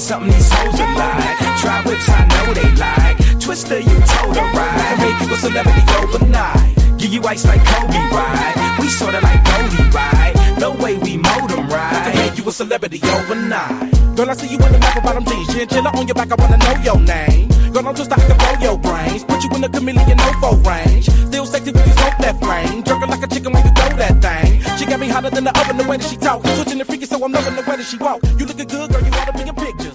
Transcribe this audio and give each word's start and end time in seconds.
like 0.00 0.08
something 0.08 0.32
these 0.32 0.50
hoes 0.52 0.80
are 0.80 0.94
like. 0.96 1.38
Try 1.60 1.82
whips, 1.84 2.08
I 2.08 2.24
know 2.32 2.54
they 2.54 2.70
like. 2.80 3.40
Twister, 3.40 3.78
you 3.78 3.96
told 4.08 4.36
her 4.36 4.48
right. 4.56 4.96
Make 4.98 5.28
you 5.28 5.34
a 5.34 5.38
celebrity 5.38 5.82
overnight. 6.00 6.98
Give 6.98 7.12
you 7.12 7.22
ice 7.24 7.44
like 7.44 7.64
Kobe, 7.64 8.00
right? 8.12 8.76
We 8.80 8.88
sorta 8.88 9.20
like 9.20 9.44
Goldie, 9.44 9.90
right? 9.92 10.34
No 10.58 10.70
way 10.72 10.96
we 10.96 11.16
mold 11.16 11.50
them 11.50 11.68
right. 11.68 12.14
Make 12.14 12.38
you 12.38 12.48
a 12.48 12.52
celebrity 12.52 13.00
overnight. 13.02 14.16
Girl, 14.16 14.30
I 14.30 14.34
see 14.34 14.48
you 14.48 14.58
in 14.58 14.72
the 14.72 14.78
map 14.78 15.02
bottom 15.02 15.24
jeans. 15.24 15.48
Chinchilla 15.52 15.90
on 15.96 16.06
your 16.06 16.14
back, 16.14 16.32
I 16.32 16.36
wanna 16.36 16.56
know 16.56 16.76
your 16.82 17.00
name. 17.00 17.48
Girl, 17.72 17.86
I'm 17.86 17.94
just 17.94 18.10
out 18.10 18.20
to 18.20 18.34
blow 18.34 18.54
your 18.60 18.78
brains. 18.78 19.24
Put 19.24 19.44
you 19.44 19.50
in 19.54 19.60
the 19.60 19.68
chameleon 19.68 20.16
no 20.16 20.30
range. 20.68 21.06
Still 21.28 21.46
sexy 21.46 21.72
when 21.72 21.86
you 21.86 21.92
smoke 21.92 22.18
that 22.18 22.36
flame. 22.40 22.82
Jerking 22.82 23.08
like 23.08 23.22
a 23.22 23.28
chicken 23.28 23.52
when 23.52 23.64
you 23.64 23.72
throw 23.72 23.96
that 23.96 24.14
thing. 24.20 24.60
She 24.78 24.86
got 24.86 24.98
me 24.98 25.08
hotter 25.08 25.30
than 25.30 25.44
the 25.44 25.58
oven 25.60 25.76
the 25.76 25.84
way 25.84 25.96
that 25.96 26.06
she 26.06 26.16
talk. 26.16 26.44
Switching 26.46 26.78
the 26.78 26.84
freaky, 26.84 27.06
so 27.06 27.22
I'm 27.22 27.32
loving 27.32 27.54
the 27.54 27.62
way 27.62 27.76
that 27.76 27.86
she 27.86 27.96
walk. 27.98 28.20
You 28.38 28.46
looking 28.46 28.66
good, 28.66 28.90
girl, 28.90 29.02
you 29.02 29.12
ought 29.12 29.26
to 29.26 29.32
be 29.32 29.48
in 29.48 29.54
pictures. 29.54 29.89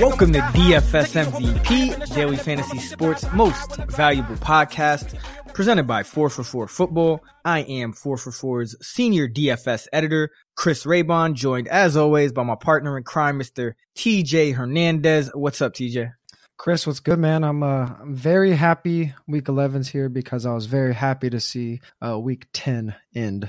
Welcome 0.00 0.34
to 0.34 0.40
DFS 0.40 1.24
MVP, 1.24 2.14
Daily 2.14 2.36
Fantasy 2.36 2.78
Sports 2.80 3.24
most 3.32 3.76
valuable 3.76 4.34
podcast, 4.34 5.18
presented 5.54 5.86
by 5.86 6.02
4 6.02 6.28
for 6.28 6.44
4 6.44 6.68
Football. 6.68 7.24
I 7.46 7.60
am 7.60 7.94
4 7.94 8.18
for 8.18 8.30
4's 8.30 8.76
senior 8.86 9.26
DFS 9.26 9.86
editor, 9.94 10.32
Chris 10.54 10.84
Raybon, 10.84 11.32
joined 11.32 11.68
as 11.68 11.96
always 11.96 12.32
by 12.32 12.42
my 12.42 12.56
partner 12.56 12.98
in 12.98 13.04
crime, 13.04 13.38
Mr. 13.38 13.72
TJ 13.96 14.54
Hernandez. 14.54 15.30
What's 15.32 15.62
up, 15.62 15.72
TJ? 15.72 16.12
Chris, 16.58 16.86
what's 16.86 17.00
good, 17.00 17.18
man? 17.18 17.42
I'm 17.42 17.62
uh, 17.62 17.86
I'm 17.98 18.14
very 18.14 18.52
happy 18.52 19.14
week 19.26 19.46
11's 19.46 19.88
here 19.88 20.10
because 20.10 20.44
I 20.44 20.52
was 20.52 20.66
very 20.66 20.92
happy 20.92 21.30
to 21.30 21.40
see 21.40 21.80
uh, 22.06 22.18
week 22.18 22.46
10 22.52 22.94
end. 23.14 23.48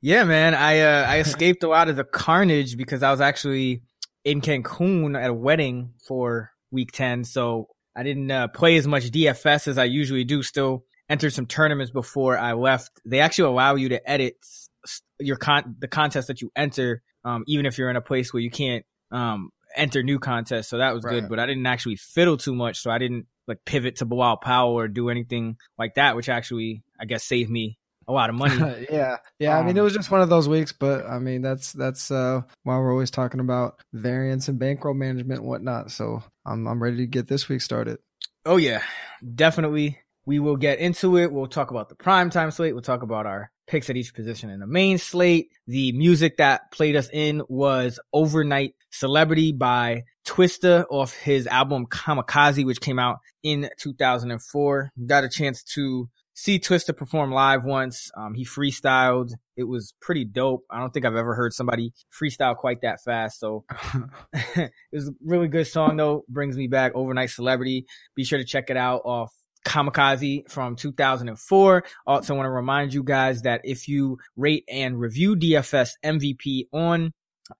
Yeah, 0.00 0.24
man. 0.24 0.54
I 0.54 0.80
uh, 0.80 1.06
I 1.06 1.18
escaped 1.20 1.62
a 1.62 1.68
lot 1.68 1.88
of 1.88 1.94
the 1.94 2.04
carnage 2.04 2.76
because 2.76 3.04
I 3.04 3.12
was 3.12 3.20
actually 3.20 3.82
in 4.24 4.40
Cancun 4.40 5.20
at 5.20 5.30
a 5.30 5.34
wedding 5.34 5.94
for 6.06 6.50
week 6.70 6.92
10. 6.92 7.24
So 7.24 7.68
I 7.96 8.02
didn't 8.02 8.30
uh, 8.30 8.48
play 8.48 8.76
as 8.76 8.86
much 8.86 9.10
DFS 9.10 9.68
as 9.68 9.78
I 9.78 9.84
usually 9.84 10.24
do. 10.24 10.42
Still 10.42 10.84
entered 11.08 11.32
some 11.32 11.46
tournaments 11.46 11.90
before 11.90 12.38
I 12.38 12.52
left. 12.52 12.90
They 13.04 13.20
actually 13.20 13.50
allow 13.50 13.74
you 13.74 13.90
to 13.90 14.10
edit 14.10 14.36
your 15.18 15.36
con 15.36 15.76
the 15.78 15.88
contest 15.88 16.28
that 16.28 16.40
you 16.40 16.50
enter, 16.56 17.02
um, 17.24 17.44
even 17.46 17.66
if 17.66 17.78
you're 17.78 17.90
in 17.90 17.96
a 17.96 18.02
place 18.02 18.32
where 18.32 18.42
you 18.42 18.50
can't 18.50 18.84
um, 19.10 19.50
enter 19.74 20.02
new 20.02 20.18
contests. 20.18 20.68
So 20.68 20.78
that 20.78 20.94
was 20.94 21.04
right. 21.04 21.20
good. 21.20 21.28
But 21.28 21.38
I 21.38 21.46
didn't 21.46 21.66
actually 21.66 21.96
fiddle 21.96 22.36
too 22.36 22.54
much, 22.54 22.80
so 22.80 22.90
I 22.90 22.98
didn't 22.98 23.26
like 23.48 23.64
pivot 23.64 23.96
to 23.96 24.06
Bilal 24.06 24.36
Powell 24.36 24.74
or 24.74 24.86
do 24.86 25.10
anything 25.10 25.56
like 25.76 25.94
that, 25.94 26.14
which 26.14 26.28
actually 26.28 26.82
I 27.00 27.06
guess 27.06 27.24
saved 27.24 27.50
me 27.50 27.78
a 28.10 28.12
lot 28.12 28.28
of 28.28 28.36
money. 28.36 28.86
yeah, 28.90 29.16
yeah. 29.38 29.56
Um, 29.56 29.64
I 29.64 29.66
mean, 29.66 29.76
it 29.76 29.80
um, 29.80 29.84
was 29.84 29.94
just 29.94 30.10
one 30.10 30.20
of 30.20 30.28
those 30.28 30.48
weeks, 30.48 30.72
but 30.72 31.06
I 31.06 31.18
mean, 31.18 31.42
that's 31.42 31.72
that's 31.72 32.10
uh, 32.10 32.42
why 32.64 32.76
we're 32.76 32.92
always 32.92 33.10
talking 33.10 33.40
about 33.40 33.80
variance 33.92 34.48
and 34.48 34.58
bankroll 34.58 34.94
management 34.94 35.40
and 35.40 35.48
whatnot. 35.48 35.90
So 35.90 36.22
I'm 36.44 36.66
I'm 36.66 36.82
ready 36.82 36.98
to 36.98 37.06
get 37.06 37.28
this 37.28 37.48
week 37.48 37.60
started. 37.62 37.98
Oh 38.44 38.56
yeah, 38.56 38.82
definitely. 39.34 39.98
We 40.26 40.38
will 40.38 40.56
get 40.56 40.80
into 40.80 41.16
it. 41.16 41.32
We'll 41.32 41.46
talk 41.46 41.70
about 41.70 41.88
the 41.88 41.94
prime 41.94 42.30
time 42.30 42.50
slate. 42.50 42.74
We'll 42.74 42.82
talk 42.82 43.02
about 43.02 43.26
our 43.26 43.50
picks 43.66 43.88
at 43.88 43.96
each 43.96 44.14
position 44.14 44.50
in 44.50 44.60
the 44.60 44.66
main 44.66 44.98
slate. 44.98 45.50
The 45.66 45.92
music 45.92 46.38
that 46.38 46.72
played 46.72 46.96
us 46.96 47.08
in 47.12 47.42
was 47.48 48.00
Overnight 48.12 48.74
Celebrity 48.90 49.52
by 49.52 50.02
Twista 50.26 50.84
off 50.90 51.14
his 51.14 51.46
album 51.46 51.86
Kamikaze, 51.86 52.66
which 52.66 52.80
came 52.80 52.98
out 52.98 53.18
in 53.42 53.70
2004. 53.80 54.90
Got 55.06 55.24
a 55.24 55.28
chance 55.28 55.62
to 55.74 56.08
see 56.40 56.58
Twista 56.58 56.96
perform 56.96 57.30
live 57.30 57.66
once. 57.66 58.10
Um, 58.16 58.32
he 58.32 58.46
freestyled. 58.46 59.32
It 59.58 59.64
was 59.64 59.92
pretty 60.00 60.24
dope. 60.24 60.64
I 60.70 60.80
don't 60.80 60.90
think 60.90 61.04
I've 61.04 61.14
ever 61.14 61.34
heard 61.34 61.52
somebody 61.52 61.92
freestyle 62.10 62.56
quite 62.56 62.80
that 62.80 63.02
fast. 63.04 63.38
So 63.38 63.64
it 64.32 64.72
was 64.90 65.08
a 65.08 65.12
really 65.22 65.48
good 65.48 65.66
song 65.66 65.96
though. 65.96 66.24
Brings 66.28 66.56
me 66.56 66.66
back 66.66 66.92
overnight 66.94 67.28
celebrity. 67.28 67.84
Be 68.16 68.24
sure 68.24 68.38
to 68.38 68.44
check 68.44 68.70
it 68.70 68.78
out 68.78 69.02
off 69.04 69.34
Kamikaze 69.66 70.50
from 70.50 70.76
2004. 70.76 71.84
Also 72.06 72.34
want 72.34 72.46
to 72.46 72.50
remind 72.50 72.94
you 72.94 73.02
guys 73.02 73.42
that 73.42 73.60
if 73.64 73.86
you 73.86 74.16
rate 74.34 74.64
and 74.66 74.98
review 74.98 75.36
DFS 75.36 75.90
MVP 76.02 76.68
on 76.72 77.12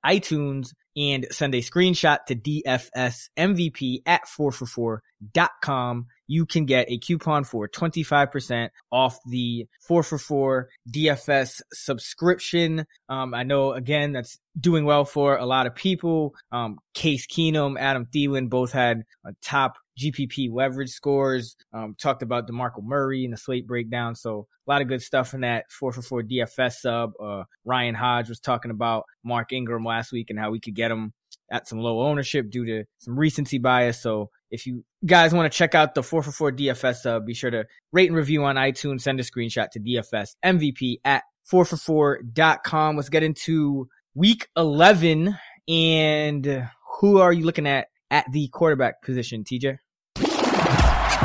iTunes 0.06 0.72
and 0.96 1.26
send 1.30 1.54
a 1.54 1.58
screenshot 1.58 2.18
to 2.26 2.34
DFSMVP 2.34 4.02
at 4.06 4.22
4for4.com, 4.26 6.06
you 6.26 6.46
can 6.46 6.64
get 6.64 6.90
a 6.90 6.98
coupon 6.98 7.44
for 7.44 7.68
25% 7.68 8.70
off 8.90 9.18
the 9.26 9.66
4 9.86 10.02
for 10.02 10.18
4 10.18 10.68
DFS 10.90 11.60
subscription. 11.72 12.86
Um, 13.08 13.34
I 13.34 13.42
know 13.42 13.72
again, 13.72 14.12
that's 14.12 14.38
doing 14.58 14.84
well 14.84 15.04
for 15.04 15.36
a 15.36 15.46
lot 15.46 15.66
of 15.66 15.74
people. 15.74 16.34
Um, 16.52 16.78
Case 16.94 17.26
Keenum, 17.26 17.78
Adam 17.78 18.06
Thielen 18.06 18.48
both 18.48 18.72
had 18.72 19.04
a 19.24 19.32
top 19.42 19.76
GPP 20.00 20.50
leverage 20.50 20.90
scores. 20.90 21.56
Um, 21.72 21.94
talked 22.00 22.22
about 22.22 22.48
DeMarco 22.48 22.82
Murray 22.82 23.24
and 23.24 23.32
the 23.32 23.36
slate 23.36 23.66
breakdown. 23.66 24.14
So 24.14 24.46
a 24.66 24.70
lot 24.70 24.82
of 24.82 24.88
good 24.88 25.02
stuff 25.02 25.34
in 25.34 25.42
that 25.42 25.70
4 25.70 25.92
for 25.92 26.02
4 26.02 26.22
DFS 26.22 26.72
sub. 26.74 27.12
Uh, 27.22 27.44
Ryan 27.64 27.94
Hodge 27.94 28.28
was 28.28 28.40
talking 28.40 28.70
about 28.70 29.04
Mark 29.22 29.52
Ingram 29.52 29.84
last 29.84 30.12
week 30.12 30.30
and 30.30 30.38
how 30.38 30.50
we 30.50 30.60
could 30.60 30.74
get 30.74 30.90
him 30.90 31.12
at 31.52 31.68
some 31.68 31.78
low 31.78 32.00
ownership 32.06 32.50
due 32.50 32.64
to 32.64 32.84
some 32.98 33.18
recency 33.18 33.58
bias. 33.58 34.00
So 34.00 34.30
if 34.50 34.66
you 34.66 34.84
guys 35.04 35.34
want 35.34 35.52
to 35.52 35.56
check 35.56 35.74
out 35.74 35.94
the 35.94 36.02
4 36.02 36.22
for 36.22 36.32
4 36.32 36.52
DFS 36.52 36.96
sub, 36.96 37.26
be 37.26 37.34
sure 37.34 37.50
to 37.50 37.66
rate 37.92 38.08
and 38.08 38.16
review 38.16 38.44
on 38.44 38.56
iTunes. 38.56 39.02
Send 39.02 39.20
a 39.20 39.22
screenshot 39.22 39.70
to 39.72 39.80
DFS 39.80 40.36
MVP 40.44 41.00
at 41.04 41.24
4for4.com. 41.52 42.96
Let's 42.96 43.08
get 43.08 43.22
into 43.22 43.88
week 44.14 44.48
11 44.56 45.36
and 45.68 46.68
who 47.00 47.18
are 47.18 47.32
you 47.32 47.44
looking 47.44 47.66
at 47.66 47.88
at 48.10 48.26
the 48.32 48.48
quarterback 48.48 49.02
position, 49.02 49.44
TJ? 49.44 49.78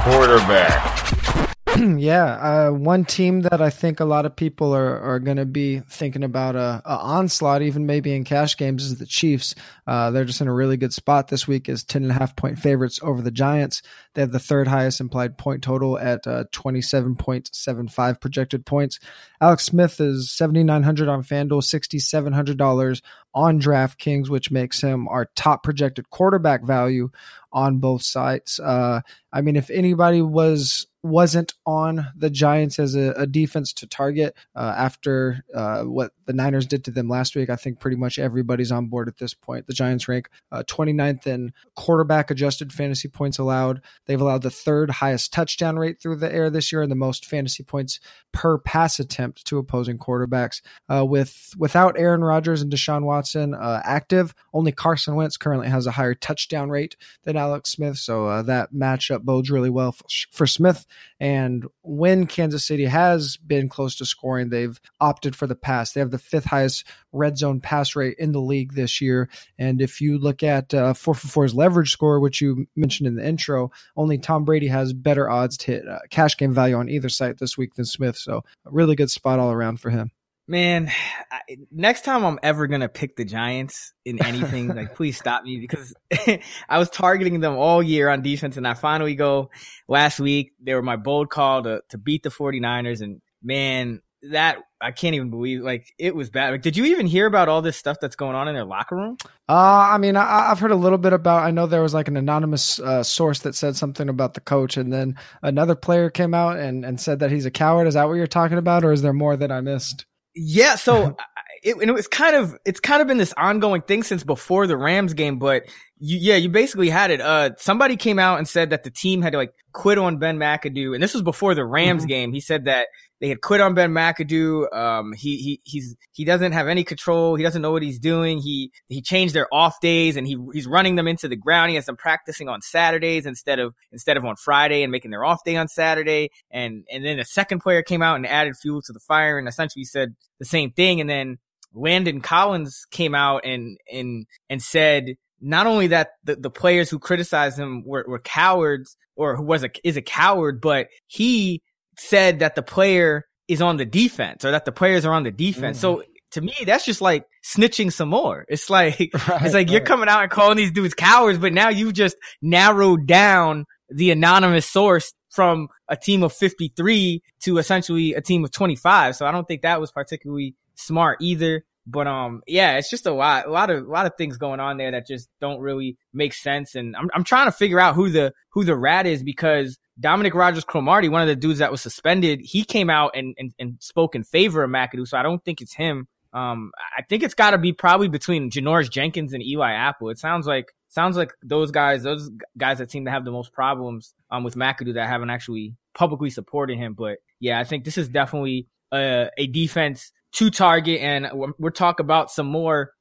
Quarterback. 0.05 1.55
yeah, 1.97 2.35
uh, 2.35 2.69
one 2.69 3.05
team 3.05 3.41
that 3.41 3.59
I 3.59 3.71
think 3.71 3.99
a 3.99 4.05
lot 4.05 4.27
of 4.27 4.35
people 4.35 4.75
are, 4.75 4.99
are 4.99 5.19
going 5.19 5.37
to 5.37 5.47
be 5.47 5.79
thinking 5.79 6.23
about 6.23 6.55
a, 6.55 6.83
a, 6.85 6.95
onslaught, 6.97 7.63
even 7.63 7.87
maybe 7.87 8.13
in 8.13 8.23
cash 8.23 8.55
games, 8.55 8.85
is 8.85 8.99
the 8.99 9.07
Chiefs. 9.07 9.55
Uh, 9.87 10.11
they're 10.11 10.23
just 10.23 10.41
in 10.41 10.47
a 10.47 10.53
really 10.53 10.77
good 10.77 10.93
spot 10.93 11.29
this 11.29 11.47
week 11.47 11.67
as 11.69 11.83
10 11.83 12.03
and 12.03 12.11
a 12.11 12.13
half 12.13 12.35
point 12.35 12.59
favorites 12.59 12.99
over 13.01 13.23
the 13.23 13.31
Giants. 13.31 13.81
They 14.15 14.21
have 14.21 14.31
the 14.31 14.39
third 14.39 14.67
highest 14.67 15.01
implied 15.01 15.37
point 15.37 15.61
total 15.61 15.99
at 15.99 16.25
uh, 16.25 16.45
27.75 16.51 18.21
projected 18.21 18.65
points. 18.65 18.99
Alex 19.39 19.65
Smith 19.65 19.99
is 19.99 20.31
7,900 20.31 21.07
on 21.07 21.21
FanDuel, 21.21 21.61
$6,700 21.61 23.01
on 23.33 23.61
DraftKings, 23.61 24.29
which 24.29 24.49
makes 24.49 24.81
him 24.81 25.07
our 25.09 25.29
top 25.35 25.63
projected 25.63 26.09
quarterback 26.09 26.63
value 26.63 27.09
on 27.51 27.77
both 27.77 28.01
sites. 28.01 28.59
Uh, 28.59 29.01
I 29.31 29.41
mean, 29.41 29.57
if 29.57 29.69
anybody 29.69 30.21
was 30.21 30.87
wasn't 31.05 31.53
on 31.67 32.07
the 32.15 32.31
Giants 32.31 32.79
as 32.79 32.95
a, 32.95 33.11
a 33.11 33.27
defense 33.27 33.73
to 33.73 33.85
target 33.85 34.35
uh, 34.55 34.73
after 34.75 35.43
uh, 35.53 35.83
what 35.83 36.11
the 36.25 36.33
Niners 36.33 36.65
did 36.65 36.83
to 36.85 36.91
them 36.91 37.07
last 37.07 37.35
week. 37.35 37.51
I 37.51 37.55
think 37.55 37.79
pretty 37.79 37.95
much 37.95 38.17
everybody's 38.17 38.71
on 38.71 38.87
board 38.87 39.07
at 39.07 39.19
this 39.19 39.35
point. 39.35 39.67
The 39.67 39.73
Giants 39.73 40.07
rank 40.07 40.29
uh, 40.51 40.63
29th 40.63 41.27
in 41.27 41.53
quarterback 41.75 42.31
adjusted 42.31 42.73
fantasy 42.73 43.07
points 43.07 43.37
allowed. 43.37 43.81
They've 44.05 44.19
allowed 44.19 44.43
the 44.43 44.51
third 44.51 44.89
highest 44.89 45.33
touchdown 45.33 45.77
rate 45.77 46.01
through 46.01 46.17
the 46.17 46.33
air 46.33 46.49
this 46.49 46.71
year 46.71 46.81
and 46.81 46.91
the 46.91 46.95
most 46.95 47.25
fantasy 47.25 47.63
points 47.63 47.99
per 48.31 48.57
pass 48.57 48.99
attempt 48.99 49.45
to 49.47 49.57
opposing 49.57 49.97
quarterbacks. 49.97 50.61
Uh, 50.89 51.05
with 51.05 51.53
without 51.57 51.97
Aaron 51.97 52.23
Rodgers 52.23 52.61
and 52.61 52.71
Deshaun 52.71 53.03
Watson 53.03 53.53
uh, 53.53 53.81
active, 53.83 54.35
only 54.53 54.71
Carson 54.71 55.15
Wentz 55.15 55.37
currently 55.37 55.69
has 55.69 55.87
a 55.87 55.91
higher 55.91 56.13
touchdown 56.13 56.69
rate 56.69 56.95
than 57.23 57.37
Alex 57.37 57.71
Smith. 57.71 57.97
So 57.97 58.27
uh, 58.27 58.41
that 58.43 58.73
matchup 58.73 59.21
bodes 59.21 59.49
really 59.49 59.69
well 59.69 59.93
for, 59.93 60.05
for 60.31 60.47
Smith. 60.47 60.85
And 61.19 61.65
when 61.81 62.27
Kansas 62.27 62.65
City 62.65 62.85
has 62.85 63.37
been 63.37 63.69
close 63.69 63.95
to 63.97 64.05
scoring, 64.05 64.49
they've 64.49 64.79
opted 64.99 65.35
for 65.35 65.47
the 65.47 65.55
pass. 65.55 65.93
They 65.93 66.01
have 66.01 66.11
the 66.11 66.17
fifth 66.17 66.45
highest 66.45 66.85
red 67.13 67.37
zone 67.37 67.61
pass 67.61 67.95
rate 67.95 68.17
in 68.19 68.33
the 68.33 68.41
league 68.41 68.73
this 68.73 68.99
year. 68.99 69.29
And 69.57 69.81
if 69.81 70.01
you 70.01 70.17
look 70.17 70.43
at 70.43 70.73
uh, 70.73 70.93
4for4's 70.93 71.55
leverage 71.55 71.91
score, 71.91 72.19
which 72.19 72.41
you 72.41 72.67
mentioned 72.75 73.07
in 73.07 73.15
the 73.15 73.25
intro, 73.25 73.71
only 73.95 74.17
Tom 74.17 74.45
Brady 74.45 74.67
has 74.67 74.93
better 74.93 75.29
odds 75.29 75.57
to 75.57 75.65
hit 75.67 75.87
uh, 75.87 75.99
cash 76.09 76.37
game 76.37 76.53
value 76.53 76.75
on 76.75 76.89
either 76.89 77.09
site 77.09 77.37
this 77.37 77.57
week 77.57 77.75
than 77.75 77.85
Smith. 77.85 78.17
So 78.17 78.43
a 78.65 78.71
really 78.71 78.95
good 78.95 79.09
spot 79.09 79.39
all 79.39 79.51
around 79.51 79.79
for 79.79 79.89
him. 79.89 80.11
Man, 80.47 80.91
I, 81.31 81.39
next 81.71 82.03
time 82.03 82.23
I'm 82.23 82.37
ever 82.43 82.67
gonna 82.67 82.87
pick 82.89 83.15
the 83.15 83.25
Giants 83.25 83.93
in 84.05 84.23
anything, 84.23 84.67
like 84.67 84.93
please 84.95 85.17
stop 85.17 85.43
me 85.43 85.57
because 85.59 85.95
I 86.69 86.77
was 86.77 86.89
targeting 86.91 87.39
them 87.39 87.55
all 87.55 87.81
year 87.81 88.09
on 88.09 88.21
defense, 88.21 88.55
and 88.55 88.67
I 88.67 88.75
finally 88.75 89.15
go 89.15 89.49
last 89.87 90.19
week. 90.19 90.53
They 90.61 90.75
were 90.75 90.83
my 90.83 90.97
bold 90.97 91.31
call 91.31 91.63
to 91.63 91.81
to 91.89 91.97
beat 91.97 92.21
the 92.21 92.29
49ers, 92.29 93.01
and 93.01 93.21
man, 93.41 94.01
that 94.31 94.57
I 94.81 94.91
can't 94.91 95.15
even 95.15 95.29
believe 95.29 95.61
like 95.61 95.93
it 95.97 96.15
was 96.15 96.29
bad. 96.29 96.51
Like, 96.51 96.61
did 96.61 96.77
you 96.77 96.85
even 96.85 97.07
hear 97.07 97.25
about 97.25 97.49
all 97.49 97.61
this 97.61 97.77
stuff 97.77 97.97
that's 97.99 98.15
going 98.15 98.35
on 98.35 98.47
in 98.47 98.55
their 98.55 98.65
locker 98.65 98.95
room? 98.95 99.17
Uh, 99.49 99.89
I 99.91 99.97
mean, 99.97 100.15
I, 100.15 100.49
have 100.49 100.59
heard 100.59 100.71
a 100.71 100.75
little 100.75 100.97
bit 100.97 101.13
about. 101.13 101.43
I 101.43 101.51
know 101.51 101.65
there 101.65 101.81
was 101.81 101.93
like 101.93 102.07
an 102.07 102.17
anonymous 102.17 102.79
uh, 102.79 103.03
source 103.03 103.39
that 103.39 103.55
said 103.55 103.75
something 103.75 104.09
about 104.09 104.33
the 104.33 104.41
coach, 104.41 104.77
and 104.77 104.91
then 104.91 105.17
another 105.41 105.75
player 105.75 106.09
came 106.09 106.33
out 106.33 106.57
and 106.57 106.85
and 106.85 106.99
said 106.99 107.19
that 107.19 107.31
he's 107.31 107.45
a 107.45 107.51
coward. 107.51 107.87
Is 107.87 107.93
that 107.93 108.07
what 108.07 108.13
you're 108.13 108.27
talking 108.27 108.57
about, 108.57 108.83
or 108.83 108.91
is 108.91 109.01
there 109.01 109.13
more 109.13 109.35
that 109.35 109.51
I 109.51 109.61
missed? 109.61 110.05
Yeah. 110.35 110.75
So 110.75 111.15
it, 111.63 111.75
and 111.77 111.89
it 111.89 111.93
was 111.93 112.07
kind 112.07 112.35
of 112.35 112.55
it's 112.63 112.79
kind 112.79 113.01
of 113.01 113.07
been 113.07 113.17
this 113.17 113.33
ongoing 113.37 113.81
thing 113.81 114.03
since 114.03 114.23
before 114.23 114.67
the 114.67 114.77
Rams 114.77 115.13
game, 115.13 115.39
but 115.39 115.63
you, 115.97 116.17
yeah, 116.19 116.35
you 116.35 116.47
basically 116.47 116.89
had 116.89 117.09
it. 117.09 117.21
Uh, 117.21 117.51
somebody 117.57 117.97
came 117.97 118.19
out 118.19 118.37
and 118.37 118.47
said 118.47 118.69
that 118.69 118.83
the 118.83 118.91
team 118.91 119.21
had 119.23 119.31
to 119.31 119.37
like 119.37 119.53
quit 119.73 119.97
on 119.97 120.17
Ben 120.17 120.37
McAdoo, 120.37 120.93
and 120.93 121.01
this 121.01 121.13
was 121.13 121.23
before 121.23 121.55
the 121.55 121.65
Rams 121.65 122.03
mm-hmm. 122.03 122.09
game. 122.09 122.33
He 122.33 122.39
said 122.39 122.65
that 122.65 122.87
they 123.21 123.29
had 123.29 123.41
quit 123.41 123.61
on 123.61 123.73
Ben 123.73 123.91
McAdoo. 123.91 124.73
Um, 124.75 125.13
he 125.13 125.37
he 125.37 125.61
he's 125.63 125.95
he 126.11 126.25
doesn't 126.25 126.51
have 126.51 126.67
any 126.67 126.83
control. 126.83 127.35
He 127.35 127.43
doesn't 127.43 127.61
know 127.61 127.71
what 127.71 127.81
he's 127.81 127.99
doing. 127.99 128.39
He 128.39 128.71
he 128.87 129.01
changed 129.01 129.33
their 129.33 129.47
off 129.53 129.79
days, 129.79 130.17
and 130.17 130.27
he 130.27 130.37
he's 130.53 130.67
running 130.67 130.95
them 130.95 131.07
into 131.07 131.27
the 131.27 131.35
ground. 131.35 131.69
He 131.69 131.75
has 131.75 131.85
them 131.85 131.95
practicing 131.95 132.49
on 132.49 132.61
Saturdays 132.61 133.25
instead 133.25 133.59
of 133.59 133.73
instead 133.91 134.17
of 134.17 134.25
on 134.25 134.35
Friday, 134.35 134.83
and 134.83 134.91
making 134.91 135.11
their 135.11 135.23
off 135.23 135.43
day 135.45 135.55
on 135.55 135.67
Saturday. 135.67 136.29
And 136.51 136.85
and 136.91 137.05
then 137.05 137.19
a 137.19 137.25
second 137.25 137.59
player 137.59 137.81
came 137.83 138.01
out 138.01 138.17
and 138.17 138.27
added 138.27 138.55
fuel 138.57 138.81
to 138.83 138.93
the 138.93 138.99
fire, 138.99 139.37
and 139.37 139.47
essentially 139.47 139.85
said 139.85 140.15
the 140.39 140.45
same 140.45 140.71
thing. 140.71 140.99
And 140.99 141.09
then 141.09 141.37
Landon 141.73 142.21
Collins 142.21 142.85
came 142.91 143.15
out 143.15 143.45
and 143.45 143.77
and 143.91 144.25
and 144.49 144.61
said 144.61 145.15
not 145.41 145.67
only 145.67 145.87
that 145.87 146.09
the, 146.23 146.35
the 146.35 146.49
players 146.49 146.89
who 146.89 146.97
criticized 146.97 147.59
him 147.59 147.83
were, 147.85 148.05
were 148.07 148.19
cowards 148.19 148.97
or 149.15 149.35
who 149.35 149.43
was 149.43 149.63
a 149.63 149.69
is 149.83 149.97
a 149.97 150.01
coward, 150.01 150.59
but 150.59 150.87
he 151.07 151.61
said 151.97 152.39
that 152.39 152.55
the 152.55 152.63
player 152.63 153.25
is 153.47 153.61
on 153.61 153.77
the 153.77 153.85
defense 153.85 154.43
or 154.43 154.51
that 154.51 154.65
the 154.65 154.71
players 154.71 155.05
are 155.05 155.13
on 155.13 155.23
the 155.23 155.31
defense. 155.31 155.77
Mm. 155.77 155.81
So 155.81 156.03
to 156.31 156.41
me, 156.41 156.53
that's 156.65 156.85
just 156.85 157.01
like 157.01 157.25
snitching 157.43 157.91
some 157.91 158.09
more. 158.09 158.45
It's 158.47 158.69
like 158.69 158.99
right, 159.27 159.43
it's 159.43 159.53
like 159.53 159.53
right. 159.53 159.69
you're 159.69 159.81
coming 159.81 160.09
out 160.09 160.23
and 160.23 160.31
calling 160.31 160.57
these 160.57 160.71
dudes 160.71 160.93
cowards, 160.93 161.39
but 161.39 161.53
now 161.53 161.69
you've 161.69 161.93
just 161.93 162.17
narrowed 162.41 163.07
down 163.07 163.65
the 163.89 164.11
anonymous 164.11 164.65
source 164.65 165.13
from 165.29 165.67
a 165.89 165.95
team 165.95 166.23
of 166.23 166.33
53 166.33 167.21
to 167.43 167.57
essentially 167.57 168.13
a 168.13 168.21
team 168.21 168.43
of 168.43 168.51
25. 168.51 169.15
So 169.15 169.25
I 169.25 169.31
don't 169.31 169.47
think 169.47 169.61
that 169.61 169.79
was 169.79 169.91
particularly 169.91 170.55
smart 170.75 171.19
either. 171.21 171.63
But 171.87 172.07
um, 172.07 172.41
yeah, 172.47 172.77
it's 172.77 172.89
just 172.89 173.05
a 173.05 173.13
lot, 173.13 173.45
a 173.45 173.51
lot 173.51 173.69
of, 173.69 173.85
a 173.85 173.91
lot 173.91 174.07
of 174.07 174.13
things 174.17 174.37
going 174.37 174.59
on 174.59 174.77
there 174.77 174.91
that 174.91 175.05
just 175.05 175.29
don't 175.39 175.59
really 175.59 175.97
make 176.13 176.33
sense. 176.33 176.73
And 176.73 176.95
I'm, 176.95 177.09
I'm 177.13 177.23
trying 177.23 177.45
to 177.45 177.51
figure 177.51 177.79
out 177.79 177.95
who 177.95 178.09
the, 178.09 178.33
who 178.53 178.63
the 178.63 178.75
rat 178.75 179.05
is 179.05 179.21
because 179.21 179.77
Dominique 179.99 180.35
Rodgers 180.35 180.63
Cromartie, 180.63 181.09
one 181.09 181.21
of 181.21 181.27
the 181.27 181.35
dudes 181.35 181.59
that 181.59 181.71
was 181.71 181.81
suspended, 181.81 182.41
he 182.41 182.63
came 182.63 182.89
out 182.89 183.11
and, 183.15 183.33
and, 183.37 183.53
and 183.59 183.77
spoke 183.79 184.15
in 184.15 184.23
favor 184.23 184.63
of 184.63 184.69
McAdoo. 184.69 185.07
So 185.07 185.17
I 185.17 185.23
don't 185.23 185.43
think 185.43 185.61
it's 185.61 185.73
him. 185.73 186.07
Um, 186.33 186.71
I 186.97 187.01
think 187.03 187.23
it's 187.23 187.33
got 187.33 187.51
to 187.51 187.57
be 187.57 187.71
probably 187.71 188.09
between 188.09 188.51
Janoris 188.51 188.91
Jenkins 188.91 189.31
and 189.33 189.41
Eli 189.41 189.71
Apple. 189.71 190.09
It 190.09 190.19
sounds 190.19 190.45
like 190.45 190.73
sounds 190.89 191.15
like 191.15 191.31
those 191.41 191.71
guys, 191.71 192.03
those 192.03 192.29
guys 192.57 192.79
that 192.79 192.91
seem 192.91 193.05
to 193.05 193.11
have 193.11 193.23
the 193.23 193.31
most 193.31 193.53
problems 193.53 194.13
um 194.31 194.43
with 194.43 194.55
McAdoo 194.55 194.95
that 194.95 195.07
haven't 195.07 195.29
actually 195.29 195.75
publicly 195.93 196.29
supported 196.29 196.77
him. 196.77 196.93
But 196.93 197.19
yeah, 197.39 197.57
I 197.57 197.63
think 197.63 197.85
this 197.85 197.97
is 197.97 198.09
definitely 198.09 198.67
a, 198.91 199.29
a 199.37 199.47
defense 199.47 200.11
to 200.33 200.49
target, 200.49 200.99
and 200.99 201.29
we'll 201.33 201.71
talk 201.71 202.01
about 202.01 202.31
some 202.31 202.47
more 202.47 202.91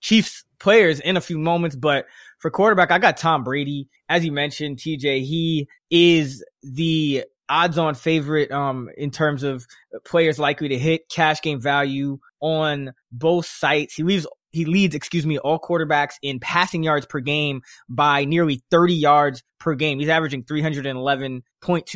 Chiefs 0.00 0.44
players 0.58 1.00
in 1.00 1.16
a 1.16 1.20
few 1.22 1.38
moments. 1.38 1.76
But 1.76 2.04
for 2.42 2.50
quarterback, 2.50 2.90
I 2.90 2.98
got 2.98 3.16
Tom 3.16 3.44
Brady. 3.44 3.88
As 4.08 4.24
you 4.24 4.32
mentioned, 4.32 4.78
TJ, 4.78 5.24
he 5.24 5.68
is 5.90 6.44
the 6.62 7.24
odds 7.48 7.76
on 7.76 7.94
favorite 7.94 8.50
um 8.50 8.88
in 8.96 9.10
terms 9.10 9.42
of 9.42 9.66
players 10.04 10.38
likely 10.38 10.68
to 10.68 10.78
hit 10.78 11.08
cash 11.10 11.42
game 11.42 11.60
value 11.60 12.18
on 12.40 12.92
both 13.12 13.46
sites. 13.46 13.94
He 13.94 14.02
leaves 14.02 14.26
he 14.50 14.64
leads, 14.64 14.94
excuse 14.94 15.24
me, 15.24 15.38
all 15.38 15.58
quarterbacks 15.58 16.14
in 16.20 16.40
passing 16.40 16.82
yards 16.82 17.06
per 17.06 17.20
game 17.20 17.62
by 17.88 18.24
nearly 18.24 18.62
30 18.70 18.94
yards 18.94 19.42
per 19.58 19.74
game. 19.74 19.98
He's 19.98 20.08
averaging 20.08 20.44
311.2 20.44 21.42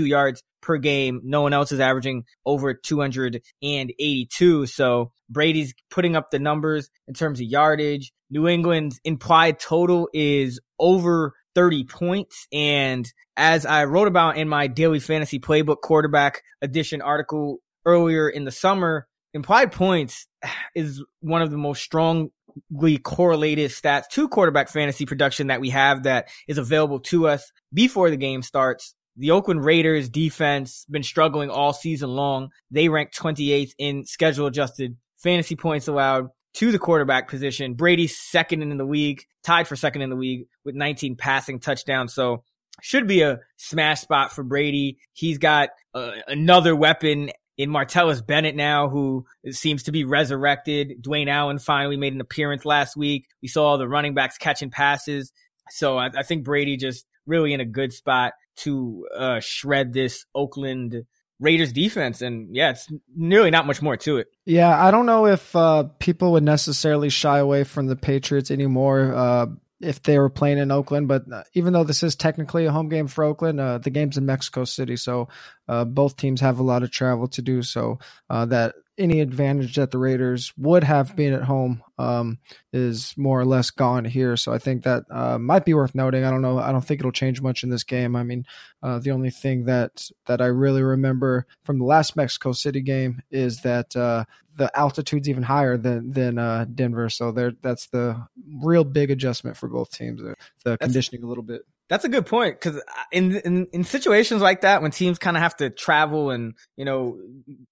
yards 0.06 0.42
per 0.66 0.76
game. 0.78 1.20
No 1.22 1.42
one 1.42 1.52
else 1.52 1.70
is 1.70 1.80
averaging 1.80 2.24
over 2.44 2.74
282. 2.74 4.66
So 4.66 5.12
Brady's 5.30 5.72
putting 5.90 6.16
up 6.16 6.30
the 6.30 6.40
numbers 6.40 6.90
in 7.06 7.14
terms 7.14 7.40
of 7.40 7.46
yardage. 7.46 8.12
New 8.30 8.48
England's 8.48 9.00
implied 9.04 9.60
total 9.60 10.08
is 10.12 10.60
over 10.78 11.34
30 11.54 11.84
points. 11.84 12.48
And 12.52 13.10
as 13.36 13.64
I 13.64 13.84
wrote 13.84 14.08
about 14.08 14.36
in 14.36 14.48
my 14.48 14.66
daily 14.66 14.98
fantasy 14.98 15.38
playbook 15.38 15.80
quarterback 15.82 16.42
edition 16.60 17.00
article 17.00 17.58
earlier 17.84 18.28
in 18.28 18.44
the 18.44 18.50
summer, 18.50 19.06
implied 19.34 19.70
points 19.70 20.26
is 20.74 21.02
one 21.20 21.42
of 21.42 21.52
the 21.52 21.58
most 21.58 21.80
strongly 21.80 22.98
correlated 23.04 23.70
stats 23.70 24.08
to 24.10 24.28
quarterback 24.28 24.68
fantasy 24.68 25.06
production 25.06 25.46
that 25.46 25.60
we 25.60 25.70
have 25.70 26.02
that 26.02 26.28
is 26.48 26.58
available 26.58 26.98
to 26.98 27.28
us 27.28 27.52
before 27.72 28.10
the 28.10 28.16
game 28.16 28.42
starts 28.42 28.95
the 29.16 29.30
Oakland 29.30 29.64
Raiders 29.64 30.08
defense 30.08 30.84
been 30.90 31.02
struggling 31.02 31.50
all 31.50 31.72
season 31.72 32.10
long. 32.10 32.50
They 32.70 32.88
ranked 32.88 33.18
28th 33.18 33.72
in 33.78 34.04
schedule 34.04 34.46
adjusted 34.46 34.96
fantasy 35.18 35.56
points 35.56 35.88
allowed 35.88 36.28
to 36.54 36.72
the 36.72 36.78
quarterback 36.78 37.28
position. 37.28 37.74
Brady's 37.74 38.18
second 38.18 38.62
in 38.62 38.76
the 38.76 38.84
league, 38.84 39.24
tied 39.42 39.68
for 39.68 39.76
second 39.76 40.02
in 40.02 40.10
the 40.10 40.16
league 40.16 40.46
with 40.64 40.74
19 40.74 41.16
passing 41.16 41.60
touchdowns. 41.60 42.14
So 42.14 42.44
should 42.82 43.06
be 43.06 43.22
a 43.22 43.40
smash 43.56 44.00
spot 44.00 44.32
for 44.32 44.42
Brady. 44.42 44.98
He's 45.12 45.38
got 45.38 45.70
uh, 45.94 46.12
another 46.26 46.76
weapon 46.76 47.30
in 47.58 47.70
Martellus 47.70 48.26
Bennett 48.26 48.54
now, 48.54 48.88
who 48.88 49.24
seems 49.50 49.84
to 49.84 49.92
be 49.92 50.04
resurrected. 50.04 51.02
Dwayne 51.02 51.28
Allen 51.28 51.58
finally 51.58 51.96
made 51.96 52.12
an 52.12 52.20
appearance 52.20 52.66
last 52.66 52.96
week. 52.96 53.26
We 53.40 53.48
saw 53.48 53.66
all 53.66 53.78
the 53.78 53.88
running 53.88 54.14
backs 54.14 54.36
catching 54.36 54.70
passes. 54.70 55.32
So 55.70 55.96
I, 55.96 56.10
I 56.14 56.22
think 56.22 56.44
Brady 56.44 56.76
just 56.76 57.06
really 57.26 57.54
in 57.54 57.60
a 57.60 57.64
good 57.64 57.92
spot 57.92 58.34
to 58.56 59.06
uh, 59.16 59.40
shred 59.40 59.92
this 59.92 60.24
Oakland 60.34 61.04
Raiders 61.38 61.72
defense. 61.72 62.22
And 62.22 62.54
yeah, 62.54 62.70
it's 62.70 62.88
nearly 63.14 63.50
not 63.50 63.66
much 63.66 63.82
more 63.82 63.96
to 63.98 64.18
it. 64.18 64.28
Yeah, 64.44 64.82
I 64.82 64.90
don't 64.90 65.06
know 65.06 65.26
if 65.26 65.54
uh, 65.54 65.84
people 65.98 66.32
would 66.32 66.42
necessarily 66.42 67.10
shy 67.10 67.38
away 67.38 67.64
from 67.64 67.86
the 67.86 67.96
Patriots 67.96 68.50
anymore. 68.50 69.14
Uh, 69.14 69.46
if 69.80 70.02
they 70.02 70.18
were 70.18 70.30
playing 70.30 70.56
in 70.56 70.70
Oakland, 70.70 71.06
but 71.06 71.30
uh, 71.30 71.42
even 71.52 71.74
though 71.74 71.84
this 71.84 72.02
is 72.02 72.16
technically 72.16 72.64
a 72.64 72.72
home 72.72 72.88
game 72.88 73.08
for 73.08 73.24
Oakland, 73.24 73.60
uh, 73.60 73.76
the 73.76 73.90
game's 73.90 74.16
in 74.16 74.24
Mexico 74.24 74.64
City, 74.64 74.96
so 74.96 75.28
uh, 75.68 75.84
both 75.84 76.16
teams 76.16 76.40
have 76.40 76.58
a 76.58 76.62
lot 76.62 76.82
of 76.82 76.90
travel 76.90 77.28
to 77.28 77.42
do. 77.42 77.60
So 77.60 77.98
that 78.30 78.74
any 78.98 79.20
advantage 79.20 79.76
that 79.76 79.90
the 79.90 79.98
Raiders 79.98 80.52
would 80.56 80.84
have 80.84 81.16
being 81.16 81.34
at 81.34 81.42
home 81.42 81.82
um, 81.98 82.38
is 82.72 83.14
more 83.16 83.40
or 83.40 83.44
less 83.44 83.70
gone 83.70 84.04
here. 84.04 84.36
So 84.36 84.52
I 84.52 84.58
think 84.58 84.84
that 84.84 85.04
uh, 85.10 85.38
might 85.38 85.64
be 85.64 85.74
worth 85.74 85.94
noting. 85.94 86.24
I 86.24 86.30
don't 86.30 86.42
know. 86.42 86.58
I 86.58 86.72
don't 86.72 86.84
think 86.84 87.00
it'll 87.00 87.12
change 87.12 87.40
much 87.42 87.62
in 87.62 87.70
this 87.70 87.84
game. 87.84 88.16
I 88.16 88.22
mean, 88.22 88.46
uh, 88.82 88.98
the 88.98 89.10
only 89.10 89.30
thing 89.30 89.64
that 89.66 90.08
that 90.26 90.40
I 90.40 90.46
really 90.46 90.82
remember 90.82 91.46
from 91.64 91.78
the 91.78 91.84
last 91.84 92.16
Mexico 92.16 92.52
City 92.52 92.80
game 92.80 93.22
is 93.30 93.60
that 93.62 93.94
uh, 93.96 94.24
the 94.56 94.76
altitude's 94.78 95.28
even 95.28 95.42
higher 95.42 95.76
than 95.76 96.10
than 96.10 96.38
uh, 96.38 96.66
Denver. 96.74 97.08
So 97.08 97.32
there, 97.32 97.52
that's 97.62 97.86
the 97.88 98.26
real 98.62 98.84
big 98.84 99.10
adjustment 99.10 99.56
for 99.56 99.68
both 99.68 99.90
teams. 99.90 100.22
The 100.64 100.78
conditioning 100.78 101.22
a 101.22 101.26
little 101.26 101.44
bit. 101.44 101.62
That's 101.88 102.04
a 102.04 102.08
good 102.08 102.26
point 102.26 102.60
because 102.60 102.82
in, 103.12 103.36
in 103.36 103.66
in 103.72 103.84
situations 103.84 104.42
like 104.42 104.62
that, 104.62 104.82
when 104.82 104.90
teams 104.90 105.18
kind 105.18 105.36
of 105.36 105.42
have 105.42 105.56
to 105.58 105.70
travel 105.70 106.30
and 106.30 106.54
you 106.76 106.84
know 106.84 107.18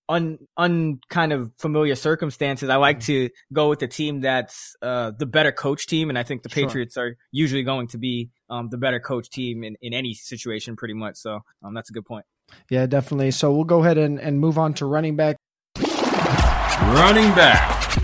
un 0.08 0.38
un 0.56 1.00
kind 1.08 1.32
of 1.32 1.50
familiar 1.58 1.96
circumstances, 1.96 2.68
I 2.68 2.76
like 2.76 3.00
mm-hmm. 3.00 3.28
to 3.28 3.30
go 3.52 3.68
with 3.68 3.80
the 3.80 3.88
team 3.88 4.20
that's 4.20 4.76
uh, 4.82 5.10
the 5.18 5.26
better 5.26 5.50
coach 5.50 5.86
team, 5.88 6.10
and 6.10 6.18
I 6.18 6.22
think 6.22 6.44
the 6.44 6.48
sure. 6.48 6.66
Patriots 6.66 6.96
are 6.96 7.16
usually 7.32 7.64
going 7.64 7.88
to 7.88 7.98
be 7.98 8.30
um, 8.48 8.68
the 8.70 8.78
better 8.78 9.00
coach 9.00 9.30
team 9.30 9.64
in, 9.64 9.76
in 9.82 9.92
any 9.92 10.14
situation, 10.14 10.76
pretty 10.76 10.94
much. 10.94 11.16
So 11.16 11.40
um, 11.64 11.74
that's 11.74 11.90
a 11.90 11.92
good 11.92 12.04
point. 12.04 12.24
Yeah, 12.70 12.86
definitely. 12.86 13.32
So 13.32 13.52
we'll 13.52 13.64
go 13.64 13.82
ahead 13.82 13.98
and, 13.98 14.20
and 14.20 14.38
move 14.38 14.58
on 14.58 14.74
to 14.74 14.86
running 14.86 15.16
back. 15.16 15.36
Running 15.76 17.34
back. 17.34 18.03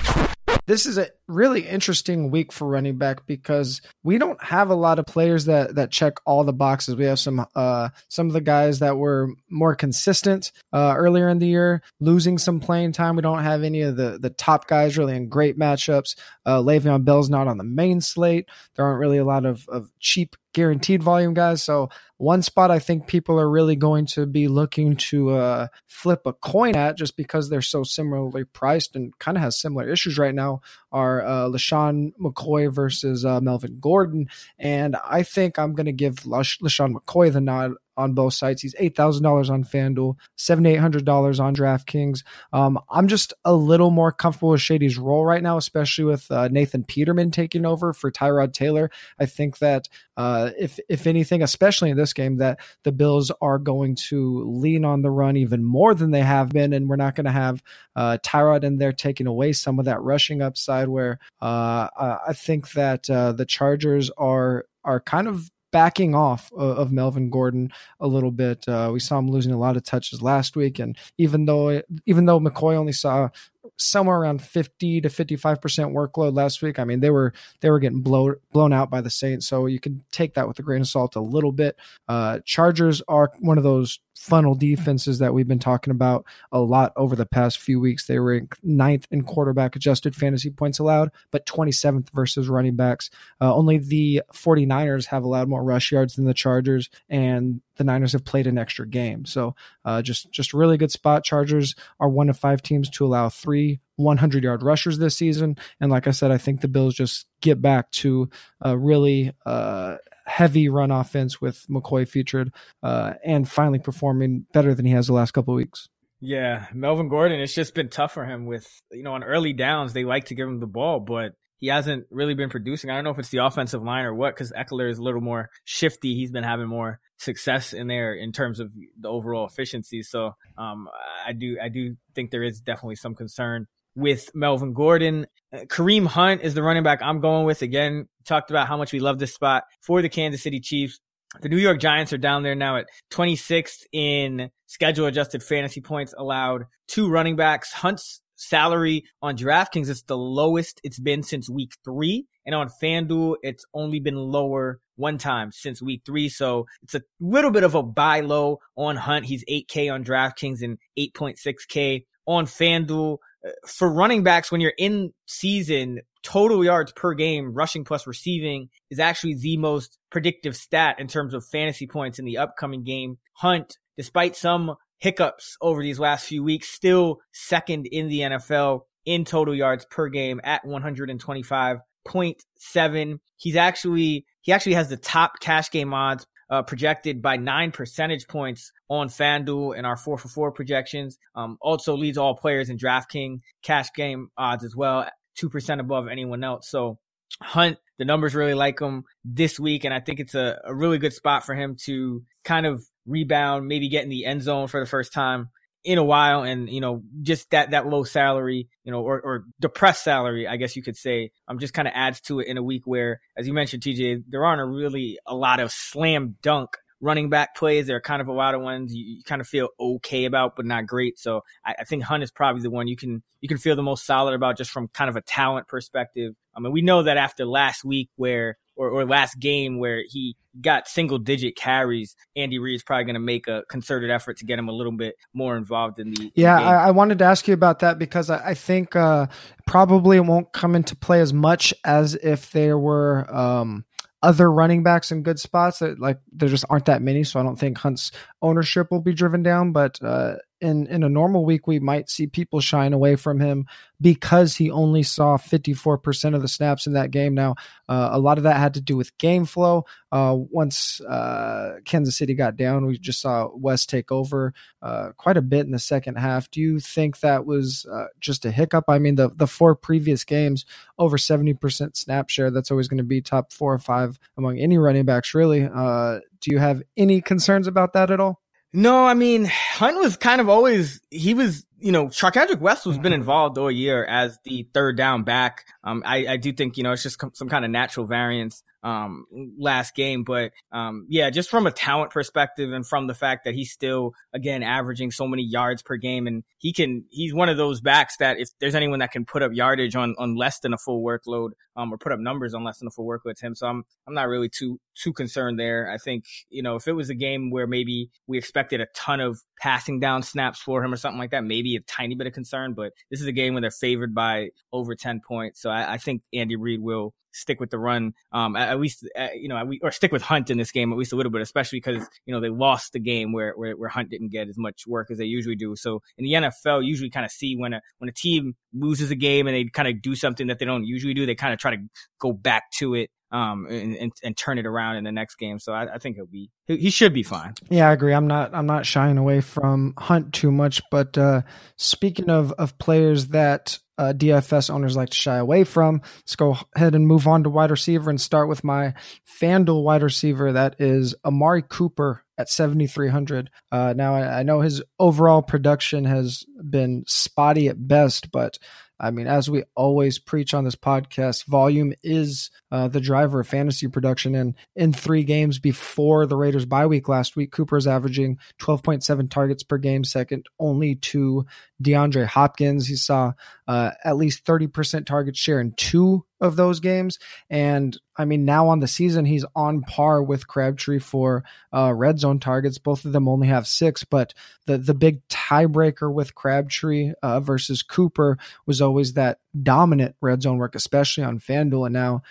This 0.71 0.87
is 0.87 0.99
a 0.99 1.09
really 1.27 1.67
interesting 1.67 2.31
week 2.31 2.53
for 2.53 2.69
running 2.69 2.97
back 2.97 3.27
because 3.27 3.83
we 4.05 4.19
don't 4.19 4.41
have 4.41 4.71
a 4.71 4.77
lot 4.77 5.01
of 5.01 5.05
players 5.05 5.47
that 5.47 5.75
that 5.75 5.91
check 5.91 6.19
all 6.25 6.45
the 6.45 6.53
boxes. 6.53 6.95
We 6.95 7.07
have 7.07 7.19
some 7.19 7.45
uh 7.57 7.89
some 8.07 8.29
of 8.29 8.35
the 8.35 8.41
guys 8.41 8.79
that 8.79 8.97
were 8.97 9.31
more 9.51 9.75
consistent 9.75 10.53
uh 10.73 10.95
earlier 10.97 11.29
in 11.29 11.41
the 11.41 11.49
year, 11.49 11.83
losing 11.99 12.39
some 12.39 12.61
playing 12.61 12.93
time. 12.93 13.17
We 13.17 13.23
don't 13.23 13.43
have 13.43 13.65
any 13.65 13.81
of 13.81 13.97
the 13.97 14.21
the 14.21 14.31
top 14.31 14.69
guys 14.69 14.97
really 14.97 15.17
in 15.17 15.29
great 15.29 15.59
matchups. 15.59 16.15
Uh 16.47 16.61
Le'Veon 16.61 17.05
Bell's 17.05 17.31
not 17.31 17.49
on 17.49 17.59
the 17.59 17.65
main 17.65 18.01
slate. 18.01 18.49
There 18.77 18.85
aren't 18.85 19.01
really 19.01 19.19
a 19.19 19.25
lot 19.25 19.45
of 19.45 19.69
of 19.69 19.91
cheap 19.99 20.37
guaranteed 20.53 21.03
volume 21.03 21.35
guys. 21.35 21.65
So 21.65 21.91
one 22.21 22.43
spot 22.43 22.71
I 22.71 22.81
think 22.81 23.07
people 23.07 23.41
are 23.41 23.49
really 23.49 23.77
going 23.77 24.05
to 24.07 24.27
be 24.27 24.47
looking 24.47 24.97
to 24.97 25.31
uh, 25.31 25.69
flip 25.87 26.27
a 26.27 26.35
coin 26.35 26.77
at 26.77 26.99
just 26.99 27.17
because 27.17 27.49
they're 27.49 27.63
so 27.63 27.83
similarly 27.83 28.45
priced 28.45 28.95
and 28.95 29.19
kind 29.19 29.39
of 29.39 29.43
has 29.43 29.59
similar 29.59 29.89
issues 29.89 30.19
right 30.19 30.35
now 30.35 30.61
are 30.93 31.23
uh, 31.25 31.49
LeSean 31.49 32.13
McCoy 32.21 32.71
versus 32.71 33.25
uh, 33.25 33.41
Melvin 33.41 33.79
Gordon. 33.81 34.29
And 34.59 34.97
I 34.97 35.23
think 35.23 35.59
I'm 35.59 35.75
going 35.75 35.87
to 35.87 35.93
give 35.93 36.17
LeSean 36.17 36.93
McCoy 36.93 37.33
the 37.33 37.41
nod 37.41 37.73
on 38.01 38.15
both 38.15 38.35
sites. 38.35 38.63
He's 38.63 38.75
eight 38.79 38.97
thousand 38.97 39.23
dollars 39.23 39.51
on 39.51 39.65
FanDuel, 39.65 40.17
seventy 40.37 40.71
eight 40.71 40.77
hundred 40.81 41.05
dollars 41.05 41.39
on 41.39 41.55
DraftKings. 41.55 42.25
Um, 42.53 42.79
I'm 42.91 43.09
just 43.09 43.33
a 43.45 43.55
little 43.55 43.91
more 43.91 44.11
comfortable 44.11 44.51
with 44.51 44.61
Shady's 44.61 44.99
role 44.99 45.25
right 45.25 45.43
now, 45.43 45.57
especially 45.57 46.05
with 46.05 46.31
uh, 46.31 46.49
Nathan 46.49 46.85
Peterman 46.85 47.31
taking 47.31 47.67
over 47.67 47.93
for 47.93 48.11
Tyrod 48.11 48.53
Taylor. 48.53 48.91
I 49.19 49.27
think 49.27 49.59
that 49.59 49.89
uh, 50.17 50.51
if 50.59 50.79
if 50.89 51.07
anything, 51.07 51.43
especially 51.43 51.91
in 51.91 51.97
this 51.97 52.13
game, 52.13 52.37
that 52.39 52.61
the 52.83 52.93
Bills 52.93 53.31
are 53.41 53.59
going 53.59 53.95
to 54.09 54.45
lean 54.45 54.85
on 54.85 55.03
the 55.03 55.11
run 55.11 55.37
even 55.37 55.65
more 55.65 55.95
than 55.95 56.11
they 56.11 56.23
have 56.23 56.51
been, 56.51 56.73
and 56.73 56.89
we're 56.89 56.97
not 56.97 57.15
going 57.15 57.27
to 57.27 57.31
have 57.33 57.63
uh, 57.97 58.19
Tyrod 58.25 58.65
in 58.65 58.79
there 58.79 58.93
taking 58.93 59.27
away 59.27 59.53
some 59.53 59.79
of 59.79 59.85
that 59.85 60.03
rushing 60.03 60.43
upside. 60.43 60.89
Where 60.89 61.19
uh, 61.41 61.89
I 62.27 62.33
think 62.35 62.73
that 62.73 63.09
uh, 63.09 63.33
the 63.33 63.47
Chargers 63.47 64.11
are 64.17 64.67
are 64.85 65.01
kind 65.01 65.29
of 65.29 65.51
backing 65.73 66.15
off 66.15 66.53
of 66.53 66.93
Melvin 66.93 67.31
Gordon 67.31 67.73
a 68.01 68.07
little 68.07 68.31
bit. 68.31 68.67
Uh, 68.69 68.91
we 68.93 69.01
saw 69.01 69.19
him 69.19 69.31
losing 69.31 69.53
a 69.53 69.59
lot 69.59 69.77
of 69.77 69.85
touches 69.85 70.23
last 70.23 70.57
week, 70.57 70.79
and 70.79 70.97
even 71.19 71.45
though 71.45 71.83
even 72.07 72.27
though 72.27 72.41
McCoy 72.41 72.75
only 72.75 72.93
saw 72.93 73.29
somewhere 73.77 74.19
around 74.19 74.43
50 74.43 75.01
to 75.03 75.09
55% 75.09 75.61
workload 75.93 76.35
last 76.35 76.63
week. 76.63 76.79
I 76.79 76.85
mean, 76.85 77.01
they 77.01 77.11
were 77.11 77.33
they 77.61 77.71
were 77.71 77.79
getting 77.79 78.01
blown 78.01 78.37
blown 78.53 78.73
out 78.73 78.91
by 78.91 79.01
the 79.01 79.11
Saints, 79.11 79.49
so 79.49 79.67
you 79.67 79.81
can 79.81 80.03
take 80.13 80.35
that 80.35 80.47
with 80.47 80.59
a 80.59 80.63
grain 80.63 80.83
of 80.83 80.89
salt 80.89 81.17
a 81.17 81.21
little 81.21 81.53
bit. 81.53 81.77
Uh, 82.09 82.41
Chargers 82.45 83.03
are 83.09 83.31
one 83.41 83.59
of 83.59 83.65
those 83.65 84.01
funnel 84.21 84.55
defenses 84.55 85.19
that 85.21 85.33
we've 85.33 85.49
been 85.49 85.59
talking 85.59 85.91
about 85.91 86.27
a 86.53 86.61
lot 86.61 86.93
over 86.95 87.17
the 87.17 87.25
past 87.25 87.59
few 87.59 87.81
weeks. 87.81 88.07
They 88.07 88.19
were 88.19 88.43
ninth 88.63 89.07
in 89.11 89.23
quarterback 89.25 89.77
adjusted 89.77 90.15
fantasy 90.15 90.51
points 90.51 90.79
allowed, 90.79 91.11
but 91.31 91.47
27th 91.47 92.11
versus 92.11 92.47
running 92.47 92.77
backs. 92.77 93.09
Uh, 93.41 93.55
only 93.55 93.79
the 93.79 94.21
49ers 94.35 95.07
have 95.07 95.25
allowed 95.25 95.49
more 95.49 95.65
rush 95.65 95.91
yards 95.91 96.17
than 96.17 96.27
the 96.27 96.35
Chargers, 96.35 96.91
and 97.09 97.63
the 97.77 97.85
Niners 97.85 98.13
have 98.13 98.27
played 98.27 98.47
an 98.47 98.59
extra 98.59 98.87
game. 98.87 99.25
So 99.25 99.55
uh, 99.87 100.03
just 100.03 100.31
just 100.31 100.53
really 100.53 100.77
good 100.77 100.93
spot. 100.93 101.25
Chargers 101.25 101.75
are 101.99 102.09
one 102.11 102.29
of 102.29 102.39
five 102.39 102.61
teams 102.63 102.91
to 102.91 103.07
allow 103.07 103.31
three 103.31 103.81
100 103.97 104.45
yard 104.45 104.63
rushers 104.63 104.99
this 104.99 105.17
season, 105.17 105.57
and 105.81 105.91
like 105.91 106.07
I 106.07 106.11
said, 106.11 106.31
I 106.31 106.37
think 106.37 106.61
the 106.61 106.69
Bills 106.69 106.95
just 106.95 107.27
get 107.41 107.63
back 107.63 107.91
to 107.93 108.29
really 108.63 109.33
uh, 109.47 109.97
heavy 110.31 110.69
run 110.69 110.93
offense 110.93 111.41
with 111.41 111.67
McCoy 111.69 112.07
featured 112.07 112.53
uh, 112.85 113.15
and 113.25 113.49
finally 113.49 113.81
performing 113.81 114.47
better 114.53 114.75
than 114.75 114.87
he 114.87 114.93
has 114.93 115.09
the 115.09 115.13
last 115.13 115.33
couple 115.33 115.53
of 115.53 115.57
weeks. 115.57 115.89
Yeah, 116.21 116.67
Melvin 116.73 117.09
Gordon, 117.09 117.41
it's 117.41 117.55
just 117.55 117.75
been 117.75 117.89
tough 117.89 118.13
for 118.13 118.25
him 118.25 118.47
with, 118.47 118.67
you 118.93 119.03
know, 119.03 119.15
on 119.15 119.25
early 119.25 119.53
downs, 119.53 119.93
they 119.93 120.05
like 120.05 120.27
to 120.27 120.35
give 120.35 120.47
him 120.47 120.61
the 120.61 120.67
ball, 120.67 121.01
but 121.01 121.33
he 121.57 121.67
hasn't 121.67 122.07
really 122.11 122.35
been 122.35 122.49
producing. 122.49 122.91
I 122.91 122.95
don't 122.95 123.05
know 123.05 123.11
if 123.11 123.19
it's 123.19 123.31
the 123.31 123.45
offensive 123.45 123.83
line 123.83 124.05
or 124.05 124.15
what, 124.15 124.35
because 124.35 124.53
Ekeler 124.53 124.89
is 124.89 124.99
a 124.99 125.03
little 125.03 125.21
more 125.21 125.51
shifty. 125.65 126.15
He's 126.15 126.31
been 126.31 126.45
having 126.45 126.69
more 126.69 127.01
success 127.19 127.73
in 127.73 127.87
there 127.87 128.15
in 128.15 128.33
terms 128.33 128.61
of 128.61 128.71
the 128.99 129.09
overall 129.09 129.47
efficiency. 129.47 130.03
So 130.03 130.37
um, 130.57 130.89
I 131.27 131.33
do 131.33 131.59
I 131.63 131.69
do 131.69 131.97
think 132.15 132.31
there 132.31 132.43
is 132.43 132.61
definitely 132.61 132.97
some 132.97 133.15
concern 133.15 133.67
with 133.95 134.31
Melvin 134.35 134.73
Gordon. 134.73 135.27
Uh, 135.53 135.61
Kareem 135.67 136.07
Hunt 136.07 136.43
is 136.43 136.55
the 136.55 136.63
running 136.63 136.83
back 136.83 137.01
I'm 137.03 137.21
going 137.21 137.45
with. 137.45 137.63
Again, 137.63 138.09
talked 138.27 138.51
about 138.51 138.69
how 138.69 138.77
much 138.77 138.93
we 138.93 139.01
love 139.01 139.19
this 139.19 139.35
spot 139.35 139.65
for 139.83 140.03
the 140.03 140.09
Kansas 140.09 140.43
City 140.43 140.61
Chiefs. 140.61 141.01
The 141.43 141.49
New 141.49 141.59
York 141.59 141.79
Giants 141.79 142.13
are 142.13 142.19
down 142.19 142.43
there 142.43 142.57
now 142.57 142.77
at 142.77 142.87
26th 143.13 143.85
in 143.93 144.51
schedule 144.67 145.07
adjusted 145.07 145.43
fantasy 145.43 145.81
points 145.81 146.13
allowed. 146.17 146.65
Two 146.89 147.09
running 147.09 147.37
backs. 147.37 147.73
Hunt's 147.73 148.21
salary 148.41 149.05
on 149.23 149.37
DraftKings 149.37 149.89
is 149.89 150.03
the 150.03 150.17
lowest 150.17 150.81
it's 150.83 150.99
been 150.99 151.23
since 151.23 151.49
week 151.49 151.73
three. 151.85 152.27
And 152.47 152.55
on 152.55 152.69
FanDuel, 152.83 153.37
it's 153.43 153.65
only 153.75 154.01
been 154.01 154.17
lower 154.17 154.81
one 154.97 155.19
time 155.19 155.53
since 155.53 155.81
week 155.81 156.03
three. 156.05 156.29
So 156.29 156.67
it's 156.83 156.95
a 156.95 157.03
little 157.21 157.51
bit 157.51 157.65
of 157.65 157.75
a 157.75 157.83
buy 157.83 158.21
low 158.21 158.59
on 158.77 158.97
Hunt. 158.97 159.27
He's 159.27 159.45
8K 159.45 159.93
on 159.93 160.05
DraftKings 160.05 160.63
and 160.63 160.79
8.6K 160.99 162.05
on 162.27 162.47
FanDuel. 162.47 163.19
For 163.67 163.91
running 163.91 164.23
backs, 164.23 164.53
when 164.53 164.61
you're 164.61 164.75
in 164.77 165.15
season, 165.27 166.01
total 166.23 166.65
yards 166.65 166.93
per 166.93 167.15
game, 167.15 167.55
rushing 167.55 167.85
plus 167.85 168.07
receiving 168.07 168.69
is 168.91 168.99
actually 168.99 169.35
the 169.35 169.57
most 169.57 169.97
predictive 170.11 170.55
stat 170.57 170.97
in 170.99 171.07
terms 171.09 171.33
of 171.33 171.47
fantasy 171.47 171.87
points 171.87 172.19
in 172.19 172.25
the 172.25 172.39
upcoming 172.39 172.83
game. 172.85 173.19
Hunt, 173.35 173.79
despite 173.97 174.35
some 174.37 174.75
hiccups 174.99 175.57
over 175.61 175.83
these 175.83 175.99
last 175.99 176.27
few 176.27 176.45
weeks, 176.45 176.69
still 176.69 177.19
second 177.33 177.87
in 177.87 178.09
the 178.09 178.21
NFL 178.21 178.81
in 179.07 179.25
total 179.25 179.55
yards 179.55 179.87
per 179.91 180.09
game 180.09 180.41
at 180.45 180.63
125.7. 180.65 183.19
He's 183.39 183.57
actually, 183.57 184.27
he 184.43 184.53
actually 184.53 184.75
has 184.75 184.91
the 184.91 184.99
top 184.99 185.41
cash 185.41 185.71
game 185.71 185.95
odds 185.95 186.27
uh, 186.51 186.63
projected 186.63 187.23
by 187.23 187.37
nine 187.37 187.71
percentage 187.71 188.27
points 188.27 188.73
on 188.89 189.09
FanDuel 189.09 189.77
and 189.77 189.87
our 189.87 189.97
four 189.97 190.19
for 190.19 190.29
four 190.29 190.51
projections. 190.53 191.17
Um, 191.35 191.57
also 191.61 191.97
leads 191.97 192.19
all 192.19 192.37
players 192.37 192.69
in 192.69 192.77
DraftKings 192.77 193.41
cash 193.63 193.89
game 193.95 194.29
odds 194.37 194.65
as 194.65 194.75
well, 194.75 195.09
2% 195.41 195.81
above 195.81 196.09
anyone 196.09 196.43
else. 196.43 196.69
So 196.69 196.99
Hunt, 197.41 197.79
the 197.99 198.05
numbers 198.05 198.35
really 198.35 198.55
like 198.55 198.81
him 198.81 199.05
this 199.25 199.61
week. 199.61 199.85
And 199.85 199.95
I 199.95 200.01
think 200.01 200.19
it's 200.19 200.35
a, 200.35 200.61
a 200.65 200.75
really 200.75 200.99
good 200.99 201.13
spot 201.13 201.47
for 201.47 201.55
him 201.55 201.77
to 201.85 202.23
kind 202.45 202.67
of 202.67 202.85
rebound, 203.07 203.69
maybe 203.69 203.89
get 203.89 204.03
in 204.03 204.11
the 204.11 204.27
end 204.27 204.43
zone 204.43 204.67
for 204.67 204.81
the 204.81 204.91
first 204.91 205.13
time 205.13 205.51
in 205.83 205.99
a 205.99 206.05
while 206.05 206.43
and 206.43 206.69
you 206.69 206.81
know 206.81 207.03
just 207.23 207.51
that 207.51 207.71
that 207.71 207.87
low 207.87 208.05
salary 208.05 208.69
you 208.85 208.93
know 208.93 209.01
or, 209.01 209.21
or 209.21 209.45
depressed 209.61 210.05
salary 210.05 210.47
i 210.47 210.57
guess 210.57 210.77
you 210.77 210.83
could 210.83 210.97
say 210.97 211.31
um 211.49 211.59
just 211.59 211.73
kind 211.73 211.89
of 211.89 211.93
adds 211.97 212.21
to 212.21 212.39
it 212.41 212.47
in 212.47 212.59
a 212.59 212.63
week 212.63 212.83
where 212.85 213.19
as 213.37 213.47
you 213.47 213.55
mentioned 213.55 213.83
tj 213.83 214.23
there 214.29 214.45
aren't 214.45 214.61
a 214.61 214.65
really 214.65 215.19
a 215.27 215.35
lot 215.35 215.59
of 215.59 215.73
slam 215.73 216.37
dunk 216.43 216.77
running 217.01 217.31
back 217.31 217.57
plays. 217.57 217.87
There 217.87 217.97
are 217.97 218.01
kind 218.01 218.21
of 218.21 218.29
a 218.29 218.33
lot 218.33 218.55
of 218.55 218.61
ones 218.61 218.95
you, 218.95 219.17
you 219.17 219.23
kind 219.25 219.41
of 219.41 219.49
feel 219.49 219.69
okay 219.79 220.27
about 220.27 220.55
but 220.57 220.67
not 220.67 220.87
great. 220.87 221.19
So 221.19 221.43
I, 221.65 221.77
I, 221.81 221.85
think 221.85 222.03
hunt 222.03 222.23
is 222.23 222.31
probably 222.31 222.63
the 222.63 222.71
one 222.71 222.89
you 222.89 222.97
can 222.97 223.23
you 223.41 223.49
can 223.49 223.59
feel 223.59 223.77
the 223.77 223.83
most 223.83 224.05
solid 224.05 224.35
about 224.35 224.57
just 224.57 224.71
from 224.71 224.89
kind 224.89 225.09
of 225.09 225.17
a 225.17 225.23
talent 225.23 225.67
perspective. 225.67 226.35
I 226.55 226.61
mean 226.61 226.73
we 226.73 226.83
know 226.83 227.03
that 227.03 227.17
after 227.17 227.47
last 227.47 227.85
week 227.85 228.11
where 228.17 228.59
or, 228.81 228.89
or 228.89 229.05
last 229.05 229.39
game 229.39 229.79
where 229.79 230.03
he 230.09 230.35
got 230.59 230.89
single 230.89 231.19
digit 231.19 231.55
carries, 231.55 232.17
Andy 232.35 232.59
Reid's 232.59 232.83
probably 232.83 233.05
going 233.05 233.15
to 233.15 233.21
make 233.21 233.47
a 233.47 233.63
concerted 233.69 234.11
effort 234.11 234.39
to 234.39 234.47
get 234.47 234.59
him 234.59 234.71
a 234.71 234.73
little 234.73 234.91
bit 234.93 235.17
more 235.35 235.59
involved 235.59 235.99
in 235.99 236.13
the. 236.13 236.33
Yeah, 236.35 236.59
the 236.59 236.65
I, 236.65 236.75
I, 236.87 236.91
wanted 236.93 237.19
to 237.19 237.27
ask 237.27 237.47
you 237.47 237.53
about 237.53 237.81
that 237.81 237.99
because 237.99 238.31
I, 238.31 238.49
I 238.49 238.55
think 238.55 238.97
uh, 238.97 239.27
probably 239.67 240.17
it 240.17 240.25
won't 240.25 240.55
come 240.55 240.75
into 240.75 240.97
play 240.97 241.21
as 241.21 241.35
much 241.35 241.75
as 241.85 242.15
if 242.15 242.53
there 242.53 242.79
were. 242.79 243.27
Um, 243.33 243.85
other 244.23 244.53
running 244.53 244.83
backs 244.83 245.11
in 245.11 245.23
good 245.23 245.41
spots 245.41 245.79
that 245.79 245.99
like 245.99 246.19
there 246.31 246.51
just 246.51 246.67
aren't 246.69 246.85
that 246.85 247.01
many 247.01 247.25
so 247.25 247.41
i 247.41 247.43
don't 247.43 247.59
think 247.59 247.79
hunt's 247.79 248.13
ownership 248.43 248.89
will 248.91 249.01
be 249.01 249.15
driven 249.15 249.43
down 249.43 249.73
but 249.73 249.99
uh, 250.05 250.35
in 250.61 250.87
in 250.87 251.03
a 251.03 251.09
normal 251.09 251.45
week 251.45 251.67
we 251.67 251.81
might 251.81 252.11
see 252.11 252.27
people 252.27 252.61
shine 252.61 252.93
away 252.93 253.17
from 253.17 253.41
him 253.41 253.67
because 254.01 254.57
he 254.57 254.71
only 254.71 255.03
saw 255.03 255.37
54% 255.37 256.35
of 256.35 256.41
the 256.41 256.49
snaps 256.49 256.87
in 256.87 256.95
that 256.95 257.11
game. 257.11 257.35
Now 257.35 257.57
uh, 257.89 258.11
a 258.13 258.19
lot 258.19 258.39
of 258.39 258.45
that 258.45 258.57
had 258.57 258.75
to 258.75 258.81
do 258.81 258.97
with 258.97 259.17
game 259.19 259.45
flow. 259.45 259.85
Uh, 260.13 260.37
once 260.37 261.01
uh, 261.03 261.77
kansas 261.85 262.17
city 262.17 262.35
got 262.35 262.57
down 262.57 262.87
we 262.87 262.99
just 262.99 263.21
saw 263.21 263.49
west 263.55 263.89
take 263.89 264.11
over 264.11 264.53
uh, 264.83 265.11
quite 265.17 265.37
a 265.37 265.43
bit 265.43 265.67
in 265.67 265.73
the 265.73 265.79
second 265.79 266.17
half. 266.17 266.51
Do 266.51 266.61
you 266.61 266.81
think 266.81 267.21
that 267.21 267.47
was 267.47 267.87
uh, 267.91 268.07
just 268.21 268.45
a 268.45 268.51
hiccup? 268.51 268.85
I 268.89 268.99
mean 268.99 269.15
the, 269.15 269.31
the 269.35 269.47
four 269.47 269.75
previous 269.75 270.25
games 270.25 270.67
over 270.99 271.17
70% 271.17 271.97
snap 271.97 272.29
share 272.29 272.51
that's 272.51 272.71
always 272.71 272.89
going 272.89 272.99
to 272.99 273.05
be 273.05 273.21
top 273.21 273.53
four 273.53 273.73
or 273.73 273.79
five 273.79 274.19
among 274.37 274.59
any 274.59 274.79
running 274.79 275.05
backs 275.05 275.35
really. 275.35 275.65
Uh, 275.65 276.21
do 276.41 276.51
you 276.53 276.59
have 276.59 276.83
any 276.97 277.21
concerns 277.21 277.67
about 277.67 277.93
that 277.93 278.11
at 278.11 278.21
all 278.21 278.40
no, 278.73 279.05
I 279.05 279.15
mean, 279.15 279.45
Hunt 279.45 279.99
was 279.99 280.17
kind 280.17 280.41
of 280.41 280.49
always, 280.49 281.01
he 281.11 281.35
was 281.35 281.65
you 281.81 281.93
know, 281.93 282.07
Charcandrick 282.07 282.61
West 282.61 282.85
has 282.85 282.99
been 282.99 283.13
mm-hmm. 283.13 283.21
involved 283.21 283.59
all 283.59 283.71
year 283.71 284.05
as 284.05 284.39
the 284.45 284.69
third 284.75 284.97
down 284.97 285.25
back. 285.25 285.67
Um, 285.83 286.03
I, 286.05 286.27
I 286.27 286.37
do 286.37 286.53
think, 286.53 286.77
you 286.77 286.83
know, 286.83 286.93
it's 286.93 287.03
just 287.03 287.21
some 287.35 287.49
kind 287.49 287.65
of 287.65 287.71
natural 287.71 288.07
variance, 288.07 288.63
um, 288.83 289.27
last 289.59 289.95
game. 289.95 290.25
But, 290.25 290.53
um, 290.73 291.07
yeah, 291.09 291.31
just 291.31 291.51
from 291.51 291.67
a 291.67 291.71
talent 291.71 292.11
perspective 292.11 292.73
and 292.73 292.87
from 292.87 293.07
the 293.07 293.15
fact 293.15 293.45
that 293.45 293.55
he's 293.55 293.71
still, 293.71 294.15
again, 294.33 294.63
averaging 294.63 295.11
so 295.11 295.27
many 295.27 295.43
yards 295.43 295.83
per 295.83 295.97
game 295.97 296.27
and 296.27 296.45
he 296.59 296.73
can, 296.73 297.05
he's 297.11 297.35
one 297.35 297.49
of 297.49 297.57
those 297.57 297.81
backs 297.81 298.17
that 298.19 298.39
if 298.39 298.49
there's 298.61 298.75
anyone 298.75 299.01
that 299.01 299.13
can 299.13 299.25
put 299.25 299.43
up 299.43 299.53
yardage 299.53 299.97
on, 299.97 300.15
on 300.19 300.37
less 300.37 300.61
than 300.61 300.73
a 300.73 300.79
full 300.79 301.03
workload, 301.03 301.51
um, 301.77 301.93
or 301.93 301.99
put 301.99 302.13
up 302.13 302.19
numbers 302.19 302.55
on 302.55 302.65
less 302.65 302.79
than 302.79 302.89
a 302.89 302.91
full 302.91 303.07
workload, 303.07 303.33
it's 303.33 303.41
him. 303.41 303.55
So 303.55 303.67
I'm, 303.67 303.85
I'm 304.07 304.15
not 304.15 304.29
really 304.29 304.49
too, 304.49 304.79
too 304.95 305.13
concerned 305.13 305.59
there. 305.59 305.91
I 305.91 305.99
think, 305.99 306.25
you 306.51 306.63
know, 306.63 306.77
if 306.77 306.89
it 306.89 306.93
was 306.93 307.11
a 307.11 307.15
game 307.15 307.51
where 307.51 307.67
maybe 307.67 308.11
we 308.27 308.39
expected 308.39 308.81
a 308.81 308.87
ton 308.95 309.21
of 309.21 309.41
passing 309.59 310.01
down 310.01 310.23
snaps 310.23 310.61
for 310.61 310.85
him 310.85 310.93
or 310.93 310.97
something 310.97 311.19
like 311.19 311.31
that, 311.31 311.45
maybe 311.45 311.77
a 311.77 311.81
tiny 311.81 312.15
bit 312.15 312.27
of 312.27 312.33
concern, 312.33 312.75
but 312.75 312.93
this 313.11 313.21
is 313.21 313.27
a 313.27 313.33
game 313.33 313.55
where 313.55 313.61
they're 313.61 313.71
favored 313.71 314.15
by 314.15 314.51
over 314.73 314.95
10 314.95 315.21
points. 315.27 315.61
So 315.61 315.71
I, 315.71 315.95
I 315.95 315.99
think 315.99 316.23
Andy 316.33 316.57
Reid 316.57 316.81
will 316.81 317.15
stick 317.33 317.61
with 317.61 317.71
the 317.71 317.79
run, 317.79 318.15
um, 318.33 318.57
at, 318.57 318.71
at 318.71 318.81
least, 318.81 319.09
uh, 319.19 319.29
you 319.35 319.49
know, 319.49 319.71
or 319.83 319.91
stick 319.91 320.13
with 320.13 320.23
Hunt 320.23 320.51
in 320.51 320.59
this 320.59 320.71
game 320.71 320.93
at 320.93 320.99
least 320.99 321.13
a 321.13 321.17
little 321.17 321.33
bit, 321.33 321.43
especially 321.43 321.79
because, 321.79 322.07
you 322.27 322.35
know, 322.35 322.41
they 322.41 322.49
lost 322.49 322.93
the 322.93 323.01
game 323.01 323.33
where, 323.33 323.53
where, 323.57 323.77
where 323.77 323.89
Hunt 323.89 324.11
didn't 324.11 324.31
get 324.31 324.49
as 324.49 324.59
much 324.59 324.87
work 324.87 325.11
as 325.11 325.19
they 325.19 325.25
usually 325.25 325.57
do. 325.57 325.75
So 325.77 326.03
in 326.19 326.25
the 326.25 326.33
NFL, 326.33 326.85
usually 326.85 327.11
kind 327.11 327.25
of 327.25 327.33
see 327.33 327.57
when 327.57 327.75
a, 327.75 327.81
when 327.99 328.09
a 328.09 328.13
team 328.13 328.55
loses 328.73 329.11
a 329.11 329.17
game 329.17 329.47
and 329.47 329.57
they 329.57 329.65
kind 329.65 329.89
of 329.89 330.03
do 330.03 330.15
something 330.15 330.49
that 330.49 330.59
they 330.59 330.65
don't 330.65 330.85
usually 330.85 331.15
do, 331.15 331.27
they 331.27 331.35
kind 331.35 331.53
of 331.53 331.59
try 331.59 331.77
to 331.77 331.83
go 332.19 332.33
back 332.33 332.71
to 332.79 332.95
it 332.95 333.11
um, 333.33 333.67
and, 333.67 333.97
and, 333.97 334.13
and 334.23 334.37
turn 334.37 334.59
it 334.59 334.67
around 334.67 334.97
in 334.97 335.05
the 335.05 335.13
next 335.13 335.37
game. 335.37 335.59
So 335.59 335.73
I, 335.73 335.95
I 335.95 335.99
think 335.99 336.17
he'll 336.17 336.27
be 336.27 336.51
he, 336.67 336.91
should 336.91 337.13
be 337.13 337.23
fine. 337.23 337.55
Yeah, 337.69 337.89
I 337.89 337.93
agree. 337.93 338.13
I'm 338.13 338.27
not 338.27 338.55
I'm 338.55 338.67
not 338.67 338.87
shying 338.87 339.19
away 339.19 339.41
from 339.41 339.95
Hunt 339.99 340.33
too 340.33 340.51
much, 340.51 340.83
but 340.91 341.17
uh, 341.17 341.43
speaking 341.77 342.31
of 342.31 342.53
of 342.53 342.79
players 342.79 343.29
that 343.29 343.79
uh, 343.99 344.15
DFS 344.15 344.71
owners 344.71 344.97
like 344.97 345.11
to 345.11 345.17
shy 345.17 345.37
away 345.37 345.63
from. 345.63 346.01
Let's 346.21 346.35
go 346.35 346.57
ahead 346.75 346.95
and 346.95 347.07
move 347.07 347.27
on 347.27 347.43
to 347.43 347.51
wide 347.51 347.71
receiver 347.71 348.09
and 348.09 348.19
start 348.19 348.49
with 348.49 348.65
my 348.65 348.95
FanDuel 349.41 349.83
wide 349.83 350.03
receiver. 350.03 350.53
That 350.53 350.77
is 350.81 351.15
Amari 351.23 351.63
Cooper 351.69 352.25
at 352.39 352.49
7,300. 352.49 353.51
Uh, 353.71 353.93
now, 353.95 354.15
I, 354.15 354.39
I 354.41 354.43
know 354.43 354.63
his 354.63 354.83
overall 354.99 355.43
production 355.43 356.07
has 356.07 356.47
been 356.69 357.05
spotty 357.07 357.69
at 357.69 357.87
best, 357.87 358.33
but 358.33 358.59
I 358.99 359.11
mean, 359.11 359.27
as 359.27 359.51
we 359.51 359.65
always 359.75 360.19
preach 360.19 360.55
on 360.55 360.65
this 360.65 360.77
podcast, 360.77 361.45
volume 361.47 361.93
is 362.03 362.51
uh, 362.71 362.89
the 362.89 363.01
driver 363.01 363.41
of 363.41 363.49
fantasy 363.49 363.89
production. 363.89 364.35
And 364.35 364.55
in 364.77 364.93
three 364.93 365.25
games 365.25 365.59
before 365.59 366.27
the 366.27 366.37
Raiders 366.37 366.67
bye 366.67 366.87
week 366.87 367.09
last 367.09 367.37
week, 367.37 367.53
Cooper 367.53 367.77
is 367.77 367.87
averaging 367.87 368.39
12.7 368.61 369.31
targets 369.31 369.63
per 369.63 369.79
game, 369.79 370.05
second 370.05 370.47
only 370.59 370.97
to 370.97 371.47
DeAndre 371.83 372.27
Hopkins. 372.27 372.87
He 372.87 372.97
saw 372.97 373.33
uh, 373.67 373.93
at 374.05 374.17
least 374.17 374.45
30% 374.45 375.07
target 375.07 375.37
share 375.37 375.61
in 375.61 375.73
two 375.73 376.25
of 376.41 376.57
those 376.57 376.81
games. 376.81 377.19
And 377.51 377.97
I 378.17 378.25
mean, 378.25 378.45
now 378.45 378.69
on 378.69 378.81
the 378.81 378.89
season, 378.89 379.25
he's 379.25 379.45
on 379.55 379.83
par 379.83 380.23
with 380.23 380.47
Crabtree 380.47 380.99
for 380.99 381.45
uh, 381.73 381.93
red 381.95 382.19
zone 382.19 382.41
targets. 382.41 382.79
Both 382.79 383.05
of 383.05 383.13
them 383.13 383.29
only 383.29 383.49
have 383.49 383.67
six, 383.67 384.05
but 384.05 384.33
the, 384.67 384.79
the 384.79 384.95
big 384.95 385.27
tiebreaker 385.29 386.13
with 386.13 386.35
Crabtree 386.35 387.13
uh, 387.23 387.41
versus 387.41 387.83
Cooper 387.83 388.39
was 388.67 388.81
always 388.81 389.15
that 389.15 389.39
dominant 389.63 390.17
red 390.21 390.43
zone 390.43 390.59
work, 390.59 390.75
especially 390.75 391.25
on 391.25 391.39
FanDuel. 391.39 391.87
And 391.87 391.93
now 391.93 392.23